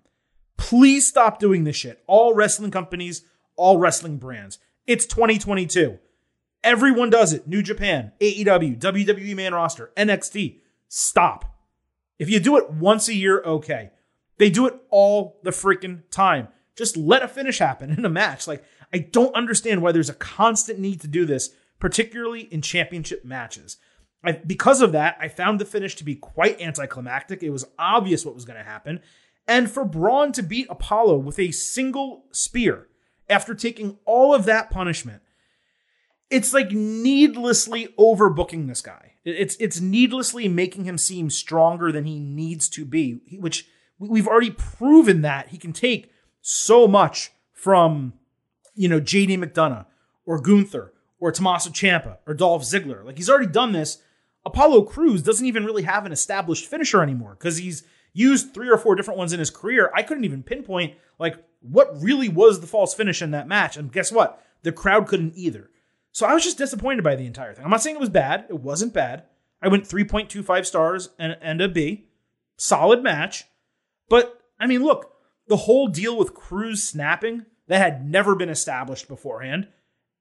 Please 0.57 1.07
stop 1.07 1.39
doing 1.39 1.63
this 1.63 1.75
shit. 1.75 2.03
All 2.07 2.33
wrestling 2.33 2.71
companies, 2.71 3.23
all 3.55 3.77
wrestling 3.77 4.17
brands. 4.17 4.59
It's 4.87 5.05
2022. 5.05 5.99
Everyone 6.63 7.09
does 7.09 7.33
it. 7.33 7.47
New 7.47 7.61
Japan, 7.61 8.13
AEW, 8.21 8.79
WWE 8.79 9.35
main 9.35 9.53
roster, 9.53 9.91
NXT. 9.97 10.59
Stop. 10.87 11.53
If 12.19 12.29
you 12.29 12.39
do 12.39 12.57
it 12.57 12.69
once 12.69 13.07
a 13.09 13.13
year, 13.13 13.41
okay. 13.43 13.91
They 14.37 14.49
do 14.49 14.65
it 14.67 14.75
all 14.89 15.39
the 15.43 15.51
freaking 15.51 16.03
time. 16.09 16.47
Just 16.75 16.95
let 16.95 17.23
a 17.23 17.27
finish 17.27 17.59
happen 17.59 17.91
in 17.91 18.05
a 18.05 18.09
match. 18.09 18.47
Like, 18.47 18.63
I 18.93 18.99
don't 18.99 19.35
understand 19.35 19.81
why 19.81 19.91
there's 19.91 20.09
a 20.09 20.15
constant 20.15 20.79
need 20.79 21.01
to 21.01 21.07
do 21.07 21.25
this, 21.25 21.49
particularly 21.79 22.41
in 22.41 22.61
championship 22.61 23.25
matches. 23.25 23.77
I, 24.23 24.33
because 24.33 24.81
of 24.81 24.91
that, 24.93 25.17
I 25.19 25.27
found 25.27 25.59
the 25.59 25.65
finish 25.65 25.95
to 25.95 26.03
be 26.03 26.15
quite 26.15 26.61
anticlimactic. 26.61 27.43
It 27.43 27.49
was 27.49 27.65
obvious 27.77 28.25
what 28.25 28.35
was 28.35 28.45
going 28.45 28.59
to 28.59 28.63
happen. 28.63 29.01
And 29.47 29.69
for 29.69 29.83
Bron 29.83 30.31
to 30.33 30.43
beat 30.43 30.67
Apollo 30.69 31.17
with 31.17 31.39
a 31.39 31.51
single 31.51 32.25
spear 32.31 32.87
after 33.29 33.53
taking 33.53 33.97
all 34.05 34.33
of 34.33 34.45
that 34.45 34.69
punishment, 34.69 35.21
it's 36.29 36.53
like 36.53 36.71
needlessly 36.71 37.89
overbooking 37.99 38.67
this 38.67 38.81
guy. 38.81 39.13
It's 39.25 39.55
it's 39.57 39.79
needlessly 39.79 40.47
making 40.47 40.85
him 40.85 40.97
seem 40.97 41.29
stronger 41.29 41.91
than 41.91 42.05
he 42.05 42.19
needs 42.19 42.69
to 42.69 42.85
be, 42.85 43.21
which 43.39 43.67
we've 43.99 44.27
already 44.27 44.51
proven 44.51 45.21
that 45.21 45.49
he 45.49 45.57
can 45.57 45.73
take 45.73 46.11
so 46.41 46.87
much 46.87 47.31
from 47.51 48.13
you 48.75 48.87
know, 48.87 48.99
JD 48.99 49.37
McDonagh 49.37 49.85
or 50.25 50.41
Gunther 50.41 50.93
or 51.19 51.31
Tommaso 51.31 51.69
Ciampa 51.69 52.17
or 52.27 52.33
Dolph 52.33 52.63
Ziggler. 52.63 53.03
Like 53.03 53.17
he's 53.17 53.29
already 53.29 53.47
done 53.47 53.71
this. 53.71 54.01
Apollo 54.45 54.83
Crews 54.83 55.21
doesn't 55.21 55.45
even 55.45 55.65
really 55.65 55.83
have 55.83 56.05
an 56.05 56.11
established 56.11 56.65
finisher 56.65 57.01
anymore 57.01 57.35
because 57.37 57.57
he's 57.57 57.83
used 58.13 58.53
three 58.53 58.69
or 58.69 58.77
four 58.77 58.95
different 58.95 59.17
ones 59.17 59.33
in 59.33 59.39
his 59.39 59.49
career. 59.49 59.91
I 59.95 60.03
couldn't 60.03 60.25
even 60.25 60.43
pinpoint 60.43 60.95
like 61.19 61.43
what 61.61 62.01
really 62.01 62.29
was 62.29 62.59
the 62.59 62.67
false 62.67 62.93
finish 62.93 63.21
in 63.21 63.31
that 63.31 63.47
match. 63.47 63.77
And 63.77 63.91
guess 63.91 64.11
what? 64.11 64.43
The 64.63 64.71
crowd 64.71 65.07
couldn't 65.07 65.33
either. 65.35 65.69
So 66.11 66.25
I 66.25 66.33
was 66.33 66.43
just 66.43 66.57
disappointed 66.57 67.03
by 67.03 67.15
the 67.15 67.25
entire 67.25 67.53
thing. 67.53 67.65
I'm 67.65 67.71
not 67.71 67.81
saying 67.81 67.95
it 67.95 68.01
was 68.01 68.09
bad. 68.09 68.45
It 68.49 68.59
wasn't 68.59 68.93
bad. 68.93 69.23
I 69.61 69.67
went 69.69 69.85
3.25 69.85 70.65
stars 70.65 71.09
and, 71.17 71.37
and 71.41 71.61
a 71.61 71.69
B. 71.69 72.05
Solid 72.57 73.01
match. 73.01 73.45
But 74.09 74.41
I 74.59 74.67
mean, 74.67 74.83
look, 74.83 75.13
the 75.47 75.57
whole 75.57 75.87
deal 75.87 76.17
with 76.17 76.33
Crews 76.33 76.83
snapping 76.83 77.45
that 77.67 77.81
had 77.81 78.09
never 78.09 78.35
been 78.35 78.49
established 78.49 79.07
beforehand. 79.07 79.67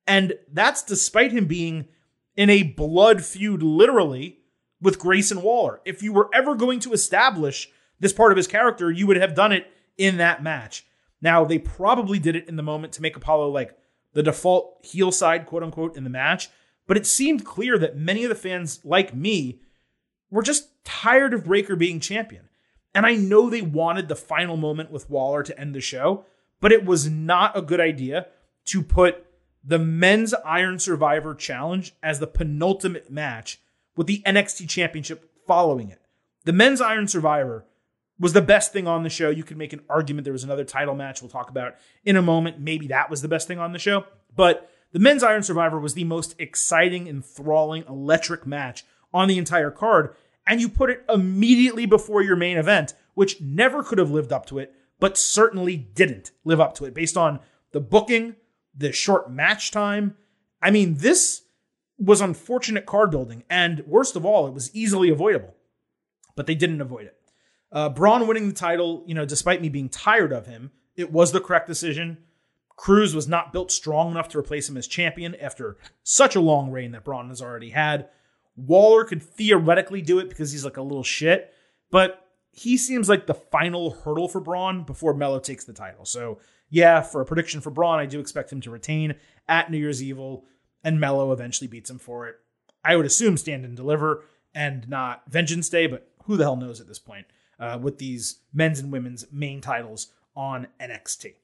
And 0.06 0.34
that's 0.52 0.82
despite 0.82 1.32
him 1.32 1.46
being 1.46 1.88
in 2.36 2.50
a 2.50 2.62
blood 2.62 3.24
feud, 3.24 3.62
literally, 3.62 4.38
with 4.80 4.98
Grayson 4.98 5.42
Waller. 5.42 5.80
If 5.84 6.02
you 6.02 6.12
were 6.12 6.30
ever 6.34 6.54
going 6.54 6.80
to 6.80 6.92
establish 6.92 7.68
this 8.00 8.12
part 8.12 8.32
of 8.32 8.36
his 8.36 8.48
character, 8.48 8.90
you 8.90 9.06
would 9.06 9.16
have 9.16 9.34
done 9.34 9.52
it 9.52 9.66
in 9.96 10.16
that 10.16 10.42
match. 10.42 10.84
Now, 11.20 11.44
they 11.44 11.58
probably 11.58 12.18
did 12.18 12.34
it 12.34 12.48
in 12.48 12.56
the 12.56 12.62
moment 12.62 12.92
to 12.94 13.02
make 13.02 13.16
Apollo 13.16 13.50
like 13.50 13.76
the 14.12 14.22
default 14.22 14.84
heel 14.84 15.12
side, 15.12 15.46
quote 15.46 15.62
unquote, 15.62 15.96
in 15.96 16.04
the 16.04 16.10
match. 16.10 16.48
But 16.86 16.96
it 16.96 17.06
seemed 17.06 17.44
clear 17.44 17.78
that 17.78 17.96
many 17.96 18.24
of 18.24 18.28
the 18.28 18.34
fans, 18.34 18.80
like 18.84 19.14
me, 19.14 19.60
were 20.30 20.42
just 20.42 20.68
tired 20.84 21.32
of 21.32 21.44
Breakker 21.44 21.76
being 21.76 22.00
champion. 22.00 22.48
And 22.94 23.06
I 23.06 23.14
know 23.14 23.48
they 23.48 23.62
wanted 23.62 24.08
the 24.08 24.16
final 24.16 24.56
moment 24.56 24.90
with 24.90 25.08
Waller 25.08 25.42
to 25.44 25.58
end 25.58 25.74
the 25.74 25.80
show, 25.80 26.24
but 26.62 26.72
it 26.72 26.86
was 26.86 27.10
not 27.10 27.58
a 27.58 27.60
good 27.60 27.80
idea 27.80 28.28
to 28.64 28.82
put 28.82 29.26
the 29.64 29.80
men's 29.80 30.32
Iron 30.32 30.78
Survivor 30.78 31.34
Challenge 31.34 31.92
as 32.02 32.20
the 32.20 32.26
penultimate 32.26 33.10
match 33.10 33.60
with 33.96 34.06
the 34.06 34.22
NXT 34.24 34.68
Championship 34.68 35.28
following 35.46 35.90
it. 35.90 36.00
The 36.44 36.52
men's 36.52 36.80
Iron 36.80 37.08
Survivor 37.08 37.66
was 38.18 38.32
the 38.32 38.40
best 38.40 38.72
thing 38.72 38.86
on 38.86 39.02
the 39.02 39.10
show. 39.10 39.28
You 39.28 39.42
could 39.42 39.56
make 39.56 39.72
an 39.72 39.82
argument 39.90 40.24
there 40.24 40.32
was 40.32 40.44
another 40.44 40.64
title 40.64 40.94
match 40.94 41.20
we'll 41.20 41.30
talk 41.30 41.50
about 41.50 41.74
in 42.04 42.16
a 42.16 42.22
moment. 42.22 42.60
Maybe 42.60 42.86
that 42.86 43.10
was 43.10 43.22
the 43.22 43.28
best 43.28 43.48
thing 43.48 43.58
on 43.58 43.72
the 43.72 43.78
show. 43.80 44.04
But 44.34 44.70
the 44.92 45.00
men's 45.00 45.24
Iron 45.24 45.42
Survivor 45.42 45.80
was 45.80 45.94
the 45.94 46.04
most 46.04 46.36
exciting, 46.38 47.08
enthralling, 47.08 47.84
electric 47.88 48.46
match 48.46 48.84
on 49.12 49.26
the 49.26 49.38
entire 49.38 49.72
card. 49.72 50.14
And 50.46 50.60
you 50.60 50.68
put 50.68 50.90
it 50.90 51.04
immediately 51.08 51.86
before 51.86 52.22
your 52.22 52.36
main 52.36 52.56
event, 52.56 52.94
which 53.14 53.40
never 53.40 53.82
could 53.82 53.98
have 53.98 54.12
lived 54.12 54.32
up 54.32 54.46
to 54.46 54.60
it 54.60 54.72
but 55.02 55.18
certainly 55.18 55.76
didn't 55.76 56.30
live 56.44 56.60
up 56.60 56.76
to 56.76 56.84
it 56.84 56.94
based 56.94 57.16
on 57.16 57.40
the 57.72 57.80
booking, 57.80 58.36
the 58.72 58.92
short 58.92 59.28
match 59.28 59.72
time. 59.72 60.14
I 60.62 60.70
mean, 60.70 60.94
this 60.98 61.42
was 61.98 62.20
unfortunate 62.20 62.86
card 62.86 63.10
building, 63.10 63.42
and 63.50 63.82
worst 63.84 64.14
of 64.14 64.24
all, 64.24 64.46
it 64.46 64.54
was 64.54 64.72
easily 64.72 65.10
avoidable, 65.10 65.56
but 66.36 66.46
they 66.46 66.54
didn't 66.54 66.80
avoid 66.80 67.06
it. 67.06 67.16
Uh, 67.72 67.88
Bron 67.88 68.28
winning 68.28 68.46
the 68.46 68.54
title, 68.54 69.02
you 69.04 69.12
know, 69.12 69.24
despite 69.24 69.60
me 69.60 69.68
being 69.68 69.88
tired 69.88 70.32
of 70.32 70.46
him, 70.46 70.70
it 70.94 71.10
was 71.10 71.32
the 71.32 71.40
correct 71.40 71.66
decision. 71.66 72.18
Crews 72.76 73.12
was 73.12 73.26
not 73.26 73.52
built 73.52 73.72
strong 73.72 74.12
enough 74.12 74.28
to 74.28 74.38
replace 74.38 74.68
him 74.68 74.76
as 74.76 74.86
champion 74.86 75.34
after 75.34 75.78
such 76.04 76.36
a 76.36 76.40
long 76.40 76.70
reign 76.70 76.92
that 76.92 77.02
Bron 77.02 77.28
has 77.28 77.42
already 77.42 77.70
had. 77.70 78.08
Waller 78.54 79.02
could 79.02 79.20
theoretically 79.20 80.00
do 80.00 80.20
it 80.20 80.28
because 80.28 80.52
he's 80.52 80.64
like 80.64 80.76
a 80.76 80.82
little 80.82 81.02
shit, 81.02 81.52
but 81.90 82.21
he 82.52 82.76
seems 82.76 83.08
like 83.08 83.26
the 83.26 83.34
final 83.34 83.90
hurdle 83.90 84.28
for 84.28 84.40
Bron 84.40 84.84
before 84.84 85.14
Melo 85.14 85.40
takes 85.40 85.64
the 85.64 85.72
title. 85.72 86.04
So, 86.04 86.38
yeah, 86.68 87.00
for 87.00 87.20
a 87.20 87.24
prediction 87.24 87.60
for 87.60 87.70
Bron, 87.70 87.98
I 87.98 88.06
do 88.06 88.20
expect 88.20 88.52
him 88.52 88.60
to 88.60 88.70
retain 88.70 89.14
at 89.48 89.70
New 89.70 89.78
Year's 89.78 90.02
Evil, 90.02 90.44
and 90.84 91.00
Melo 91.00 91.32
eventually 91.32 91.68
beats 91.68 91.90
him 91.90 91.98
for 91.98 92.28
it. 92.28 92.36
I 92.84 92.96
would 92.96 93.06
assume 93.06 93.36
stand 93.36 93.64
and 93.64 93.76
deliver 93.76 94.24
and 94.54 94.88
not 94.88 95.22
Vengeance 95.28 95.68
Day, 95.68 95.86
but 95.86 96.08
who 96.24 96.36
the 96.36 96.44
hell 96.44 96.56
knows 96.56 96.80
at 96.80 96.86
this 96.86 96.98
point 96.98 97.26
uh, 97.58 97.78
with 97.80 97.98
these 97.98 98.40
men's 98.52 98.80
and 98.80 98.92
women's 98.92 99.24
main 99.32 99.60
titles 99.60 100.12
on 100.36 100.66
NXT. 100.80 101.34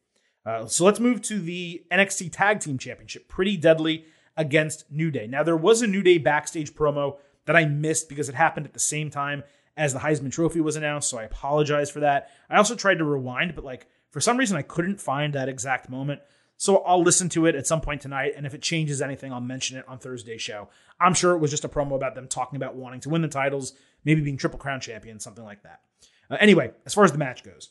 Uh, 0.44 0.66
so 0.66 0.84
let's 0.84 1.00
move 1.00 1.22
to 1.22 1.40
the 1.40 1.84
NXT 1.90 2.30
Tag 2.32 2.60
Team 2.60 2.78
Championship. 2.78 3.28
Pretty 3.28 3.56
deadly 3.56 4.06
against 4.36 4.90
New 4.90 5.10
Day. 5.10 5.26
Now, 5.26 5.42
there 5.42 5.56
was 5.56 5.82
a 5.82 5.86
New 5.86 6.02
Day 6.02 6.18
backstage 6.18 6.74
promo 6.74 7.16
that 7.46 7.56
I 7.56 7.64
missed 7.64 8.08
because 8.08 8.28
it 8.28 8.34
happened 8.34 8.66
at 8.66 8.72
the 8.72 8.78
same 8.78 9.10
time 9.10 9.42
as 9.78 9.94
the 9.94 10.00
Heisman 10.00 10.32
Trophy 10.32 10.60
was 10.60 10.76
announced. 10.76 11.08
So 11.08 11.18
I 11.18 11.22
apologize 11.22 11.90
for 11.90 12.00
that. 12.00 12.30
I 12.50 12.56
also 12.56 12.74
tried 12.74 12.98
to 12.98 13.04
rewind, 13.04 13.54
but 13.54 13.64
like 13.64 13.86
for 14.10 14.20
some 14.20 14.36
reason 14.36 14.56
I 14.56 14.62
couldn't 14.62 15.00
find 15.00 15.32
that 15.32 15.48
exact 15.48 15.88
moment. 15.88 16.20
So 16.60 16.78
I'll 16.78 17.02
listen 17.02 17.28
to 17.30 17.46
it 17.46 17.54
at 17.54 17.68
some 17.68 17.80
point 17.80 18.00
tonight, 18.00 18.32
and 18.36 18.44
if 18.44 18.52
it 18.52 18.62
changes 18.62 19.00
anything, 19.00 19.32
I'll 19.32 19.40
mention 19.40 19.78
it 19.78 19.84
on 19.86 20.00
Thursday's 20.00 20.42
show. 20.42 20.68
I'm 21.00 21.14
sure 21.14 21.32
it 21.36 21.38
was 21.38 21.52
just 21.52 21.64
a 21.64 21.68
promo 21.68 21.94
about 21.94 22.16
them 22.16 22.26
talking 22.26 22.56
about 22.56 22.74
wanting 22.74 22.98
to 23.02 23.08
win 23.08 23.22
the 23.22 23.28
titles, 23.28 23.74
maybe 24.04 24.22
being 24.22 24.36
Triple 24.36 24.58
Crown 24.58 24.80
champion, 24.80 25.20
something 25.20 25.44
like 25.44 25.62
that. 25.62 25.82
Uh, 26.28 26.36
anyway, 26.40 26.72
as 26.84 26.94
far 26.94 27.04
as 27.04 27.12
the 27.12 27.18
match 27.18 27.44
goes, 27.44 27.70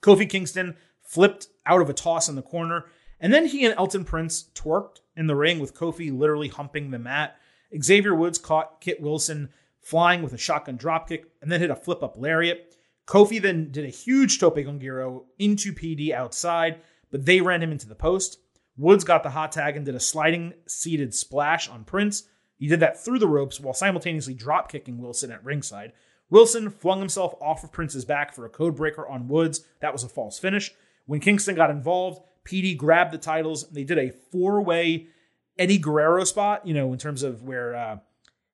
Kofi 0.00 0.28
Kingston 0.28 0.76
flipped 1.00 1.46
out 1.64 1.80
of 1.80 1.88
a 1.88 1.94
toss 1.94 2.28
in 2.28 2.34
the 2.34 2.42
corner, 2.42 2.86
and 3.20 3.32
then 3.32 3.46
he 3.46 3.64
and 3.64 3.78
Elton 3.78 4.04
Prince 4.04 4.50
twerked 4.52 4.98
in 5.16 5.28
the 5.28 5.36
ring 5.36 5.60
with 5.60 5.76
Kofi 5.76 6.16
literally 6.16 6.48
humping 6.48 6.90
the 6.90 6.98
mat. 6.98 7.36
Xavier 7.80 8.16
Woods 8.16 8.38
caught 8.38 8.80
Kit 8.80 9.00
Wilson 9.00 9.50
flying 9.80 10.22
with 10.22 10.32
a 10.32 10.38
shotgun 10.38 10.78
dropkick 10.78 11.24
and 11.40 11.50
then 11.50 11.60
hit 11.60 11.70
a 11.70 11.76
flip 11.76 12.02
up 12.02 12.16
lariat. 12.16 12.74
Kofi 13.06 13.40
then 13.40 13.70
did 13.70 13.84
a 13.84 13.88
huge 13.88 14.38
tope 14.38 14.56
giro 14.56 15.24
into 15.38 15.72
PD 15.72 16.12
outside 16.12 16.80
but 17.10 17.24
they 17.24 17.40
ran 17.40 17.62
him 17.62 17.72
into 17.72 17.88
the 17.88 17.94
post. 17.94 18.38
Woods 18.76 19.04
got 19.04 19.22
the 19.22 19.30
hot 19.30 19.52
tag 19.52 19.76
and 19.76 19.84
did 19.84 19.94
a 19.94 20.00
sliding 20.00 20.54
seated 20.66 21.14
splash 21.14 21.68
on 21.68 21.84
Prince. 21.84 22.24
He 22.56 22.68
did 22.68 22.80
that 22.80 23.02
through 23.02 23.18
the 23.18 23.28
ropes 23.28 23.60
while 23.60 23.74
simultaneously 23.74 24.34
drop 24.34 24.70
kicking 24.70 24.98
Wilson 24.98 25.30
at 25.30 25.44
ringside. 25.44 25.92
Wilson 26.30 26.70
flung 26.70 26.98
himself 26.98 27.34
off 27.40 27.64
of 27.64 27.72
Prince's 27.72 28.04
back 28.04 28.32
for 28.32 28.44
a 28.44 28.50
code 28.50 28.76
breaker 28.76 29.06
on 29.08 29.28
Woods. 29.28 29.64
That 29.80 29.92
was 29.92 30.04
a 30.04 30.08
false 30.08 30.38
finish. 30.38 30.72
When 31.06 31.20
Kingston 31.20 31.54
got 31.54 31.70
involved, 31.70 32.20
PD 32.44 32.76
grabbed 32.76 33.12
the 33.12 33.18
titles. 33.18 33.64
And 33.64 33.74
they 33.74 33.84
did 33.84 33.98
a 33.98 34.12
four 34.30 34.60
way 34.60 35.06
Eddie 35.58 35.78
Guerrero 35.78 36.24
spot, 36.24 36.66
you 36.66 36.74
know, 36.74 36.92
in 36.92 36.98
terms 36.98 37.22
of 37.22 37.42
where 37.42 37.74
uh, 37.74 37.98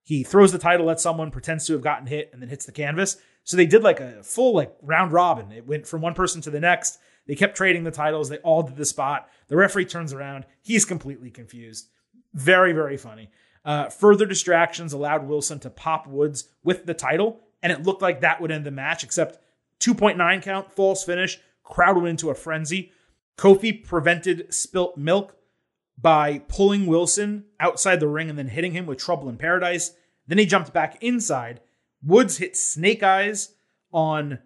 he 0.04 0.22
throws 0.22 0.52
the 0.52 0.58
title 0.58 0.90
at 0.90 1.00
someone, 1.00 1.30
pretends 1.30 1.66
to 1.66 1.72
have 1.72 1.82
gotten 1.82 2.06
hit, 2.06 2.30
and 2.32 2.40
then 2.40 2.50
hits 2.50 2.66
the 2.66 2.72
canvas. 2.72 3.16
So 3.42 3.56
they 3.56 3.66
did 3.66 3.82
like 3.82 4.00
a 4.00 4.22
full 4.22 4.54
like 4.54 4.74
round 4.82 5.12
robin. 5.12 5.50
It 5.50 5.66
went 5.66 5.86
from 5.86 6.02
one 6.02 6.14
person 6.14 6.40
to 6.42 6.50
the 6.50 6.60
next. 6.60 6.98
They 7.26 7.34
kept 7.34 7.56
trading 7.56 7.84
the 7.84 7.90
titles. 7.90 8.28
They 8.28 8.36
all 8.38 8.62
did 8.62 8.76
the 8.76 8.84
spot. 8.84 9.28
The 9.48 9.56
referee 9.56 9.86
turns 9.86 10.12
around. 10.12 10.44
He's 10.62 10.84
completely 10.84 11.30
confused. 11.30 11.88
Very, 12.34 12.72
very 12.72 12.98
funny. 12.98 13.30
Uh, 13.64 13.88
further 13.88 14.26
distractions 14.26 14.92
allowed 14.92 15.26
Wilson 15.26 15.58
to 15.60 15.70
pop 15.70 16.06
Woods 16.06 16.50
with 16.62 16.84
the 16.84 16.92
title, 16.92 17.40
and 17.62 17.72
it 17.72 17.82
looked 17.82 18.02
like 18.02 18.20
that 18.20 18.42
would 18.42 18.50
end 18.50 18.66
the 18.66 18.70
match, 18.70 19.04
except 19.04 19.38
2.9 19.80 20.42
count, 20.42 20.70
false 20.70 21.02
finish. 21.02 21.40
Crowd 21.62 21.96
went 21.96 22.08
into 22.08 22.28
a 22.28 22.34
frenzy. 22.34 22.92
Kofi 23.38 23.82
prevented 23.82 24.52
spilt 24.52 24.98
milk 24.98 25.34
by 25.96 26.38
pulling 26.48 26.86
Wilson 26.86 27.44
outside 27.60 28.00
the 28.00 28.08
ring 28.08 28.28
and 28.28 28.38
then 28.38 28.48
hitting 28.48 28.72
him 28.72 28.86
with 28.86 28.98
Trouble 28.98 29.28
in 29.28 29.36
Paradise. 29.36 29.92
Then 30.26 30.38
he 30.38 30.46
jumped 30.46 30.72
back 30.72 31.02
inside. 31.02 31.60
Woods 32.02 32.38
hit 32.38 32.56
Snake 32.56 33.02
Eyes 33.02 33.54
on 33.92 34.40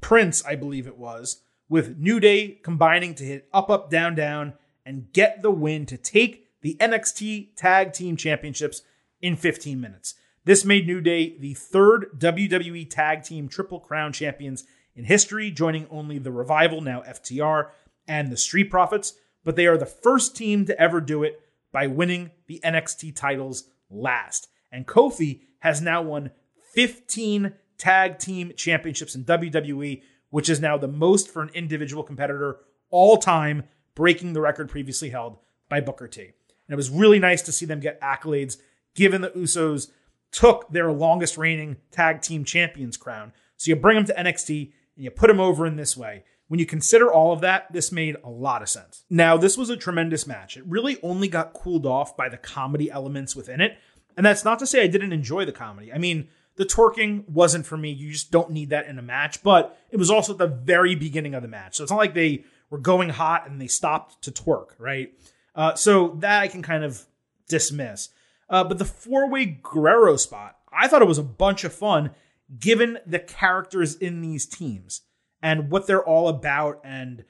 Prince, 0.00 0.44
I 0.44 0.54
believe 0.54 0.86
it 0.86 0.98
was 0.98 1.42
with 1.68 1.98
New 1.98 2.20
Day 2.20 2.58
combining 2.62 3.14
to 3.16 3.24
hit 3.24 3.48
up, 3.52 3.70
up, 3.70 3.90
down, 3.90 4.14
down, 4.14 4.54
and 4.84 5.12
get 5.12 5.42
the 5.42 5.50
win 5.50 5.86
to 5.86 5.96
take 5.96 6.48
the 6.60 6.76
NXT 6.80 7.56
Tag 7.56 7.92
Team 7.92 8.16
Championships 8.16 8.82
in 9.20 9.36
15 9.36 9.80
minutes. 9.80 10.14
This 10.44 10.64
made 10.64 10.86
New 10.86 11.00
Day 11.00 11.36
the 11.38 11.54
third 11.54 12.18
WWE 12.18 12.88
Tag 12.88 13.22
Team 13.22 13.48
Triple 13.48 13.80
Crown 13.80 14.12
champions 14.12 14.64
in 14.94 15.04
history, 15.04 15.50
joining 15.50 15.86
only 15.90 16.18
the 16.18 16.30
Revival, 16.30 16.80
now 16.80 17.02
FTR, 17.02 17.70
and 18.06 18.30
the 18.30 18.36
Street 18.36 18.70
Profits, 18.70 19.14
but 19.44 19.56
they 19.56 19.66
are 19.66 19.78
the 19.78 19.86
first 19.86 20.36
team 20.36 20.64
to 20.66 20.80
ever 20.80 21.00
do 21.00 21.22
it 21.22 21.40
by 21.72 21.86
winning 21.86 22.30
the 22.46 22.60
NXT 22.64 23.14
titles 23.14 23.64
last. 23.90 24.48
And 24.72 24.86
Kofi 24.86 25.42
has 25.60 25.80
now 25.80 26.02
won 26.02 26.30
15 26.74 27.54
tag 27.78 28.18
team 28.18 28.52
championships 28.56 29.14
in 29.14 29.24
WWE, 29.24 30.02
which 30.30 30.48
is 30.48 30.60
now 30.60 30.76
the 30.76 30.88
most 30.88 31.28
for 31.28 31.42
an 31.42 31.50
individual 31.54 32.02
competitor 32.02 32.58
all 32.90 33.16
time, 33.16 33.64
breaking 33.94 34.32
the 34.32 34.40
record 34.40 34.68
previously 34.68 35.10
held 35.10 35.38
by 35.68 35.80
Booker 35.80 36.08
T. 36.08 36.22
And 36.22 36.72
it 36.72 36.76
was 36.76 36.90
really 36.90 37.18
nice 37.18 37.42
to 37.42 37.52
see 37.52 37.66
them 37.66 37.80
get 37.80 38.00
accolades, 38.00 38.56
given 38.94 39.20
the 39.20 39.30
Usos 39.30 39.90
took 40.32 40.68
their 40.70 40.90
longest 40.90 41.38
reigning 41.38 41.76
tag 41.90 42.20
team 42.20 42.44
champions 42.44 42.96
crown. 42.96 43.32
So 43.56 43.68
you 43.68 43.76
bring 43.76 43.96
them 43.96 44.06
to 44.06 44.14
NXT 44.14 44.72
and 44.96 45.04
you 45.04 45.10
put 45.10 45.28
them 45.28 45.40
over 45.40 45.66
in 45.66 45.76
this 45.76 45.96
way. 45.96 46.24
When 46.48 46.60
you 46.60 46.66
consider 46.66 47.12
all 47.12 47.32
of 47.32 47.40
that, 47.40 47.72
this 47.72 47.90
made 47.90 48.16
a 48.22 48.28
lot 48.28 48.62
of 48.62 48.68
sense. 48.68 49.04
Now, 49.08 49.36
this 49.36 49.56
was 49.56 49.70
a 49.70 49.76
tremendous 49.76 50.26
match. 50.26 50.56
It 50.56 50.64
really 50.66 50.98
only 51.02 51.28
got 51.28 51.54
cooled 51.54 51.86
off 51.86 52.16
by 52.16 52.28
the 52.28 52.36
comedy 52.36 52.90
elements 52.90 53.34
within 53.34 53.60
it. 53.60 53.78
And 54.16 54.24
that's 54.24 54.44
not 54.44 54.58
to 54.58 54.66
say 54.66 54.82
I 54.82 54.86
didn't 54.86 55.12
enjoy 55.12 55.44
the 55.44 55.52
comedy. 55.52 55.92
I 55.92 55.98
mean, 55.98 56.28
the 56.56 56.66
twerking 56.66 57.28
wasn't 57.28 57.66
for 57.66 57.76
me. 57.76 57.90
You 57.90 58.12
just 58.12 58.30
don't 58.30 58.50
need 58.50 58.70
that 58.70 58.86
in 58.86 58.98
a 58.98 59.02
match. 59.02 59.42
But 59.42 59.78
it 59.90 59.96
was 59.96 60.10
also 60.10 60.32
at 60.32 60.38
the 60.38 60.46
very 60.46 60.94
beginning 60.94 61.34
of 61.34 61.42
the 61.42 61.48
match. 61.48 61.76
So 61.76 61.82
it's 61.82 61.90
not 61.90 61.98
like 61.98 62.14
they 62.14 62.44
were 62.70 62.78
going 62.78 63.08
hot 63.08 63.48
and 63.48 63.60
they 63.60 63.66
stopped 63.66 64.22
to 64.22 64.30
twerk, 64.30 64.68
right? 64.78 65.12
Uh, 65.54 65.74
so 65.74 66.16
that 66.20 66.42
I 66.42 66.48
can 66.48 66.62
kind 66.62 66.84
of 66.84 67.06
dismiss. 67.48 68.10
Uh, 68.48 68.64
but 68.64 68.78
the 68.78 68.84
four 68.84 69.30
way 69.30 69.46
Guerrero 69.62 70.16
spot, 70.16 70.58
I 70.72 70.88
thought 70.88 71.02
it 71.02 71.08
was 71.08 71.18
a 71.18 71.22
bunch 71.22 71.64
of 71.64 71.72
fun 71.72 72.10
given 72.58 72.98
the 73.06 73.18
characters 73.18 73.94
in 73.94 74.20
these 74.20 74.46
teams 74.46 75.02
and 75.44 75.70
what 75.70 75.86
they're 75.86 76.02
all 76.02 76.28
about 76.28 76.80
and 76.84 77.22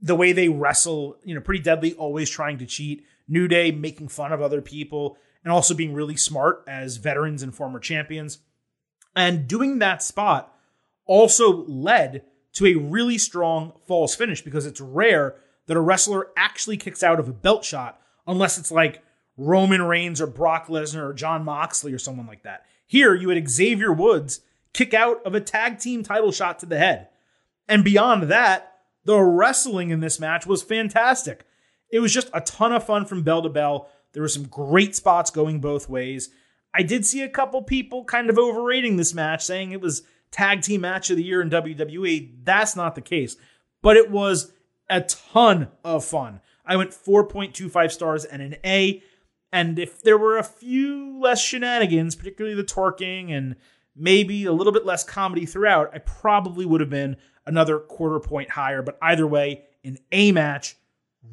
the 0.00 0.16
way 0.16 0.32
they 0.32 0.48
wrestle, 0.48 1.18
you 1.24 1.34
know, 1.34 1.42
pretty 1.42 1.62
deadly, 1.62 1.92
always 1.92 2.30
trying 2.30 2.56
to 2.56 2.66
cheat. 2.66 3.04
New 3.28 3.46
Day 3.46 3.70
making 3.70 4.08
fun 4.08 4.32
of 4.32 4.40
other 4.40 4.62
people 4.62 5.18
and 5.44 5.52
also 5.52 5.74
being 5.74 5.92
really 5.92 6.16
smart 6.16 6.64
as 6.66 6.96
veterans 6.96 7.42
and 7.42 7.54
former 7.54 7.78
champions. 7.78 8.38
And 9.14 9.46
doing 9.46 9.78
that 9.78 10.02
spot 10.02 10.56
also 11.04 11.64
led 11.66 12.24
to 12.54 12.66
a 12.66 12.76
really 12.76 13.18
strong 13.18 13.74
false 13.86 14.14
finish 14.14 14.40
because 14.40 14.64
it's 14.64 14.80
rare 14.80 15.36
that 15.66 15.76
a 15.76 15.80
wrestler 15.80 16.28
actually 16.38 16.78
kicks 16.78 17.02
out 17.02 17.20
of 17.20 17.28
a 17.28 17.32
belt 17.32 17.62
shot 17.62 18.00
unless 18.26 18.56
it's 18.56 18.72
like 18.72 19.02
Roman 19.36 19.82
Reigns 19.82 20.20
or 20.20 20.26
Brock 20.26 20.68
Lesnar 20.68 21.10
or 21.10 21.12
John 21.12 21.44
Moxley 21.44 21.92
or 21.92 21.98
someone 21.98 22.26
like 22.26 22.42
that. 22.44 22.64
Here, 22.86 23.14
you 23.14 23.28
had 23.28 23.48
Xavier 23.48 23.92
Woods 23.92 24.40
kick 24.72 24.94
out 24.94 25.22
of 25.26 25.34
a 25.34 25.40
tag 25.42 25.78
team 25.78 26.02
title 26.02 26.32
shot 26.32 26.58
to 26.60 26.66
the 26.66 26.78
head. 26.78 27.08
And 27.70 27.84
beyond 27.84 28.24
that, 28.24 28.72
the 29.04 29.22
wrestling 29.22 29.90
in 29.90 30.00
this 30.00 30.18
match 30.18 30.44
was 30.44 30.62
fantastic. 30.62 31.46
It 31.90 32.00
was 32.00 32.12
just 32.12 32.28
a 32.34 32.40
ton 32.40 32.72
of 32.72 32.84
fun 32.84 33.06
from 33.06 33.22
bell 33.22 33.42
to 33.42 33.48
bell. 33.48 33.88
There 34.12 34.22
were 34.22 34.28
some 34.28 34.48
great 34.48 34.96
spots 34.96 35.30
going 35.30 35.60
both 35.60 35.88
ways. 35.88 36.30
I 36.74 36.82
did 36.82 37.06
see 37.06 37.22
a 37.22 37.28
couple 37.28 37.62
people 37.62 38.04
kind 38.04 38.28
of 38.28 38.38
overrating 38.38 38.96
this 38.96 39.14
match, 39.14 39.44
saying 39.44 39.70
it 39.70 39.80
was 39.80 40.02
tag 40.32 40.62
team 40.62 40.80
match 40.80 41.10
of 41.10 41.16
the 41.16 41.22
year 41.22 41.40
in 41.40 41.48
WWE. 41.48 42.44
That's 42.44 42.74
not 42.74 42.96
the 42.96 43.00
case, 43.00 43.36
but 43.82 43.96
it 43.96 44.10
was 44.10 44.52
a 44.88 45.02
ton 45.02 45.68
of 45.84 46.04
fun. 46.04 46.40
I 46.66 46.76
went 46.76 46.90
4.25 46.90 47.92
stars 47.92 48.24
and 48.24 48.42
an 48.42 48.56
A. 48.64 49.02
And 49.52 49.78
if 49.78 50.02
there 50.02 50.18
were 50.18 50.38
a 50.38 50.44
few 50.44 51.20
less 51.20 51.40
shenanigans, 51.40 52.16
particularly 52.16 52.56
the 52.56 52.64
twerking 52.64 53.30
and 53.30 53.56
maybe 53.96 54.44
a 54.44 54.52
little 54.52 54.72
bit 54.72 54.86
less 54.86 55.04
comedy 55.04 55.46
throughout, 55.46 55.90
I 55.94 55.98
probably 55.98 56.64
would 56.66 56.80
have 56.80 56.90
been 56.90 57.16
another 57.50 57.78
quarter 57.80 58.20
point 58.20 58.50
higher. 58.50 58.80
But 58.80 58.96
either 59.02 59.26
way, 59.26 59.64
an 59.84 59.98
A 60.12 60.32
match, 60.32 60.76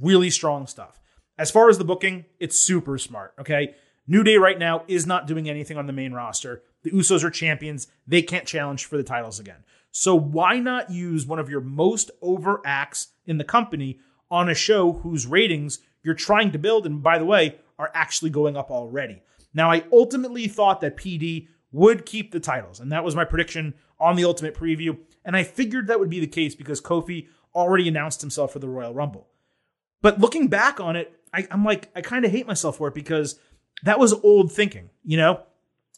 really 0.02 0.30
strong 0.30 0.68
stuff. 0.68 1.00
As 1.38 1.52
far 1.52 1.70
as 1.70 1.78
the 1.78 1.86
booking, 1.86 2.26
it's 2.40 2.62
super 2.62 2.98
smart. 2.98 3.34
Okay. 3.40 3.76
New 4.08 4.24
Day 4.24 4.38
right 4.38 4.58
now 4.58 4.84
is 4.88 5.06
not 5.06 5.28
doing 5.28 5.50
anything 5.50 5.78
on 5.78 5.86
the 5.86 5.94
main 5.94 6.14
roster. 6.14 6.64
The 6.84 6.92
Usos 6.92 7.24
are 7.24 7.30
champions. 7.30 7.88
They 8.08 8.22
can't 8.22 8.48
challenge 8.48 8.86
for 8.86 8.98
the 8.98 9.04
titles 9.04 9.40
again. 9.40 9.64
So 9.92 10.16
why 10.16 10.60
not 10.60 10.90
use 10.90 11.26
one 11.26 11.40
of 11.40 11.50
your 11.50 11.62
most 11.62 12.10
over 12.22 12.62
acts 12.66 13.10
in 13.26 13.38
the 13.38 13.44
company 13.44 14.00
on 14.32 14.50
a 14.50 14.56
show 14.56 14.94
whose 14.94 15.28
ratings 15.28 15.80
you're 16.04 16.14
trying 16.14 16.52
to 16.52 16.58
build 16.60 16.86
and 16.86 17.04
by 17.04 17.18
the 17.18 17.26
way 17.26 17.58
are 17.78 17.92
actually 17.94 18.30
going 18.30 18.56
up 18.56 18.72
already. 18.72 19.22
Now 19.54 19.72
I 19.72 19.84
ultimately 19.92 20.48
thought 20.48 20.82
that 20.82 20.98
PD 20.98 21.48
would 21.72 22.06
keep 22.06 22.32
the 22.32 22.40
titles 22.40 22.80
and 22.80 22.92
that 22.92 23.04
was 23.04 23.16
my 23.16 23.26
prediction 23.26 23.74
on 24.00 24.16
the 24.16 24.26
ultimate 24.26 24.56
preview 24.56 24.98
and 25.28 25.36
I 25.36 25.44
figured 25.44 25.88
that 25.88 26.00
would 26.00 26.10
be 26.10 26.22
the 26.22 26.26
case 26.26 26.56
because 26.56 26.82
Kofi 26.82 27.28
already 27.54 27.88
announced 27.88 28.22
himself 28.22 28.54
for 28.54 28.60
the 28.60 28.70
Royal 28.70 28.94
Rumble. 28.94 29.28
But 30.02 30.20
looking 30.20 30.48
back 30.48 30.80
on 30.80 30.96
it, 30.96 31.14
I, 31.34 31.46
am 31.52 31.66
like 31.66 31.92
I 31.94 32.02
kind 32.02 32.24
of 32.24 32.32
hate 32.32 32.48
myself 32.48 32.78
for 32.78 32.88
it 32.88 32.94
because 32.94 33.38
that 33.84 34.00
was 34.00 34.14
old 34.14 34.54
thinking, 34.54 34.90
you 35.04 35.18
know? 35.18 35.44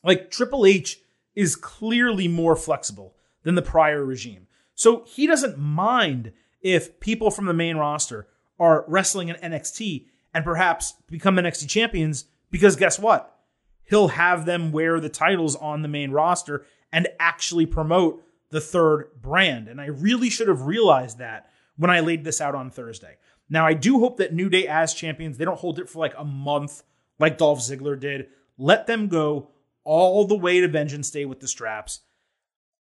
Like 0.04 0.32
Triple 0.32 0.66
H 0.66 1.00
is 1.36 1.56
clearly 1.56 2.28
more 2.28 2.56
flexible 2.56 3.16
than 3.44 3.54
the 3.54 3.62
prior 3.62 4.04
regime. 4.04 4.48
So 4.74 5.04
he 5.06 5.28
doesn't 5.28 5.60
mind 5.60 6.32
if 6.62 7.00
people 7.00 7.30
from 7.30 7.46
the 7.46 7.54
main 7.54 7.78
roster 7.78 8.28
are 8.60 8.84
wrestling 8.88 9.30
in 9.30 9.36
NXT 9.36 10.08
and 10.34 10.44
perhaps 10.44 10.96
become 11.08 11.36
NXT 11.36 11.70
champions 11.70 12.26
because 12.50 12.76
guess 12.76 12.98
what? 12.98 13.36
He'll 13.84 14.10
have 14.10 14.46
them 14.46 14.72
wear 14.72 15.00
the 15.00 15.10
titles 15.10 15.56
on 15.56 15.84
the 15.84 15.88
main 15.88 16.10
roster 16.12 16.66
and 16.92 17.08
actually 17.20 17.68
promote 17.68 18.24
the 18.50 18.62
third 18.62 19.10
brand. 19.22 19.68
And 19.68 19.80
I 19.80 19.88
really 19.88 20.30
should 20.30 20.48
have 20.48 20.64
realized 20.64 21.20
that 21.20 21.50
when 21.78 21.92
I 21.92 22.00
laid 22.02 22.24
this 22.24 22.42
out 22.42 22.56
on 22.56 22.70
Thursday. 22.70 23.18
Now, 23.50 23.66
I 23.66 23.74
do 23.74 24.00
hope 24.00 24.18
that 24.18 24.34
New 24.34 24.50
Day 24.50 24.68
as 24.68 24.94
champions, 24.94 25.38
they 25.38 25.46
don't 25.46 25.60
hold 25.60 25.80
it 25.80 25.90
for 25.90 26.00
like 26.00 26.14
a 26.18 26.26
month 26.26 26.84
like 27.20 27.38
Dolph 27.38 27.60
Ziggler 27.60 28.00
did. 28.00 28.28
Let 28.58 28.88
them 28.88 29.08
go 29.08 29.50
all 29.84 30.26
the 30.26 30.38
way 30.38 30.62
to 30.62 30.68
Vengeance 30.68 31.10
Day 31.10 31.26
with 31.26 31.40
the 31.40 31.48
straps. 31.48 32.02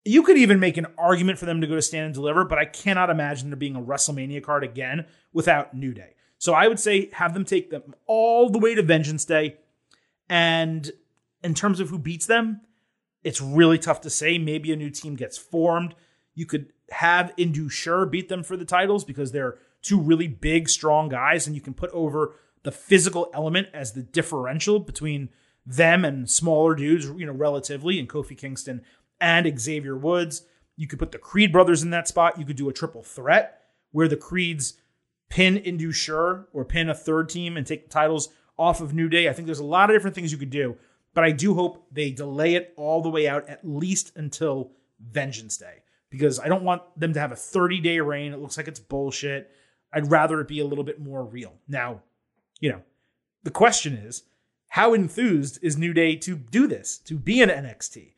You 0.04 0.24
could 0.24 0.38
even 0.38 0.60
make 0.60 0.78
an 0.78 0.88
argument 0.98 1.40
for 1.40 1.46
them 1.46 1.62
to 1.62 1.68
go 1.68 1.76
to 1.76 1.82
Stand 1.82 2.06
and 2.06 2.14
Deliver, 2.14 2.46
but 2.46 2.58
I 2.58 2.66
cannot 2.66 3.10
imagine 3.10 3.50
there 3.50 3.58
being 3.58 3.76
a 3.76 3.82
WrestleMania 3.82 4.44
card 4.44 4.64
again 4.64 5.06
without 5.34 5.76
New 5.76 5.94
Day. 5.94 6.16
So 6.38 6.54
I 6.54 6.68
would 6.68 6.80
say 6.80 7.10
have 7.14 7.34
them 7.34 7.46
take 7.46 7.70
them 7.70 7.96
all 8.06 8.50
the 8.50 8.60
way 8.60 8.76
to 8.76 8.84
Vengeance 8.84 9.26
Day. 9.26 9.58
And 10.30 10.92
in 11.44 11.54
terms 11.54 11.80
of 11.80 11.90
who 11.90 12.00
beats 12.00 12.26
them, 12.26 12.62
it's 13.26 13.42
really 13.42 13.80
tough 13.80 14.00
to 14.02 14.10
say. 14.10 14.38
Maybe 14.38 14.72
a 14.72 14.76
new 14.78 14.92
team 14.92 15.16
gets 15.16 15.38
formed. 15.38 15.96
You 16.36 16.46
could 16.46 16.72
have 16.92 17.34
Sher 17.70 18.06
beat 18.06 18.30
them 18.30 18.44
for 18.44 18.56
the 18.56 18.64
titles 18.64 19.04
because 19.04 19.32
they're 19.32 19.58
two 19.82 20.00
really 20.00 20.28
big, 20.28 20.70
strong 20.70 21.10
guys, 21.10 21.48
and 21.48 21.56
you 21.56 21.62
can 21.62 21.74
put 21.74 21.90
over 21.92 22.36
the 22.64 22.72
physical 22.72 23.30
element 23.34 23.68
as 23.74 23.94
the 23.94 24.04
differential 24.04 24.80
between 24.80 25.30
them 25.66 26.06
and 26.06 26.30
smaller 26.30 26.76
dudes, 26.76 27.06
you 27.18 27.26
know, 27.26 27.34
relatively, 27.34 28.00
and 28.00 28.08
Kofi 28.08 28.38
Kingston 28.38 28.84
and 29.20 29.60
Xavier 29.60 29.98
Woods. 29.98 30.44
You 30.78 30.88
could 30.88 31.00
put 31.00 31.12
the 31.12 31.18
Creed 31.18 31.52
brothers 31.52 31.82
in 31.82 31.90
that 31.90 32.08
spot. 32.08 32.38
You 32.38 32.46
could 32.46 32.58
do 32.58 32.70
a 32.70 32.74
triple 32.74 33.02
threat 33.02 33.62
where 33.92 34.08
the 34.08 34.18
Creeds 34.18 34.76
pin 35.30 35.92
Sher 35.92 36.48
or 36.54 36.64
pin 36.64 36.90
a 36.90 36.94
third 36.94 37.30
team 37.30 37.58
and 37.58 37.66
take 37.66 37.84
the 37.84 37.90
titles 37.90 38.30
off 38.58 38.82
of 38.82 38.94
New 38.94 39.10
Day. 39.10 39.28
I 39.28 39.34
think 39.34 39.48
there's 39.48 39.60
a 39.60 39.66
lot 39.66 39.90
of 39.90 39.96
different 39.96 40.16
things 40.16 40.32
you 40.32 40.38
could 40.38 40.52
do, 40.52 40.78
but 41.16 41.24
I 41.24 41.32
do 41.32 41.56
hope 41.56 41.88
they 41.92 42.12
delay 42.12 42.54
it 42.54 42.74
all 42.78 43.02
the 43.02 43.10
way 43.10 43.28
out 43.28 43.50
at 43.50 43.68
least 43.68 44.12
until 44.16 44.72
Vengeance 45.00 45.58
Day 45.58 45.82
because 46.12 46.40
I 46.40 46.48
don't 46.48 46.64
want 46.64 46.84
them 47.00 47.14
to 47.14 47.20
have 47.20 47.32
a 47.32 47.38
30 47.38 47.80
day 47.80 48.00
reign. 48.00 48.34
It 48.34 48.40
looks 48.40 48.58
like 48.58 48.68
it's 48.68 48.80
bullshit. 48.80 49.50
I'd 49.92 50.12
rather 50.12 50.42
it 50.42 50.48
be 50.48 50.60
a 50.60 50.66
little 50.66 50.84
bit 50.84 51.00
more 51.00 51.24
real. 51.24 51.54
Now, 51.68 52.02
you 52.60 52.70
know, 52.70 52.82
the 53.44 53.52
question 53.52 53.94
is 53.94 54.24
how 54.70 54.94
enthused 54.94 55.58
is 55.62 55.78
New 55.78 55.94
Day 55.94 56.18
to 56.18 56.36
do 56.36 56.68
this, 56.68 56.98
to 57.00 57.16
be 57.16 57.42
an 57.42 57.50
NXT? 57.50 58.12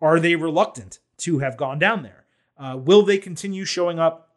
Are 0.00 0.20
they 0.20 0.36
reluctant 0.36 1.00
to 1.18 1.40
have 1.40 1.56
gone 1.56 1.78
down 1.78 2.02
there? 2.04 2.24
Uh, 2.56 2.78
will 2.78 3.02
they 3.02 3.18
continue 3.18 3.64
showing 3.64 3.98
up 3.98 4.30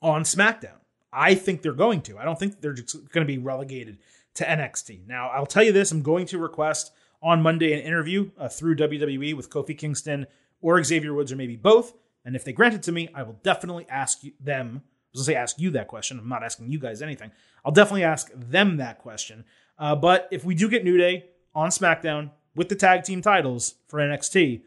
on 0.00 0.22
SmackDown? 0.22 0.78
I 1.12 1.34
think 1.34 1.62
they're 1.62 1.72
going 1.72 2.02
to. 2.02 2.18
I 2.18 2.24
don't 2.24 2.38
think 2.38 2.60
they're 2.60 2.74
just 2.74 3.10
going 3.10 3.26
to 3.26 3.32
be 3.32 3.38
relegated 3.38 3.98
to 4.34 4.44
NXT. 4.44 5.08
Now, 5.08 5.30
I'll 5.30 5.46
tell 5.46 5.64
you 5.64 5.72
this 5.72 5.90
I'm 5.90 6.02
going 6.02 6.26
to 6.26 6.38
request 6.38 6.92
on 7.26 7.42
Monday 7.42 7.72
an 7.72 7.80
interview 7.80 8.30
uh, 8.38 8.48
through 8.48 8.76
WWE 8.76 9.34
with 9.34 9.50
Kofi 9.50 9.76
Kingston 9.76 10.28
or 10.60 10.82
Xavier 10.84 11.12
Woods 11.12 11.32
or 11.32 11.36
maybe 11.36 11.56
both. 11.56 11.92
And 12.24 12.36
if 12.36 12.44
they 12.44 12.52
grant 12.52 12.74
it 12.74 12.84
to 12.84 12.92
me, 12.92 13.08
I 13.16 13.24
will 13.24 13.40
definitely 13.42 13.84
ask 13.90 14.22
you, 14.22 14.32
them. 14.38 14.82
I 14.84 15.08
was 15.12 15.22
to 15.22 15.32
say 15.32 15.34
ask 15.34 15.58
you 15.58 15.70
that 15.72 15.88
question. 15.88 16.20
I'm 16.20 16.28
not 16.28 16.44
asking 16.44 16.70
you 16.70 16.78
guys 16.78 17.02
anything. 17.02 17.32
I'll 17.64 17.72
definitely 17.72 18.04
ask 18.04 18.30
them 18.32 18.76
that 18.76 18.98
question. 18.98 19.44
Uh, 19.76 19.96
but 19.96 20.28
if 20.30 20.44
we 20.44 20.54
do 20.54 20.68
get 20.68 20.84
New 20.84 20.96
Day 20.96 21.24
on 21.52 21.70
SmackDown 21.70 22.30
with 22.54 22.68
the 22.68 22.76
tag 22.76 23.02
team 23.02 23.22
titles 23.22 23.74
for 23.88 23.98
NXT, 23.98 24.62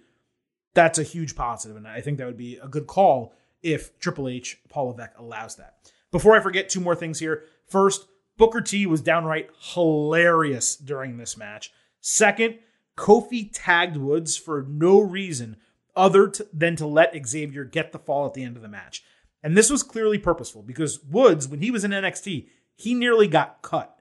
that's 0.74 1.00
a 1.00 1.04
huge 1.04 1.38
positive, 1.38 1.78
and 1.78 1.88
I 1.88 2.02
think 2.02 2.18
that 2.18 2.28
would 2.28 2.38
be 2.38 2.58
a 2.58 2.68
good 2.68 2.88
call 2.88 3.34
if 3.64 3.98
Triple 4.00 4.28
H, 4.28 4.60
Paul 4.68 4.90
Levesque 4.90 5.18
allows 5.18 5.56
that. 5.56 5.76
Before 6.12 6.36
I 6.36 6.42
forget, 6.42 6.68
two 6.68 6.82
more 6.82 6.96
things 6.96 7.20
here. 7.20 7.44
First, 7.68 8.06
Booker 8.38 8.62
T 8.62 8.86
was 8.86 9.02
downright 9.02 9.50
hilarious 9.74 10.76
during 10.76 11.18
this 11.18 11.38
match. 11.38 11.72
Second, 12.02 12.60
Kofi 12.98 13.50
tagged 13.52 13.98
Woods 13.98 14.38
for 14.38 14.66
no 14.68 15.00
reason 15.00 15.58
other 15.96 16.32
than 16.54 16.76
to 16.76 16.86
let 16.86 17.28
Xavier 17.28 17.64
get 17.64 17.92
the 17.92 18.00
fall 18.00 18.26
at 18.26 18.34
the 18.34 18.44
end 18.44 18.56
of 18.56 18.62
the 18.62 18.70
match. 18.70 19.04
And 19.42 19.58
this 19.58 19.70
was 19.70 19.84
clearly 19.84 20.18
purposeful 20.18 20.64
because 20.64 21.04
Woods, 21.04 21.48
when 21.48 21.62
he 21.62 21.72
was 21.72 21.84
in 21.84 21.92
NXT, 21.92 22.48
he 22.76 22.94
nearly 22.94 23.28
got 23.28 23.62
cut. 23.62 23.98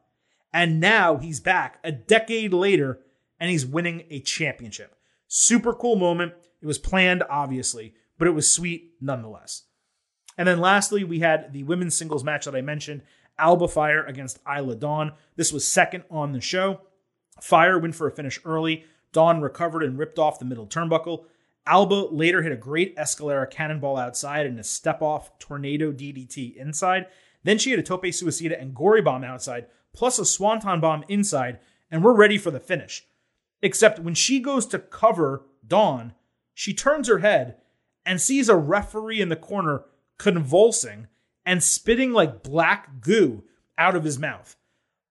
And 0.53 0.81
now 0.81 1.17
he's 1.17 1.41
back 1.41 1.79
a 1.85 1.93
decade 1.93 2.53
later 2.53 3.01
and 3.39 3.51
he's 3.51 3.67
winning 3.67 4.05
a 4.11 4.21
championship. 4.21 4.97
Super 5.27 5.75
cool 5.75 5.97
moment. 5.97 6.33
It 6.61 6.67
was 6.67 6.79
planned, 6.79 7.23
obviously, 7.29 7.95
but 8.19 8.27
it 8.27 8.33
was 8.33 8.51
sweet 8.51 8.95
nonetheless. 9.01 9.65
And 10.37 10.47
then 10.47 10.61
lastly, 10.61 11.05
we 11.05 11.21
had 11.21 11.53
the 11.53 11.65
women's 11.65 11.97
singles 11.97 12.25
match 12.25 12.45
that 12.47 12.57
I 12.57 12.63
mentioned 12.63 13.03
Alba 13.39 13.69
Fyre 13.69 14.05
against 14.05 14.41
Isla 14.49 14.77
Dawn. 14.77 15.13
This 15.37 15.53
was 15.53 15.67
second 15.67 16.05
on 16.11 16.33
the 16.33 16.41
show. 16.41 16.81
Fyre 17.41 17.79
went 17.79 17.95
for 17.95 18.07
a 18.07 18.13
finish 18.13 18.41
early. 18.45 18.85
Dawn 19.13 19.41
recovered 19.41 19.83
and 19.83 19.99
ripped 19.99 20.19
off 20.19 20.39
the 20.39 20.45
middle 20.45 20.67
turnbuckle. 20.67 21.25
Alba 21.67 22.09
later 22.11 22.43
hit 22.43 22.53
a 22.53 22.57
great 22.57 22.97
Escalera 22.97 23.49
cannonball 23.49 23.97
outside 23.97 24.47
and 24.47 24.59
a 24.59 24.65
step 24.65 25.03
off 25.03 25.39
tornado 25.39 25.93
DDT 25.93 26.57
inside. 26.57 27.07
Then 27.45 27.59
she 27.59 27.71
hit 27.71 27.79
a 27.79 27.83
tope 27.83 28.05
suicida 28.05 28.61
and 28.61 28.75
gory 28.75 29.03
bomb 29.03 29.25
outside, 29.25 29.67
plus 29.93 30.19
a 30.19 30.25
swanton 30.25 30.81
bomb 30.81 31.05
inside, 31.09 31.59
and 31.91 32.03
we're 32.03 32.15
ready 32.15 32.39
for 32.39 32.51
the 32.51 32.61
finish. 32.61 33.05
Except 33.63 33.99
when 33.99 34.15
she 34.15 34.41
goes 34.41 34.67
to 34.67 34.79
cover 34.79 35.45
Dawn, 35.67 36.15
she 36.55 36.73
turns 36.73 37.09
her 37.09 37.19
head 37.19 37.57
and 38.05 38.21
sees 38.21 38.49
a 38.49 38.57
referee 38.57 39.21
in 39.21 39.29
the 39.29 39.37
corner 39.37 39.85
convulsing 40.19 41.07
and 41.45 41.63
spitting 41.63 42.13
like 42.13 42.43
black 42.43 43.01
goo 43.01 43.45
out 43.77 43.95
of 43.95 44.05
his 44.05 44.19
mouth. 44.19 44.57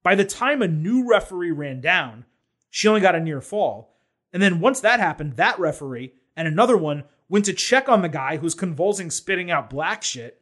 By 0.07 0.15
the 0.15 0.23
time 0.23 0.61
a 0.61 0.69
new 0.69 1.05
referee 1.05 1.51
ran 1.51 1.81
down, 1.81 2.23
she 2.69 2.87
only 2.87 3.01
got 3.01 3.15
a 3.15 3.19
near 3.19 3.41
fall. 3.41 3.97
And 4.31 4.41
then 4.41 4.61
once 4.61 4.79
that 4.79 5.01
happened, 5.01 5.33
that 5.33 5.59
referee 5.59 6.13
and 6.33 6.47
another 6.47 6.77
one 6.77 7.03
went 7.27 7.43
to 7.43 7.51
check 7.51 7.89
on 7.89 8.01
the 8.01 8.07
guy 8.07 8.37
who's 8.37 8.55
convulsing, 8.55 9.11
spitting 9.11 9.51
out 9.51 9.69
black 9.69 10.03
shit. 10.03 10.41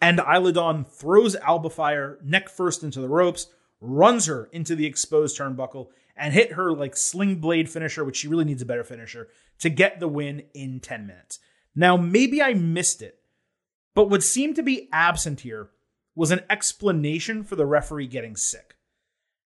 And 0.00 0.18
Isla 0.18 0.82
throws 0.90 1.36
Alba 1.36 1.70
Fyre 1.70 2.18
neck 2.24 2.48
first 2.48 2.82
into 2.82 3.00
the 3.00 3.08
ropes, 3.08 3.46
runs 3.80 4.26
her 4.26 4.48
into 4.50 4.74
the 4.74 4.86
exposed 4.86 5.38
turnbuckle, 5.38 5.86
and 6.16 6.34
hit 6.34 6.54
her 6.54 6.72
like 6.72 6.96
sling 6.96 7.36
blade 7.36 7.70
finisher, 7.70 8.04
which 8.04 8.16
she 8.16 8.26
really 8.26 8.44
needs 8.44 8.62
a 8.62 8.66
better 8.66 8.82
finisher, 8.82 9.28
to 9.60 9.70
get 9.70 10.00
the 10.00 10.08
win 10.08 10.42
in 10.52 10.80
10 10.80 11.06
minutes. 11.06 11.38
Now, 11.76 11.96
maybe 11.96 12.42
I 12.42 12.54
missed 12.54 13.02
it, 13.02 13.20
but 13.94 14.10
what 14.10 14.24
seemed 14.24 14.56
to 14.56 14.64
be 14.64 14.88
absent 14.92 15.42
here 15.42 15.70
was 16.16 16.32
an 16.32 16.40
explanation 16.50 17.44
for 17.44 17.54
the 17.54 17.66
referee 17.66 18.08
getting 18.08 18.34
sick. 18.34 18.65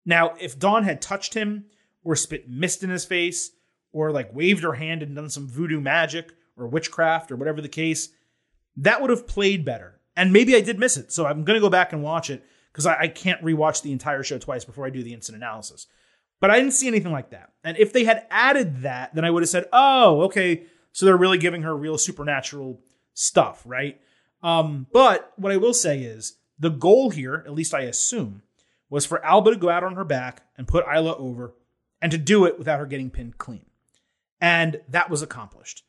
Now, 0.05 0.35
if 0.39 0.59
Dawn 0.59 0.83
had 0.83 1.01
touched 1.01 1.33
him 1.33 1.65
or 2.03 2.15
spit 2.15 2.49
mist 2.49 2.83
in 2.83 2.89
his 2.89 3.05
face 3.05 3.51
or 3.91 4.11
like 4.11 4.35
waved 4.35 4.63
her 4.63 4.73
hand 4.73 5.01
and 5.01 5.15
done 5.15 5.29
some 5.29 5.47
voodoo 5.47 5.81
magic 5.81 6.31
or 6.57 6.67
witchcraft 6.67 7.31
or 7.31 7.35
whatever 7.35 7.61
the 7.61 7.69
case, 7.69 8.09
that 8.77 9.01
would 9.01 9.09
have 9.09 9.27
played 9.27 9.65
better. 9.65 9.99
And 10.15 10.31
maybe 10.31 10.55
I 10.55 10.61
did 10.61 10.79
miss 10.79 10.97
it. 10.97 11.11
So 11.11 11.25
I'm 11.25 11.43
going 11.43 11.55
to 11.57 11.65
go 11.65 11.69
back 11.69 11.91
and 11.91 12.03
watch 12.03 12.29
it 12.29 12.43
because 12.71 12.85
I, 12.85 13.01
I, 13.01 13.07
can't 13.07 13.41
rewatch 13.41 13.81
the 13.81 13.91
entire 13.91 14.23
show 14.23 14.37
twice 14.37 14.65
before 14.65 14.85
I 14.85 14.89
do 14.89 15.03
the 15.03 15.13
instant 15.13 15.37
analysis. 15.37 15.87
But 16.39 16.51
I 16.51 16.59
didn't 16.59 16.73
see 16.73 16.87
anything 16.87 17.11
like 17.11 17.31
that. 17.31 17.53
And 17.63 17.77
if 17.77 17.93
they 17.93 18.03
had 18.03 18.27
added 18.29 18.81
that, 18.81 19.15
then 19.15 19.25
I 19.25 19.31
would 19.31 19.43
have 19.43 19.49
said, 19.49 19.65
oh, 19.71 20.23
okay, 20.23 20.63
so 20.91 21.05
they're 21.05 21.17
really 21.17 21.37
giving 21.37 21.63
her 21.63 21.75
real 21.75 21.97
supernatural 21.97 22.81
stuff, 23.13 23.63
right? 23.65 23.99
Um, 24.43 24.87
but 24.91 25.33
what 25.37 25.51
I 25.51 25.57
will 25.57 25.73
say 25.73 26.01
is 26.01 26.37
the 26.59 26.69
goal 26.69 27.09
here, 27.09 27.43
at 27.45 27.53
least 27.53 27.73
I 27.73 27.81
assume, 27.81 28.43
was 28.89 29.05
for 29.05 29.23
Alba 29.25 29.51
to 29.51 29.57
go 29.57 29.69
out 29.69 29.83
on 29.83 29.95
her 29.95 30.03
back 30.03 30.43
and 30.57 30.67
put 30.67 30.85
Isla 30.87 31.15
over 31.17 31.53
and 32.01 32.11
to 32.11 32.17
do 32.17 32.45
it 32.45 32.57
without 32.57 32.79
her 32.79 32.85
getting 32.85 33.09
pinned 33.09 33.37
clean. 33.37 33.65
And 34.39 34.81
that 34.89 35.09
was 35.09 35.21
accomplished. 35.21 35.83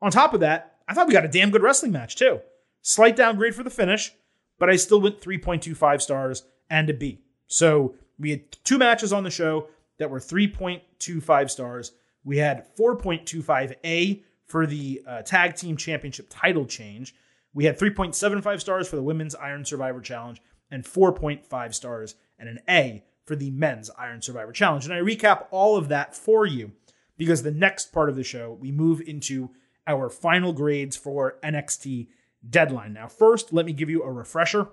On 0.00 0.10
top 0.10 0.34
of 0.34 0.40
that, 0.40 0.78
I 0.88 0.94
thought 0.94 1.06
we 1.06 1.12
got 1.12 1.24
a 1.24 1.28
damn 1.28 1.50
good 1.50 1.62
wrestling 1.62 1.92
match 1.92 2.16
too. 2.16 2.40
Slight 2.82 3.14
downgrade 3.14 3.54
for 3.54 3.62
the 3.62 3.70
finish, 3.70 4.12
but 4.58 4.68
I 4.68 4.76
still 4.76 5.00
went 5.00 5.20
3.25 5.20 6.02
stars 6.02 6.42
and 6.68 6.90
a 6.90 6.94
B. 6.94 7.20
So 7.46 7.94
we 8.18 8.30
had 8.30 8.52
two 8.64 8.78
matches 8.78 9.12
on 9.12 9.22
the 9.22 9.30
show 9.30 9.68
that 9.98 10.10
were 10.10 10.18
3.25 10.18 11.50
stars. 11.50 11.92
We 12.24 12.38
had 12.38 12.66
4.25A 12.76 14.22
for 14.46 14.66
the 14.66 15.02
uh, 15.06 15.22
tag 15.22 15.54
team 15.54 15.76
championship 15.76 16.26
title 16.28 16.66
change. 16.66 17.14
We 17.54 17.64
had 17.64 17.78
3.75 17.78 18.60
stars 18.60 18.88
for 18.88 18.96
the 18.96 19.02
women's 19.02 19.34
Iron 19.34 19.64
Survivor 19.64 20.00
Challenge 20.00 20.40
and 20.70 20.84
4.5 20.84 21.74
stars 21.74 22.14
and 22.42 22.50
an 22.50 22.58
A 22.68 23.04
for 23.24 23.36
the 23.36 23.50
men's 23.52 23.88
Iron 23.96 24.20
Survivor 24.20 24.52
Challenge. 24.52 24.84
And 24.84 24.92
I 24.92 24.98
recap 24.98 25.46
all 25.52 25.76
of 25.76 25.88
that 25.88 26.14
for 26.14 26.44
you 26.44 26.72
because 27.16 27.42
the 27.42 27.52
next 27.52 27.92
part 27.92 28.08
of 28.08 28.16
the 28.16 28.24
show, 28.24 28.58
we 28.60 28.72
move 28.72 29.00
into 29.00 29.50
our 29.86 30.10
final 30.10 30.52
grades 30.52 30.96
for 30.96 31.38
NXT 31.42 32.08
Deadline. 32.48 32.92
Now, 32.92 33.06
first, 33.06 33.52
let 33.52 33.64
me 33.64 33.72
give 33.72 33.88
you 33.88 34.02
a 34.02 34.10
refresher 34.10 34.68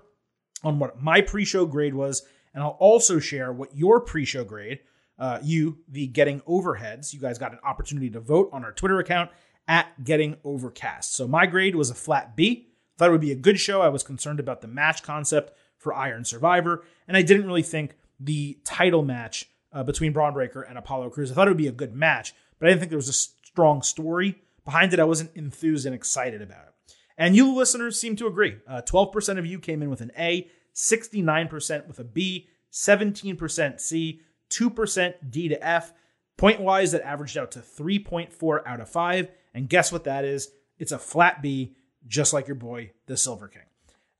on 0.64 0.80
what 0.80 1.00
my 1.00 1.20
pre 1.20 1.44
show 1.44 1.64
grade 1.64 1.94
was, 1.94 2.22
and 2.52 2.62
I'll 2.62 2.76
also 2.80 3.20
share 3.20 3.52
what 3.52 3.76
your 3.76 4.00
pre 4.00 4.24
show 4.24 4.42
grade, 4.42 4.80
uh, 5.18 5.38
you, 5.42 5.78
the 5.88 6.08
Getting 6.08 6.40
Overheads, 6.40 7.14
you 7.14 7.20
guys 7.20 7.38
got 7.38 7.52
an 7.52 7.60
opportunity 7.62 8.10
to 8.10 8.20
vote 8.20 8.50
on 8.52 8.64
our 8.64 8.72
Twitter 8.72 8.98
account 8.98 9.30
at 9.68 10.02
Getting 10.02 10.36
Overcast. 10.42 11.14
So 11.14 11.28
my 11.28 11.46
grade 11.46 11.76
was 11.76 11.90
a 11.90 11.94
flat 11.94 12.34
B. 12.34 12.66
Thought 12.98 13.10
it 13.10 13.12
would 13.12 13.20
be 13.20 13.32
a 13.32 13.36
good 13.36 13.60
show. 13.60 13.80
I 13.80 13.88
was 13.88 14.02
concerned 14.02 14.40
about 14.40 14.60
the 14.60 14.68
match 14.68 15.04
concept 15.04 15.52
for 15.80 15.92
Iron 15.92 16.24
Survivor, 16.24 16.84
and 17.08 17.16
I 17.16 17.22
didn't 17.22 17.46
really 17.46 17.62
think 17.62 17.96
the 18.20 18.58
title 18.64 19.02
match 19.02 19.50
uh, 19.72 19.82
between 19.82 20.12
Bron 20.12 20.32
Breakker 20.32 20.62
and 20.62 20.78
Apollo 20.78 21.10
Crews. 21.10 21.32
I 21.32 21.34
thought 21.34 21.48
it 21.48 21.50
would 21.50 21.56
be 21.56 21.66
a 21.66 21.72
good 21.72 21.94
match, 21.94 22.32
but 22.58 22.66
I 22.66 22.70
didn't 22.70 22.80
think 22.80 22.90
there 22.90 22.98
was 22.98 23.08
a 23.08 23.12
strong 23.12 23.82
story 23.82 24.36
behind 24.64 24.92
it. 24.92 25.00
I 25.00 25.04
wasn't 25.04 25.34
enthused 25.34 25.86
and 25.86 25.94
excited 25.94 26.40
about 26.40 26.68
it. 26.68 26.94
And 27.18 27.34
you 27.34 27.52
listeners 27.52 28.00
seem 28.00 28.14
to 28.16 28.28
agree. 28.28 28.58
Uh, 28.68 28.82
12% 28.82 29.38
of 29.38 29.46
you 29.46 29.58
came 29.58 29.82
in 29.82 29.90
with 29.90 30.00
an 30.00 30.12
A, 30.16 30.48
69% 30.74 31.88
with 31.88 31.98
a 31.98 32.04
B, 32.04 32.48
17% 32.72 33.80
C, 33.80 34.20
2% 34.50 35.14
D 35.28 35.48
to 35.48 35.66
F, 35.66 35.92
Point 36.40 36.62
wise, 36.62 36.92
that 36.92 37.02
averaged 37.02 37.36
out 37.36 37.50
to 37.50 37.58
3.4 37.58 38.60
out 38.64 38.80
of 38.80 38.88
5. 38.88 39.28
And 39.52 39.68
guess 39.68 39.92
what 39.92 40.04
that 40.04 40.24
is? 40.24 40.50
It's 40.78 40.90
a 40.90 40.98
flat 40.98 41.42
B, 41.42 41.76
just 42.06 42.32
like 42.32 42.48
your 42.48 42.54
boy, 42.54 42.92
the 43.04 43.18
Silver 43.18 43.46
King. 43.46 43.64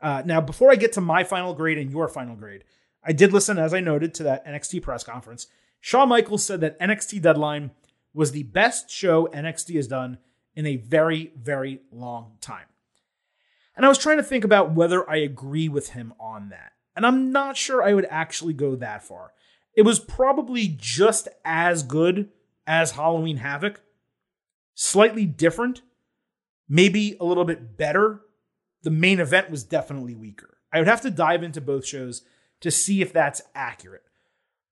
Uh, 0.00 0.22
now, 0.24 0.40
before 0.40 0.70
I 0.70 0.76
get 0.76 0.92
to 0.94 1.00
my 1.00 1.24
final 1.24 1.54
grade 1.54 1.78
and 1.78 1.90
your 1.90 2.08
final 2.08 2.36
grade, 2.36 2.64
I 3.04 3.12
did 3.12 3.32
listen, 3.32 3.58
as 3.58 3.74
I 3.74 3.80
noted, 3.80 4.14
to 4.14 4.22
that 4.24 4.46
NXT 4.46 4.82
press 4.82 5.04
conference. 5.04 5.46
Shawn 5.80 6.08
Michaels 6.08 6.44
said 6.44 6.60
that 6.60 6.78
NXT 6.80 7.22
Deadline 7.22 7.70
was 8.12 8.32
the 8.32 8.42
best 8.42 8.90
show 8.90 9.28
NXT 9.32 9.76
has 9.76 9.86
done 9.86 10.18
in 10.54 10.66
a 10.66 10.76
very, 10.76 11.32
very 11.36 11.80
long 11.90 12.32
time. 12.40 12.66
And 13.76 13.86
I 13.86 13.88
was 13.88 13.98
trying 13.98 14.18
to 14.18 14.22
think 14.22 14.44
about 14.44 14.72
whether 14.72 15.08
I 15.08 15.16
agree 15.16 15.68
with 15.68 15.90
him 15.90 16.12
on 16.18 16.50
that. 16.50 16.72
And 16.96 17.06
I'm 17.06 17.32
not 17.32 17.56
sure 17.56 17.82
I 17.82 17.94
would 17.94 18.06
actually 18.10 18.52
go 18.52 18.74
that 18.76 19.02
far. 19.02 19.32
It 19.74 19.82
was 19.82 20.00
probably 20.00 20.74
just 20.76 21.28
as 21.44 21.82
good 21.82 22.28
as 22.66 22.92
Halloween 22.92 23.38
Havoc, 23.38 23.80
slightly 24.74 25.24
different, 25.24 25.82
maybe 26.68 27.16
a 27.20 27.24
little 27.24 27.44
bit 27.44 27.76
better. 27.76 28.20
The 28.82 28.90
main 28.90 29.20
event 29.20 29.50
was 29.50 29.64
definitely 29.64 30.14
weaker. 30.14 30.58
I 30.72 30.78
would 30.78 30.88
have 30.88 31.02
to 31.02 31.10
dive 31.10 31.42
into 31.42 31.60
both 31.60 31.86
shows 31.86 32.22
to 32.60 32.70
see 32.70 33.02
if 33.02 33.12
that's 33.12 33.42
accurate. 33.54 34.04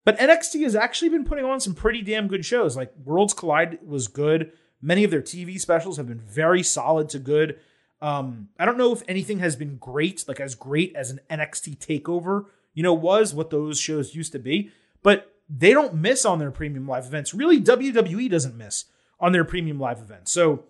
But 0.05 0.19
NXT 0.19 0.63
has 0.63 0.75
actually 0.75 1.11
been 1.11 1.25
putting 1.25 1.45
on 1.45 1.61
some 1.61 1.75
pretty 1.75 2.03
damn 2.03 2.29
good 2.29 2.45
shows. 2.45 2.77
Like 2.77 2.93
Worlds 3.05 3.35
Collide 3.35 3.79
was 3.87 4.09
good. 4.09 4.53
Many 4.81 5.05
of 5.05 5.11
their 5.11 5.21
TV 5.21 5.61
specials 5.61 5.97
have 5.97 6.07
been 6.07 6.21
very 6.21 6.63
solid 6.63 7.09
to 7.11 7.19
good. 7.19 7.59
Um, 8.01 8.49
I 8.59 8.65
don't 8.65 8.79
know 8.79 8.93
if 8.93 9.03
anything 9.09 9.41
has 9.41 9.57
been 9.57 9.77
great, 9.77 10.25
like 10.29 10.41
as 10.41 10.55
great 10.55 10.95
as 10.95 11.11
an 11.11 11.21
NXT 11.29 11.79
takeover, 11.79 12.47
you 12.75 12.83
know, 12.83 12.95
was 12.95 13.35
what 13.35 13.51
those 13.51 13.79
shows 13.81 14.15
used 14.15 14.33
to 14.33 14.39
be, 14.39 14.71
but 15.03 15.35
they 15.49 15.73
don't 15.73 15.95
miss 15.95 16.25
on 16.25 16.39
their 16.39 16.51
premium 16.51 16.87
live 16.87 17.07
events. 17.07 17.35
Really, 17.35 17.61
WWE 17.61 18.31
doesn't 18.31 18.57
miss 18.57 18.85
on 19.19 19.33
their 19.33 19.45
premium 19.45 19.81
live 19.81 19.99
events. 19.99 20.33
So, 20.33 20.65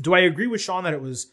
do 0.00 0.14
I 0.14 0.20
agree 0.20 0.48
with 0.48 0.60
Shawn 0.60 0.82
that 0.84 0.94
it 0.94 1.00
was 1.00 1.28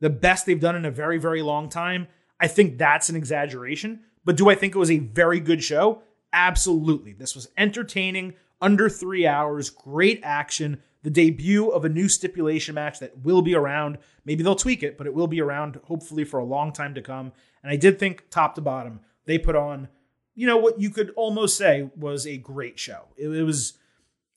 the 0.00 0.10
best 0.10 0.46
they've 0.46 0.60
done 0.60 0.76
in 0.76 0.84
a 0.84 0.90
very, 0.90 1.18
very 1.18 1.42
long 1.42 1.68
time? 1.68 2.08
I 2.40 2.48
think 2.48 2.78
that's 2.78 3.08
an 3.08 3.16
exaggeration, 3.16 4.00
but 4.24 4.36
do 4.36 4.48
I 4.48 4.54
think 4.54 4.74
it 4.74 4.78
was 4.78 4.90
a 4.90 4.98
very 4.98 5.40
good 5.40 5.62
show? 5.62 6.02
Absolutely. 6.32 7.12
This 7.12 7.34
was 7.34 7.48
entertaining, 7.56 8.34
under 8.60 8.88
three 8.88 9.26
hours, 9.26 9.70
great 9.70 10.20
action 10.22 10.82
the 11.02 11.10
debut 11.10 11.68
of 11.68 11.84
a 11.84 11.88
new 11.88 12.08
stipulation 12.08 12.74
match 12.74 12.98
that 12.98 13.18
will 13.18 13.42
be 13.42 13.54
around. 13.54 13.98
Maybe 14.24 14.42
they'll 14.42 14.54
tweak 14.54 14.82
it, 14.82 14.98
but 14.98 15.06
it 15.06 15.14
will 15.14 15.26
be 15.26 15.40
around 15.40 15.80
hopefully 15.84 16.24
for 16.24 16.38
a 16.38 16.44
long 16.44 16.72
time 16.72 16.94
to 16.94 17.02
come. 17.02 17.32
And 17.62 17.72
I 17.72 17.76
did 17.76 17.98
think 17.98 18.28
top 18.30 18.54
to 18.56 18.60
bottom, 18.60 19.00
they 19.24 19.38
put 19.38 19.56
on, 19.56 19.88
you 20.34 20.46
know, 20.46 20.58
what 20.58 20.80
you 20.80 20.90
could 20.90 21.10
almost 21.16 21.56
say 21.56 21.90
was 21.96 22.26
a 22.26 22.36
great 22.36 22.78
show. 22.78 23.08
It, 23.16 23.28
was 23.28 23.78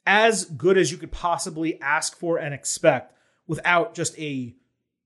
as 0.05 0.45
good 0.45 0.77
as 0.77 0.91
you 0.91 0.97
could 0.97 1.11
possibly 1.11 1.79
ask 1.81 2.17
for 2.17 2.37
and 2.37 2.53
expect 2.53 3.13
without 3.47 3.93
just 3.93 4.17
a 4.17 4.55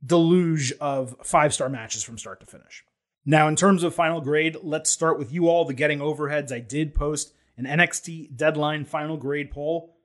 deluge 0.06 0.74
of 0.80 1.16
five 1.24 1.54
star 1.54 1.70
matches 1.70 2.04
from 2.04 2.18
start 2.18 2.40
to 2.40 2.46
finish. 2.46 2.84
Now, 3.26 3.48
in 3.48 3.56
terms 3.56 3.84
of 3.84 3.94
final 3.94 4.22
grade, 4.22 4.58
let's 4.64 4.90
start 4.90 5.20
with 5.20 5.34
you 5.34 5.50
all, 5.50 5.66
the 5.66 5.74
getting 5.74 6.00
overheads. 6.00 6.52
I 6.52 6.60
did 6.60 6.96
post 6.96 7.34
an 7.58 7.66
NXT 7.66 8.38
deadline 8.38 8.86
final 8.86 9.18
grade 9.18 9.52
poll 9.52 9.98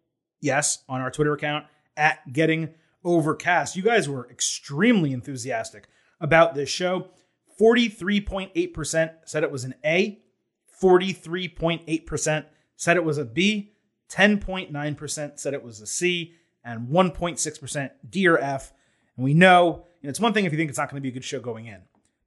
yes, 0.42 0.82
on 0.88 1.00
our 1.00 1.10
Twitter 1.10 1.32
account 1.32 1.64
at 1.96 2.30
Getting 2.30 2.74
Overcast. 3.02 3.76
You 3.76 3.82
guys 3.82 4.08
were 4.08 4.28
extremely 4.30 5.12
enthusiastic 5.12 5.88
about 6.20 6.54
this 6.54 6.68
show. 6.68 7.08
43.8% 7.58 9.12
said 9.24 9.42
it 9.42 9.50
was 9.50 9.64
an 9.64 9.74
A, 9.84 10.20
43.8% 10.82 12.44
said 12.76 12.96
it 12.96 13.04
was 13.04 13.18
a 13.18 13.24
B, 13.24 13.72
10.9% 14.10 15.38
said 15.38 15.54
it 15.54 15.62
was 15.62 15.80
a 15.80 15.86
C, 15.86 16.34
and 16.64 16.88
1.6% 16.88 17.90
D 18.08 18.28
or 18.28 18.38
F. 18.38 18.72
And 19.16 19.24
we 19.24 19.34
know, 19.34 19.86
know 20.02 20.10
it's 20.10 20.20
one 20.20 20.32
thing 20.32 20.44
if 20.44 20.52
you 20.52 20.58
think 20.58 20.70
it's 20.70 20.78
not 20.78 20.90
going 20.90 21.00
to 21.00 21.02
be 21.02 21.08
a 21.08 21.12
good 21.12 21.24
show 21.24 21.40
going 21.40 21.66
in. 21.66 21.82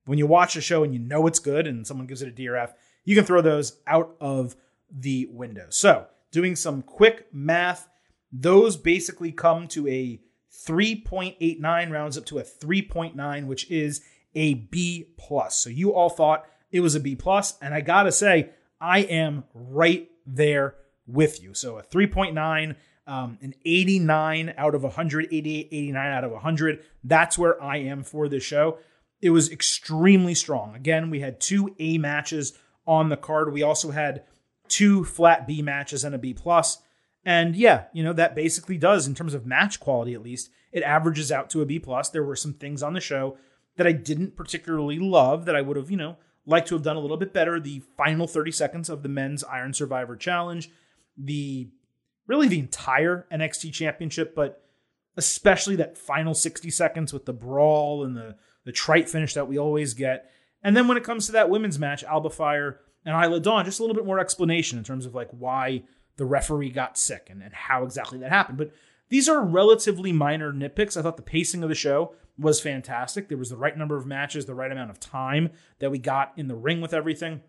When 0.05 0.19
you 0.19 0.27
watch 0.27 0.55
a 0.55 0.61
show 0.61 0.83
and 0.83 0.93
you 0.93 0.99
know 0.99 1.25
it's 1.27 1.39
good 1.39 1.67
and 1.67 1.85
someone 1.85 2.07
gives 2.07 2.21
it 2.21 2.29
a 2.29 2.31
DRF, 2.31 2.73
you 3.03 3.15
can 3.15 3.25
throw 3.25 3.41
those 3.41 3.79
out 3.87 4.15
of 4.21 4.55
the 4.91 5.27
window. 5.31 5.65
So, 5.69 6.07
doing 6.31 6.55
some 6.55 6.81
quick 6.81 7.27
math 7.31 7.87
those 8.41 8.75
basically 8.75 9.31
come 9.31 9.67
to 9.69 9.87
a 9.87 10.19
3.89 10.67 11.91
rounds 11.91 12.17
up 12.17 12.25
to 12.25 12.39
a 12.39 12.43
3.9 12.43 13.45
which 13.45 13.69
is 13.71 14.01
a 14.33 14.55
b 14.55 15.07
plus 15.17 15.55
so 15.55 15.69
you 15.69 15.93
all 15.93 16.09
thought 16.09 16.45
it 16.71 16.81
was 16.81 16.95
a 16.95 16.99
b 16.99 17.15
plus 17.15 17.57
and 17.61 17.73
i 17.73 17.81
gotta 17.81 18.11
say 18.11 18.49
i 18.81 18.99
am 18.99 19.43
right 19.53 20.09
there 20.25 20.75
with 21.07 21.41
you 21.41 21.53
so 21.53 21.77
a 21.77 21.83
3.9 21.83 22.75
um, 23.07 23.37
an 23.41 23.53
89 23.63 24.53
out 24.57 24.75
of 24.75 24.83
100 24.83 25.27
88 25.31 25.67
89 25.71 26.11
out 26.11 26.23
of 26.23 26.31
100 26.31 26.83
that's 27.03 27.37
where 27.37 27.61
i 27.61 27.77
am 27.77 28.03
for 28.03 28.27
this 28.27 28.43
show. 28.43 28.79
It 29.21 29.29
was 29.29 29.51
extremely 29.51 30.35
strong. 30.35 30.75
Again 30.75 31.09
we 31.09 31.19
had 31.19 31.39
two 31.39 31.75
a 31.79 31.97
matches 31.97 32.53
on 32.87 33.09
the 33.09 33.17
card. 33.17 33.53
We 33.53 33.63
also 33.63 33.91
had 33.91 34.23
two 34.67 35.03
flat 35.03 35.47
b 35.47 35.61
matches 35.61 36.03
and 36.03 36.15
a 36.15 36.17
b 36.17 36.33
plus. 36.33 36.79
And 37.25 37.55
yeah, 37.55 37.85
you 37.91 38.03
know, 38.03 38.13
that 38.13 38.35
basically 38.35 38.77
does 38.77 39.07
in 39.07 39.15
terms 39.15 39.33
of 39.33 39.45
match 39.45 39.79
quality 39.79 40.13
at 40.13 40.21
least, 40.21 40.51
it 40.71 40.83
averages 40.83 41.31
out 41.31 41.49
to 41.49 41.61
a 41.61 41.65
B 41.65 41.79
plus. 41.79 42.09
There 42.09 42.23
were 42.23 42.35
some 42.35 42.53
things 42.53 42.83
on 42.83 42.93
the 42.93 43.01
show 43.01 43.37
that 43.77 43.87
I 43.87 43.93
didn't 43.93 44.35
particularly 44.35 44.99
love 44.99 45.45
that 45.45 45.55
I 45.55 45.61
would 45.61 45.75
have, 45.75 45.89
you 45.89 45.97
know, 45.97 46.17
liked 46.45 46.67
to 46.67 46.75
have 46.75 46.83
done 46.83 46.97
a 46.97 46.99
little 46.99 47.17
bit 47.17 47.33
better. 47.33 47.59
The 47.59 47.81
final 47.97 48.27
30 48.27 48.51
seconds 48.51 48.89
of 48.89 49.01
the 49.01 49.09
men's 49.09 49.43
Iron 49.43 49.73
Survivor 49.73 50.15
Challenge, 50.15 50.69
the 51.17 51.69
really 52.27 52.47
the 52.47 52.59
entire 52.59 53.27
NXT 53.31 53.73
championship, 53.73 54.35
but 54.35 54.61
especially 55.17 55.75
that 55.77 55.97
final 55.97 56.33
60 56.33 56.69
seconds 56.69 57.13
with 57.13 57.25
the 57.25 57.33
brawl 57.33 58.03
and 58.03 58.15
the 58.15 58.35
the 58.65 58.71
trite 58.71 59.07
finish 59.07 59.35
that 59.35 59.47
we 59.47 59.57
always 59.59 59.93
get. 59.93 60.31
And 60.63 60.75
then 60.75 60.87
when 60.87 60.97
it 60.97 61.03
comes 61.03 61.27
to 61.27 61.31
that 61.33 61.49
women's 61.49 61.77
match, 61.77 62.03
Alba 62.03 62.31
Fyre 62.31 62.79
and 63.05 63.15
Isla 63.15 63.39
Dawn, 63.39 63.63
just 63.63 63.79
a 63.79 63.83
little 63.83 63.95
bit 63.95 64.05
more 64.05 64.19
explanation 64.19 64.79
in 64.79 64.83
terms 64.83 65.05
of 65.05 65.13
like 65.13 65.29
why 65.29 65.83
the 66.17 66.25
referee 66.25 66.71
got 66.71 66.97
sick 66.97 67.27
and, 67.29 67.43
and 67.43 67.53
how 67.53 67.83
exactly 67.83 68.17
that 68.19 68.31
happened. 68.31 68.57
But 68.57 68.71
these 69.09 69.29
are 69.29 69.45
relatively 69.45 70.11
minor 70.11 70.51
nitpicks. 70.51 70.97
I 70.97 71.03
thought 71.03 71.17
the 71.17 71.23
pacing 71.23 71.61
of 71.61 71.69
the 71.69 71.75
show 71.75 72.15
was 72.37 72.59
fantastic. 72.59 73.29
There 73.29 73.37
was 73.37 73.51
the 73.51 73.57
right 73.57 73.77
number 73.77 73.95
of 73.95 74.07
matches, 74.07 74.45
the 74.45 74.55
right 74.55 74.71
amount 74.71 74.89
of 74.89 74.99
time 74.99 75.51
that 75.79 75.91
we 75.91 75.99
got 75.99 76.33
in 76.35 76.47
the 76.47 76.55
ring 76.55 76.81
with 76.81 76.93
everything. 76.93 77.41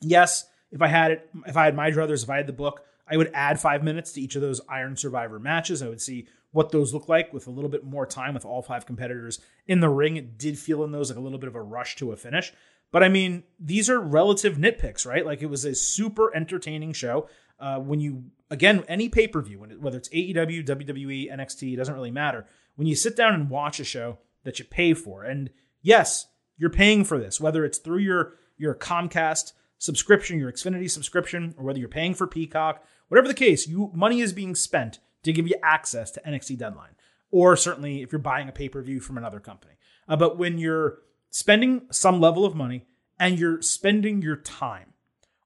Yes, 0.00 0.46
if 0.72 0.80
I 0.80 0.88
had 0.88 1.10
it, 1.10 1.30
if 1.46 1.56
I 1.56 1.66
had 1.66 1.76
my 1.76 1.90
druthers, 1.90 2.22
if 2.22 2.30
I 2.30 2.38
had 2.38 2.46
the 2.46 2.52
book, 2.52 2.80
I 3.06 3.16
would 3.16 3.30
add 3.34 3.60
five 3.60 3.82
minutes 3.82 4.12
to 4.12 4.20
each 4.20 4.36
of 4.36 4.42
those 4.42 4.60
Iron 4.68 4.96
Survivor 4.96 5.38
matches. 5.38 5.82
I 5.82 5.88
would 5.88 6.00
see 6.00 6.26
what 6.52 6.70
those 6.70 6.94
look 6.94 7.08
like 7.08 7.32
with 7.32 7.46
a 7.46 7.50
little 7.50 7.68
bit 7.68 7.84
more 7.84 8.06
time 8.06 8.32
with 8.32 8.44
all 8.44 8.62
five 8.62 8.86
competitors 8.86 9.40
in 9.66 9.80
the 9.80 9.88
ring. 9.88 10.16
It 10.16 10.38
did 10.38 10.58
feel 10.58 10.84
in 10.84 10.92
those 10.92 11.10
like 11.10 11.18
a 11.18 11.22
little 11.22 11.38
bit 11.38 11.48
of 11.48 11.56
a 11.56 11.62
rush 11.62 11.96
to 11.96 12.12
a 12.12 12.16
finish. 12.16 12.52
But 12.92 13.02
I 13.02 13.08
mean, 13.08 13.42
these 13.58 13.90
are 13.90 13.98
relative 13.98 14.56
nitpicks, 14.56 15.04
right? 15.04 15.26
Like 15.26 15.42
it 15.42 15.50
was 15.50 15.64
a 15.64 15.74
super 15.74 16.34
entertaining 16.34 16.92
show 16.92 17.28
uh, 17.58 17.80
when 17.80 17.98
you 17.98 18.24
again 18.50 18.84
any 18.86 19.08
pay 19.08 19.26
per 19.26 19.42
view, 19.42 19.58
whether 19.80 19.98
it's 19.98 20.08
AEW, 20.10 20.64
WWE, 20.64 21.32
NXT, 21.32 21.72
it 21.72 21.76
doesn't 21.76 21.94
really 21.94 22.12
matter. 22.12 22.46
When 22.76 22.86
you 22.86 22.94
sit 22.94 23.16
down 23.16 23.34
and 23.34 23.50
watch 23.50 23.80
a 23.80 23.84
show 23.84 24.18
that 24.44 24.58
you 24.58 24.64
pay 24.64 24.94
for, 24.94 25.24
and 25.24 25.50
yes, 25.82 26.26
you're 26.56 26.70
paying 26.70 27.04
for 27.04 27.18
this, 27.18 27.40
whether 27.40 27.64
it's 27.64 27.78
through 27.78 27.98
your 27.98 28.34
your 28.56 28.74
Comcast 28.74 29.54
subscription, 29.84 30.38
your 30.38 30.50
Xfinity 30.50 30.90
subscription, 30.90 31.54
or 31.58 31.64
whether 31.64 31.78
you're 31.78 31.88
paying 31.88 32.14
for 32.14 32.26
Peacock, 32.26 32.84
whatever 33.08 33.28
the 33.28 33.34
case, 33.34 33.68
you 33.68 33.90
money 33.94 34.20
is 34.20 34.32
being 34.32 34.54
spent 34.54 34.98
to 35.22 35.32
give 35.32 35.46
you 35.46 35.54
access 35.62 36.10
to 36.12 36.22
NXT 36.26 36.58
Deadline, 36.58 36.96
or 37.30 37.56
certainly 37.56 38.02
if 38.02 38.10
you're 38.10 38.18
buying 38.18 38.48
a 38.48 38.52
pay 38.52 38.68
per 38.68 38.82
view 38.82 39.00
from 39.00 39.18
another 39.18 39.40
company. 39.40 39.74
Uh, 40.08 40.16
but 40.16 40.38
when 40.38 40.58
you're 40.58 40.98
spending 41.30 41.82
some 41.90 42.20
level 42.20 42.44
of 42.44 42.54
money 42.54 42.86
and 43.18 43.38
you're 43.38 43.60
spending 43.60 44.22
your 44.22 44.36
time 44.36 44.94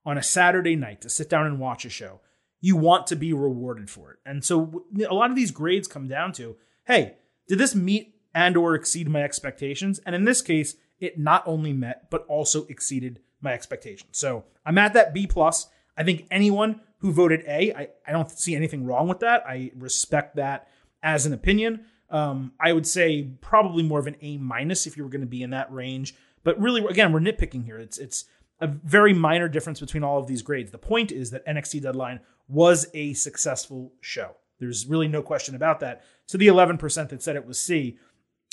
on 0.04 0.16
a 0.16 0.22
Saturday 0.22 0.76
night 0.76 1.00
to 1.02 1.10
sit 1.10 1.28
down 1.28 1.46
and 1.46 1.58
watch 1.58 1.84
a 1.84 1.90
show, 1.90 2.20
you 2.60 2.76
want 2.76 3.06
to 3.08 3.16
be 3.16 3.32
rewarded 3.32 3.90
for 3.90 4.12
it. 4.12 4.18
And 4.24 4.44
so 4.44 4.84
a 5.08 5.14
lot 5.14 5.30
of 5.30 5.36
these 5.36 5.50
grades 5.50 5.88
come 5.88 6.08
down 6.08 6.32
to, 6.34 6.56
hey, 6.86 7.16
did 7.46 7.58
this 7.58 7.74
meet 7.74 8.14
and 8.34 8.56
or 8.56 8.74
exceed 8.74 9.08
my 9.08 9.22
expectations? 9.22 10.00
And 10.06 10.14
in 10.14 10.24
this 10.24 10.42
case, 10.42 10.76
it 10.98 11.18
not 11.18 11.42
only 11.46 11.72
met 11.72 12.10
but 12.10 12.24
also 12.26 12.66
exceeded 12.66 13.20
my 13.40 13.52
expectations. 13.52 14.18
So 14.18 14.44
I'm 14.64 14.78
at 14.78 14.94
that 14.94 15.14
B 15.14 15.26
plus. 15.26 15.68
I 15.96 16.04
think 16.04 16.26
anyone 16.30 16.80
who 16.98 17.12
voted 17.12 17.44
A, 17.46 17.72
I, 17.72 17.88
I 18.06 18.12
don't 18.12 18.30
see 18.30 18.54
anything 18.54 18.84
wrong 18.84 19.08
with 19.08 19.20
that. 19.20 19.44
I 19.46 19.70
respect 19.76 20.36
that 20.36 20.68
as 21.02 21.26
an 21.26 21.32
opinion. 21.32 21.84
Um, 22.10 22.52
I 22.58 22.72
would 22.72 22.86
say 22.86 23.28
probably 23.40 23.82
more 23.82 23.98
of 23.98 24.06
an 24.06 24.16
A 24.22 24.38
minus 24.38 24.86
if 24.86 24.96
you 24.96 25.04
were 25.04 25.10
going 25.10 25.20
to 25.20 25.26
be 25.26 25.42
in 25.42 25.50
that 25.50 25.72
range. 25.72 26.14
But 26.42 26.60
really, 26.60 26.84
again, 26.86 27.12
we're 27.12 27.20
nitpicking 27.20 27.64
here. 27.64 27.78
It's 27.78 27.98
it's 27.98 28.24
a 28.60 28.66
very 28.66 29.12
minor 29.12 29.48
difference 29.48 29.80
between 29.80 30.02
all 30.02 30.18
of 30.18 30.26
these 30.26 30.42
grades. 30.42 30.70
The 30.70 30.78
point 30.78 31.12
is 31.12 31.30
that 31.30 31.46
NXT 31.46 31.82
Deadline 31.82 32.20
was 32.48 32.86
a 32.94 33.12
successful 33.12 33.92
show. 34.00 34.36
There's 34.58 34.86
really 34.86 35.08
no 35.08 35.22
question 35.22 35.54
about 35.54 35.80
that. 35.80 36.02
So 36.26 36.38
the 36.38 36.48
11% 36.48 37.08
that 37.10 37.22
said 37.22 37.36
it 37.36 37.46
was 37.46 37.60
C, 37.60 37.98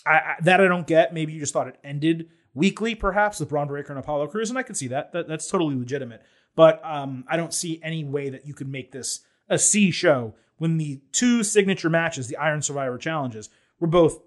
I, 0.05 0.11
I, 0.11 0.35
that 0.41 0.61
I 0.61 0.67
don't 0.67 0.85
get. 0.85 1.13
Maybe 1.13 1.33
you 1.33 1.39
just 1.39 1.53
thought 1.53 1.67
it 1.67 1.79
ended 1.83 2.29
weakly, 2.55 2.95
perhaps 2.95 3.39
with 3.39 3.49
Bron 3.49 3.67
Breakker 3.67 3.91
and 3.91 3.99
Apollo 3.99 4.27
Crews, 4.27 4.49
and 4.49 4.57
I 4.57 4.63
can 4.63 4.73
see 4.73 4.87
that. 4.87 5.11
that 5.11 5.27
that's 5.27 5.47
totally 5.47 5.75
legitimate. 5.75 6.23
But 6.55 6.81
um, 6.83 7.25
I 7.27 7.37
don't 7.37 7.53
see 7.53 7.79
any 7.83 8.03
way 8.03 8.29
that 8.29 8.47
you 8.47 8.53
could 8.53 8.69
make 8.69 8.91
this 8.91 9.19
a 9.47 9.59
C 9.59 9.91
show 9.91 10.33
when 10.57 10.77
the 10.77 11.01
two 11.11 11.43
signature 11.43 11.89
matches, 11.89 12.27
the 12.27 12.37
Iron 12.37 12.61
Survivor 12.61 12.97
challenges, 12.97 13.49
were 13.79 13.87
both 13.87 14.19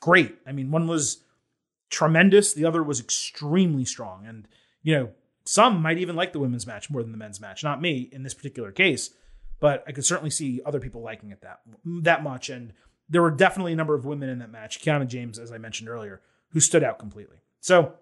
great. 0.00 0.36
I 0.46 0.52
mean, 0.52 0.70
one 0.70 0.88
was 0.88 1.22
tremendous, 1.90 2.52
the 2.52 2.64
other 2.64 2.82
was 2.82 2.98
extremely 2.98 3.84
strong. 3.84 4.26
And, 4.26 4.48
you 4.82 4.96
know, 4.96 5.10
some 5.44 5.80
might 5.80 5.98
even 5.98 6.16
like 6.16 6.32
the 6.32 6.40
women's 6.40 6.66
match 6.66 6.90
more 6.90 7.02
than 7.02 7.12
the 7.12 7.18
men's 7.18 7.40
match. 7.40 7.62
Not 7.62 7.80
me 7.80 8.08
in 8.10 8.22
this 8.22 8.34
particular 8.34 8.72
case, 8.72 9.10
but 9.60 9.84
I 9.86 9.92
could 9.92 10.04
certainly 10.04 10.30
see 10.30 10.60
other 10.64 10.80
people 10.80 11.02
liking 11.02 11.30
it 11.30 11.42
that 11.42 11.60
that 12.02 12.22
much. 12.22 12.48
And 12.48 12.72
there 13.08 13.22
were 13.22 13.30
definitely 13.30 13.72
a 13.72 13.76
number 13.76 13.94
of 13.94 14.04
women 14.04 14.28
in 14.28 14.38
that 14.40 14.50
match, 14.50 14.80
Kiana 14.80 15.06
James, 15.06 15.38
as 15.38 15.52
I 15.52 15.58
mentioned 15.58 15.88
earlier, 15.88 16.20
who 16.50 16.60
stood 16.60 16.82
out 16.82 16.98
completely. 16.98 17.38
So 17.66 17.94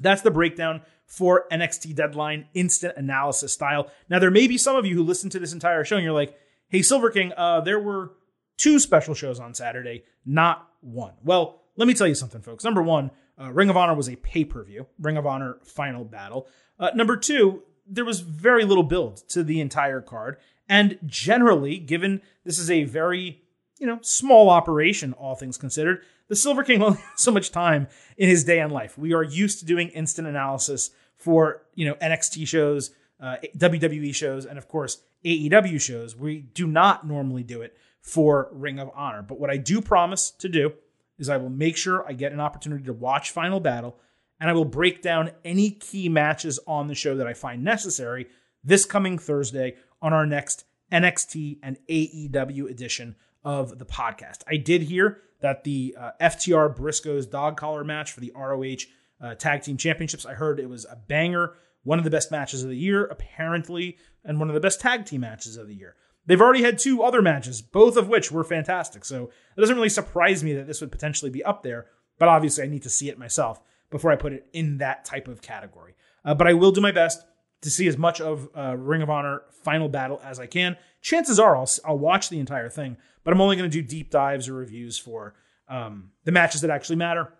that's 0.00 0.22
the 0.22 0.32
breakdown 0.32 0.82
for 1.06 1.46
NXT 1.52 1.94
Deadline 1.94 2.48
instant 2.52 2.94
analysis 2.96 3.52
style. 3.52 3.88
Now, 4.08 4.18
there 4.18 4.30
may 4.30 4.48
be 4.48 4.58
some 4.58 4.74
of 4.74 4.84
you 4.84 4.96
who 4.96 5.04
listen 5.04 5.30
to 5.30 5.38
this 5.38 5.52
entire 5.52 5.84
show 5.84 5.94
and 5.94 6.04
you're 6.04 6.12
like, 6.12 6.36
hey, 6.66 6.82
Silver 6.82 7.10
King, 7.10 7.32
uh, 7.36 7.60
there 7.60 7.78
were 7.78 8.10
two 8.56 8.80
special 8.80 9.14
shows 9.14 9.38
on 9.38 9.54
Saturday, 9.54 10.02
not 10.26 10.68
one. 10.80 11.12
Well, 11.22 11.62
let 11.76 11.86
me 11.86 11.94
tell 11.94 12.08
you 12.08 12.16
something, 12.16 12.42
folks. 12.42 12.64
Number 12.64 12.82
one, 12.82 13.12
uh, 13.40 13.52
Ring 13.52 13.70
of 13.70 13.76
Honor 13.76 13.94
was 13.94 14.08
a 14.08 14.16
pay 14.16 14.44
per 14.44 14.64
view, 14.64 14.88
Ring 14.98 15.16
of 15.16 15.26
Honor 15.26 15.58
Final 15.62 16.04
Battle. 16.04 16.48
Uh, 16.80 16.90
number 16.96 17.16
two, 17.16 17.62
there 17.86 18.04
was 18.04 18.18
very 18.18 18.64
little 18.64 18.82
build 18.82 19.18
to 19.28 19.44
the 19.44 19.60
entire 19.60 20.00
card. 20.00 20.38
And 20.68 20.98
generally, 21.06 21.78
given 21.78 22.20
this 22.42 22.58
is 22.58 22.68
a 22.68 22.82
very, 22.82 23.43
you 23.84 23.90
know, 23.90 23.98
small 24.00 24.48
operation, 24.48 25.12
all 25.12 25.34
things 25.34 25.58
considered, 25.58 26.00
the 26.28 26.34
Silver 26.34 26.64
King 26.64 26.82
only 26.82 26.96
has 26.96 27.20
so 27.20 27.30
much 27.30 27.52
time 27.52 27.86
in 28.16 28.30
his 28.30 28.42
day 28.42 28.60
and 28.60 28.72
life. 28.72 28.96
We 28.96 29.12
are 29.12 29.22
used 29.22 29.58
to 29.58 29.66
doing 29.66 29.88
instant 29.88 30.26
analysis 30.26 30.90
for, 31.16 31.66
you 31.74 31.84
know, 31.84 31.94
NXT 31.96 32.48
shows, 32.48 32.92
uh, 33.20 33.36
WWE 33.58 34.14
shows, 34.14 34.46
and 34.46 34.56
of 34.56 34.68
course, 34.68 35.02
AEW 35.22 35.78
shows. 35.78 36.16
We 36.16 36.40
do 36.54 36.66
not 36.66 37.06
normally 37.06 37.42
do 37.42 37.60
it 37.60 37.76
for 38.00 38.48
Ring 38.52 38.78
of 38.78 38.90
Honor. 38.94 39.20
But 39.20 39.38
what 39.38 39.50
I 39.50 39.58
do 39.58 39.82
promise 39.82 40.30
to 40.30 40.48
do 40.48 40.72
is 41.18 41.28
I 41.28 41.36
will 41.36 41.50
make 41.50 41.76
sure 41.76 42.08
I 42.08 42.14
get 42.14 42.32
an 42.32 42.40
opportunity 42.40 42.84
to 42.84 42.94
watch 42.94 43.32
Final 43.32 43.60
Battle 43.60 43.98
and 44.40 44.48
I 44.48 44.54
will 44.54 44.64
break 44.64 45.02
down 45.02 45.30
any 45.44 45.72
key 45.72 46.08
matches 46.08 46.58
on 46.66 46.86
the 46.86 46.94
show 46.94 47.18
that 47.18 47.26
I 47.26 47.34
find 47.34 47.62
necessary 47.62 48.28
this 48.64 48.86
coming 48.86 49.18
Thursday 49.18 49.76
on 50.00 50.14
our 50.14 50.24
next 50.24 50.64
NXT 50.90 51.58
and 51.62 51.76
AEW 51.90 52.70
edition 52.70 53.16
of 53.44 53.78
the 53.78 53.84
podcast. 53.84 54.38
I 54.48 54.56
did 54.56 54.82
hear 54.82 55.20
that 55.40 55.64
the 55.64 55.94
uh, 55.98 56.10
FTR 56.20 56.74
Briscoes 56.74 57.30
dog 57.30 57.56
collar 57.56 57.84
match 57.84 58.12
for 58.12 58.20
the 58.20 58.32
ROH 58.34 58.86
uh, 59.20 59.34
Tag 59.34 59.62
Team 59.62 59.76
Championships, 59.76 60.26
I 60.26 60.34
heard 60.34 60.58
it 60.58 60.68
was 60.68 60.84
a 60.84 60.96
banger, 60.96 61.54
one 61.82 61.98
of 61.98 62.04
the 62.04 62.10
best 62.10 62.30
matches 62.30 62.62
of 62.62 62.70
the 62.70 62.76
year, 62.76 63.04
apparently, 63.06 63.98
and 64.24 64.38
one 64.38 64.48
of 64.48 64.54
the 64.54 64.60
best 64.60 64.80
tag 64.80 65.04
team 65.04 65.20
matches 65.20 65.56
of 65.56 65.68
the 65.68 65.74
year. 65.74 65.96
They've 66.26 66.40
already 66.40 66.62
had 66.62 66.78
two 66.78 67.02
other 67.02 67.20
matches, 67.20 67.60
both 67.60 67.96
of 67.96 68.08
which 68.08 68.32
were 68.32 68.44
fantastic. 68.44 69.04
So 69.04 69.30
it 69.56 69.60
doesn't 69.60 69.76
really 69.76 69.90
surprise 69.90 70.42
me 70.42 70.54
that 70.54 70.66
this 70.66 70.80
would 70.80 70.90
potentially 70.90 71.30
be 71.30 71.44
up 71.44 71.62
there, 71.62 71.86
but 72.18 72.28
obviously 72.28 72.64
I 72.64 72.68
need 72.68 72.82
to 72.84 72.90
see 72.90 73.10
it 73.10 73.18
myself 73.18 73.60
before 73.90 74.10
I 74.10 74.16
put 74.16 74.32
it 74.32 74.46
in 74.52 74.78
that 74.78 75.04
type 75.04 75.28
of 75.28 75.42
category. 75.42 75.94
Uh, 76.24 76.34
but 76.34 76.46
I 76.46 76.54
will 76.54 76.72
do 76.72 76.80
my 76.80 76.92
best 76.92 77.24
to 77.64 77.70
see 77.70 77.88
as 77.88 77.96
much 77.96 78.20
of 78.20 78.48
uh, 78.56 78.76
Ring 78.76 79.02
of 79.02 79.10
Honor 79.10 79.42
Final 79.62 79.88
Battle 79.88 80.20
as 80.22 80.38
I 80.38 80.46
can. 80.46 80.76
Chances 81.00 81.40
are 81.40 81.56
I'll, 81.56 81.68
I'll 81.84 81.98
watch 81.98 82.28
the 82.28 82.38
entire 82.38 82.68
thing, 82.68 82.96
but 83.24 83.32
I'm 83.32 83.40
only 83.40 83.56
going 83.56 83.68
to 83.68 83.82
do 83.82 83.86
deep 83.86 84.10
dives 84.10 84.48
or 84.48 84.54
reviews 84.54 84.98
for 84.98 85.34
um, 85.68 86.10
the 86.24 86.32
matches 86.32 86.60
that 86.60 86.70
actually 86.70 86.96
matter. 86.96 87.32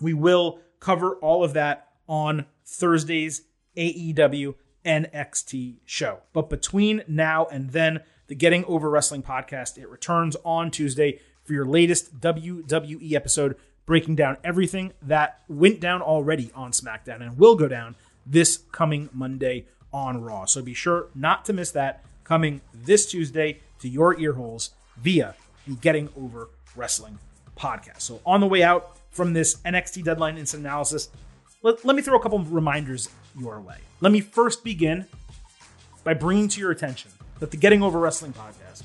We 0.00 0.14
will 0.14 0.60
cover 0.80 1.16
all 1.16 1.44
of 1.44 1.54
that 1.54 1.88
on 2.08 2.46
Thursday's 2.64 3.42
AEW 3.76 4.54
NXT 4.84 5.78
show. 5.84 6.20
But 6.32 6.50
between 6.50 7.02
now 7.08 7.46
and 7.46 7.70
then, 7.70 8.00
the 8.28 8.34
Getting 8.34 8.64
Over 8.66 8.88
Wrestling 8.88 9.22
podcast, 9.22 9.76
it 9.76 9.88
returns 9.88 10.36
on 10.44 10.70
Tuesday 10.70 11.20
for 11.42 11.52
your 11.52 11.66
latest 11.66 12.20
WWE 12.20 13.12
episode, 13.12 13.56
breaking 13.86 14.16
down 14.16 14.36
everything 14.44 14.92
that 15.02 15.40
went 15.48 15.80
down 15.80 16.00
already 16.00 16.50
on 16.54 16.70
SmackDown 16.70 17.20
and 17.20 17.38
will 17.38 17.54
go 17.54 17.68
down 17.68 17.96
this 18.26 18.58
coming 18.72 19.08
Monday 19.12 19.66
on 19.92 20.20
Raw. 20.20 20.44
So 20.44 20.62
be 20.62 20.74
sure 20.74 21.08
not 21.14 21.44
to 21.46 21.52
miss 21.52 21.70
that 21.72 22.04
coming 22.24 22.60
this 22.72 23.06
Tuesday 23.06 23.60
to 23.80 23.88
your 23.88 24.18
ear 24.18 24.32
holes 24.32 24.70
via 24.96 25.34
the 25.66 25.76
Getting 25.76 26.08
Over 26.16 26.50
Wrestling 26.74 27.18
podcast. 27.56 28.00
So 28.00 28.20
on 28.26 28.40
the 28.40 28.46
way 28.46 28.62
out 28.62 28.98
from 29.10 29.32
this 29.32 29.56
NXT 29.62 30.04
Deadline 30.04 30.38
Instant 30.38 30.62
Analysis, 30.62 31.10
let, 31.62 31.84
let 31.84 31.96
me 31.96 32.02
throw 32.02 32.16
a 32.16 32.22
couple 32.22 32.38
of 32.38 32.52
reminders 32.52 33.08
your 33.38 33.60
way. 33.60 33.76
Let 34.00 34.12
me 34.12 34.20
first 34.20 34.64
begin 34.64 35.06
by 36.02 36.14
bringing 36.14 36.48
to 36.48 36.60
your 36.60 36.70
attention 36.70 37.10
that 37.40 37.50
the 37.50 37.56
Getting 37.56 37.82
Over 37.82 37.98
Wrestling 37.98 38.32
podcast 38.32 38.82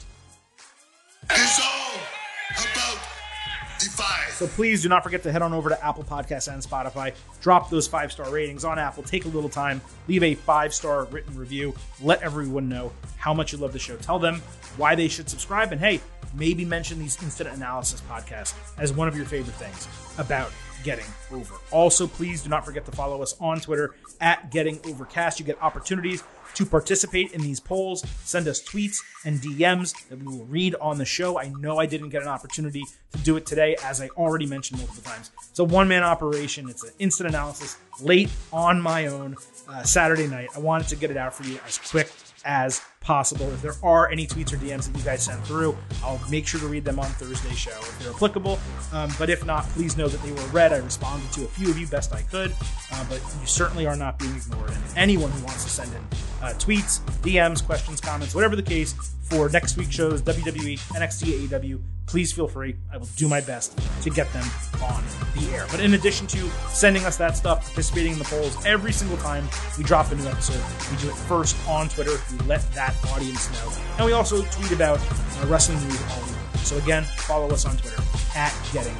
so 4.31 4.47
please 4.47 4.83
do 4.83 4.89
not 4.89 5.03
forget 5.03 5.23
to 5.23 5.31
head 5.31 5.41
on 5.41 5.53
over 5.53 5.69
to 5.69 5.85
Apple 5.85 6.03
Podcasts 6.03 6.51
and 6.51 6.61
Spotify. 6.61 7.13
Drop 7.41 7.69
those 7.69 7.87
five 7.87 8.11
star 8.11 8.29
ratings 8.29 8.63
on 8.63 8.79
Apple. 8.79 9.03
Take 9.03 9.25
a 9.25 9.29
little 9.29 9.49
time, 9.49 9.81
leave 10.07 10.23
a 10.23 10.35
five 10.35 10.73
star 10.73 11.05
written 11.05 11.35
review. 11.37 11.75
Let 12.01 12.21
everyone 12.21 12.69
know 12.69 12.91
how 13.17 13.33
much 13.33 13.51
you 13.51 13.57
love 13.57 13.73
the 13.73 13.79
show. 13.79 13.95
Tell 13.97 14.19
them 14.19 14.41
why 14.77 14.95
they 14.95 15.07
should 15.07 15.29
subscribe. 15.29 15.71
And 15.71 15.81
hey, 15.81 16.01
maybe 16.33 16.65
mention 16.65 16.99
these 16.99 17.21
incident 17.23 17.55
analysis 17.55 18.01
podcasts 18.01 18.53
as 18.77 18.93
one 18.93 19.07
of 19.07 19.15
your 19.15 19.25
favorite 19.25 19.55
things 19.55 19.87
about 20.17 20.51
getting 20.83 21.05
over. 21.31 21.55
Also, 21.71 22.07
please 22.07 22.43
do 22.43 22.49
not 22.49 22.65
forget 22.65 22.85
to 22.85 22.91
follow 22.91 23.21
us 23.21 23.35
on 23.39 23.59
Twitter 23.59 23.95
at 24.21 24.51
Getting 24.51 24.79
Overcast. 24.85 25.39
You 25.39 25.45
get 25.45 25.61
opportunities 25.61 26.23
to 26.55 26.65
participate 26.65 27.31
in 27.31 27.41
these 27.41 27.59
polls. 27.59 28.03
Send 28.23 28.47
us 28.47 28.61
tweets 28.61 28.97
and 29.25 29.39
DMs 29.39 29.93
that 30.09 30.19
we 30.19 30.25
will 30.25 30.45
read 30.45 30.75
on 30.81 30.97
the 30.97 31.05
show. 31.05 31.39
I 31.39 31.49
know 31.49 31.79
I 31.79 31.85
didn't 31.85 32.09
get 32.09 32.21
an 32.21 32.27
opportunity 32.27 32.83
to 33.11 33.17
do 33.19 33.37
it 33.37 33.45
today, 33.45 33.75
as 33.83 34.01
I 34.01 34.07
already 34.09 34.45
mentioned 34.45 34.79
multiple 34.79 35.03
times. 35.03 35.31
It's 35.49 35.59
a 35.59 35.63
one 35.63 35.87
man 35.87 36.03
operation, 36.03 36.69
it's 36.69 36.83
an 36.83 36.91
instant 36.99 37.29
analysis 37.29 37.77
late 38.01 38.29
on 38.51 38.81
my 38.81 39.07
own 39.07 39.35
uh, 39.67 39.83
Saturday 39.83 40.27
night. 40.27 40.49
I 40.55 40.59
wanted 40.59 40.87
to 40.89 40.95
get 40.95 41.11
it 41.11 41.17
out 41.17 41.33
for 41.33 41.43
you 41.43 41.59
as 41.65 41.77
quick 41.77 42.11
as 42.45 42.81
possible. 42.99 43.49
If 43.51 43.61
there 43.61 43.75
are 43.83 44.09
any 44.09 44.27
tweets 44.27 44.53
or 44.53 44.57
DMs 44.57 44.91
that 44.91 44.97
you 44.97 45.03
guys 45.03 45.23
send 45.23 45.43
through, 45.43 45.77
I'll 46.03 46.21
make 46.29 46.47
sure 46.47 46.59
to 46.59 46.67
read 46.67 46.85
them 46.85 46.99
on 46.99 47.05
Thursday's 47.05 47.57
show 47.57 47.71
if 47.71 47.99
they're 47.99 48.11
applicable. 48.11 48.59
Um, 48.93 49.11
but 49.17 49.29
if 49.29 49.45
not, 49.45 49.63
please 49.69 49.97
know 49.97 50.07
that 50.07 50.21
they 50.21 50.31
were 50.31 50.47
read. 50.49 50.73
I 50.73 50.77
responded 50.77 51.31
to 51.33 51.45
a 51.45 51.47
few 51.47 51.69
of 51.69 51.77
you 51.77 51.87
best 51.87 52.13
I 52.13 52.21
could, 52.23 52.53
uh, 52.91 53.05
but 53.09 53.21
you 53.39 53.47
certainly 53.47 53.87
are 53.87 53.95
not 53.95 54.19
being 54.19 54.35
ignored. 54.35 54.71
And 54.71 54.83
anyone 54.95 55.31
who 55.31 55.43
wants 55.45 55.63
to 55.63 55.69
send 55.69 55.93
in 55.93 56.01
uh, 56.41 56.53
tweets, 56.53 56.99
DMs, 57.21 57.65
questions, 57.65 58.01
comments, 58.01 58.33
whatever 58.33 58.55
the 58.55 58.63
case, 58.63 58.93
for 59.23 59.47
next 59.49 59.77
week's 59.77 59.93
shows, 59.93 60.21
WWE, 60.23 60.79
NXT, 60.95 61.47
AEW, 61.47 61.79
please 62.07 62.33
feel 62.33 62.47
free. 62.47 62.75
I 62.91 62.97
will 62.97 63.07
do 63.15 63.27
my 63.27 63.41
best 63.41 63.79
to 64.01 64.09
get 64.09 64.31
them 64.33 64.45
on 64.81 65.03
the 65.35 65.47
air. 65.53 65.67
But 65.69 65.79
in 65.79 65.93
addition 65.93 66.25
to 66.27 66.49
sending 66.69 67.05
us 67.05 67.17
that 67.17 67.37
stuff, 67.37 67.65
participating 67.67 68.13
in 68.13 68.19
the 68.19 68.25
polls 68.25 68.57
every 68.65 68.91
single 68.91 69.17
time 69.17 69.47
we 69.77 69.83
drop 69.83 70.11
a 70.11 70.15
new 70.15 70.25
episode, 70.25 70.61
we 70.91 70.97
do 71.01 71.09
it 71.09 71.15
first 71.15 71.55
on 71.67 71.89
Twitter. 71.89 72.13
We 72.31 72.37
let 72.47 72.61
that 72.73 72.95
audience 73.13 73.51
know. 73.51 73.71
And 73.97 74.05
we 74.05 74.13
also 74.13 74.41
tweet 74.41 74.71
about 74.71 74.99
uh, 74.99 75.47
wrestling 75.47 75.79
news 75.81 76.01
all. 76.11 76.23
So 76.63 76.77
again, 76.77 77.03
follow 77.03 77.49
us 77.49 77.65
on 77.65 77.77
Twitter 77.77 78.01
at 78.35 78.53
Getting 78.73 78.95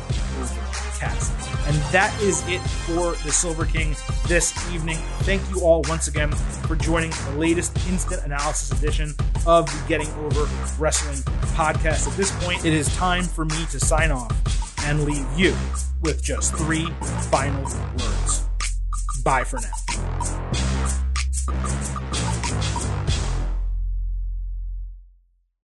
Overcast. 1.00 1.32
And 1.68 1.76
that 1.92 2.18
is 2.22 2.44
it 2.48 2.60
for 2.60 3.12
the 3.24 3.32
Silver 3.32 3.66
King 3.66 3.96
this 4.28 4.54
evening. 4.74 4.98
Thank 5.22 5.42
you 5.50 5.62
all 5.62 5.84
once 5.88 6.08
again 6.08 6.32
for 6.32 6.76
joining 6.76 7.12
the 7.12 7.36
latest 7.38 7.76
instant 7.88 8.26
analysis 8.26 8.72
edition 8.78 9.14
of 9.46 9.66
the 9.66 9.84
Getting 9.88 10.10
Over 10.16 10.48
Wrestling 10.78 11.18
podcast. 11.54 12.08
At 12.08 12.18
this 12.18 12.32
point, 12.44 12.66
it 12.66 12.74
is 12.74 12.94
time 12.96 13.24
for 13.24 13.46
me 13.46 13.66
to 13.72 13.80
sign 13.80 14.12
off 14.12 14.32
and 14.86 15.04
leave 15.04 15.28
you 15.38 15.56
with 16.02 16.22
just 16.24 16.56
three 16.56 16.88
final 17.30 17.64
words. 17.64 18.46
Bye 19.24 19.44
for 19.44 19.60
now. 19.60 19.70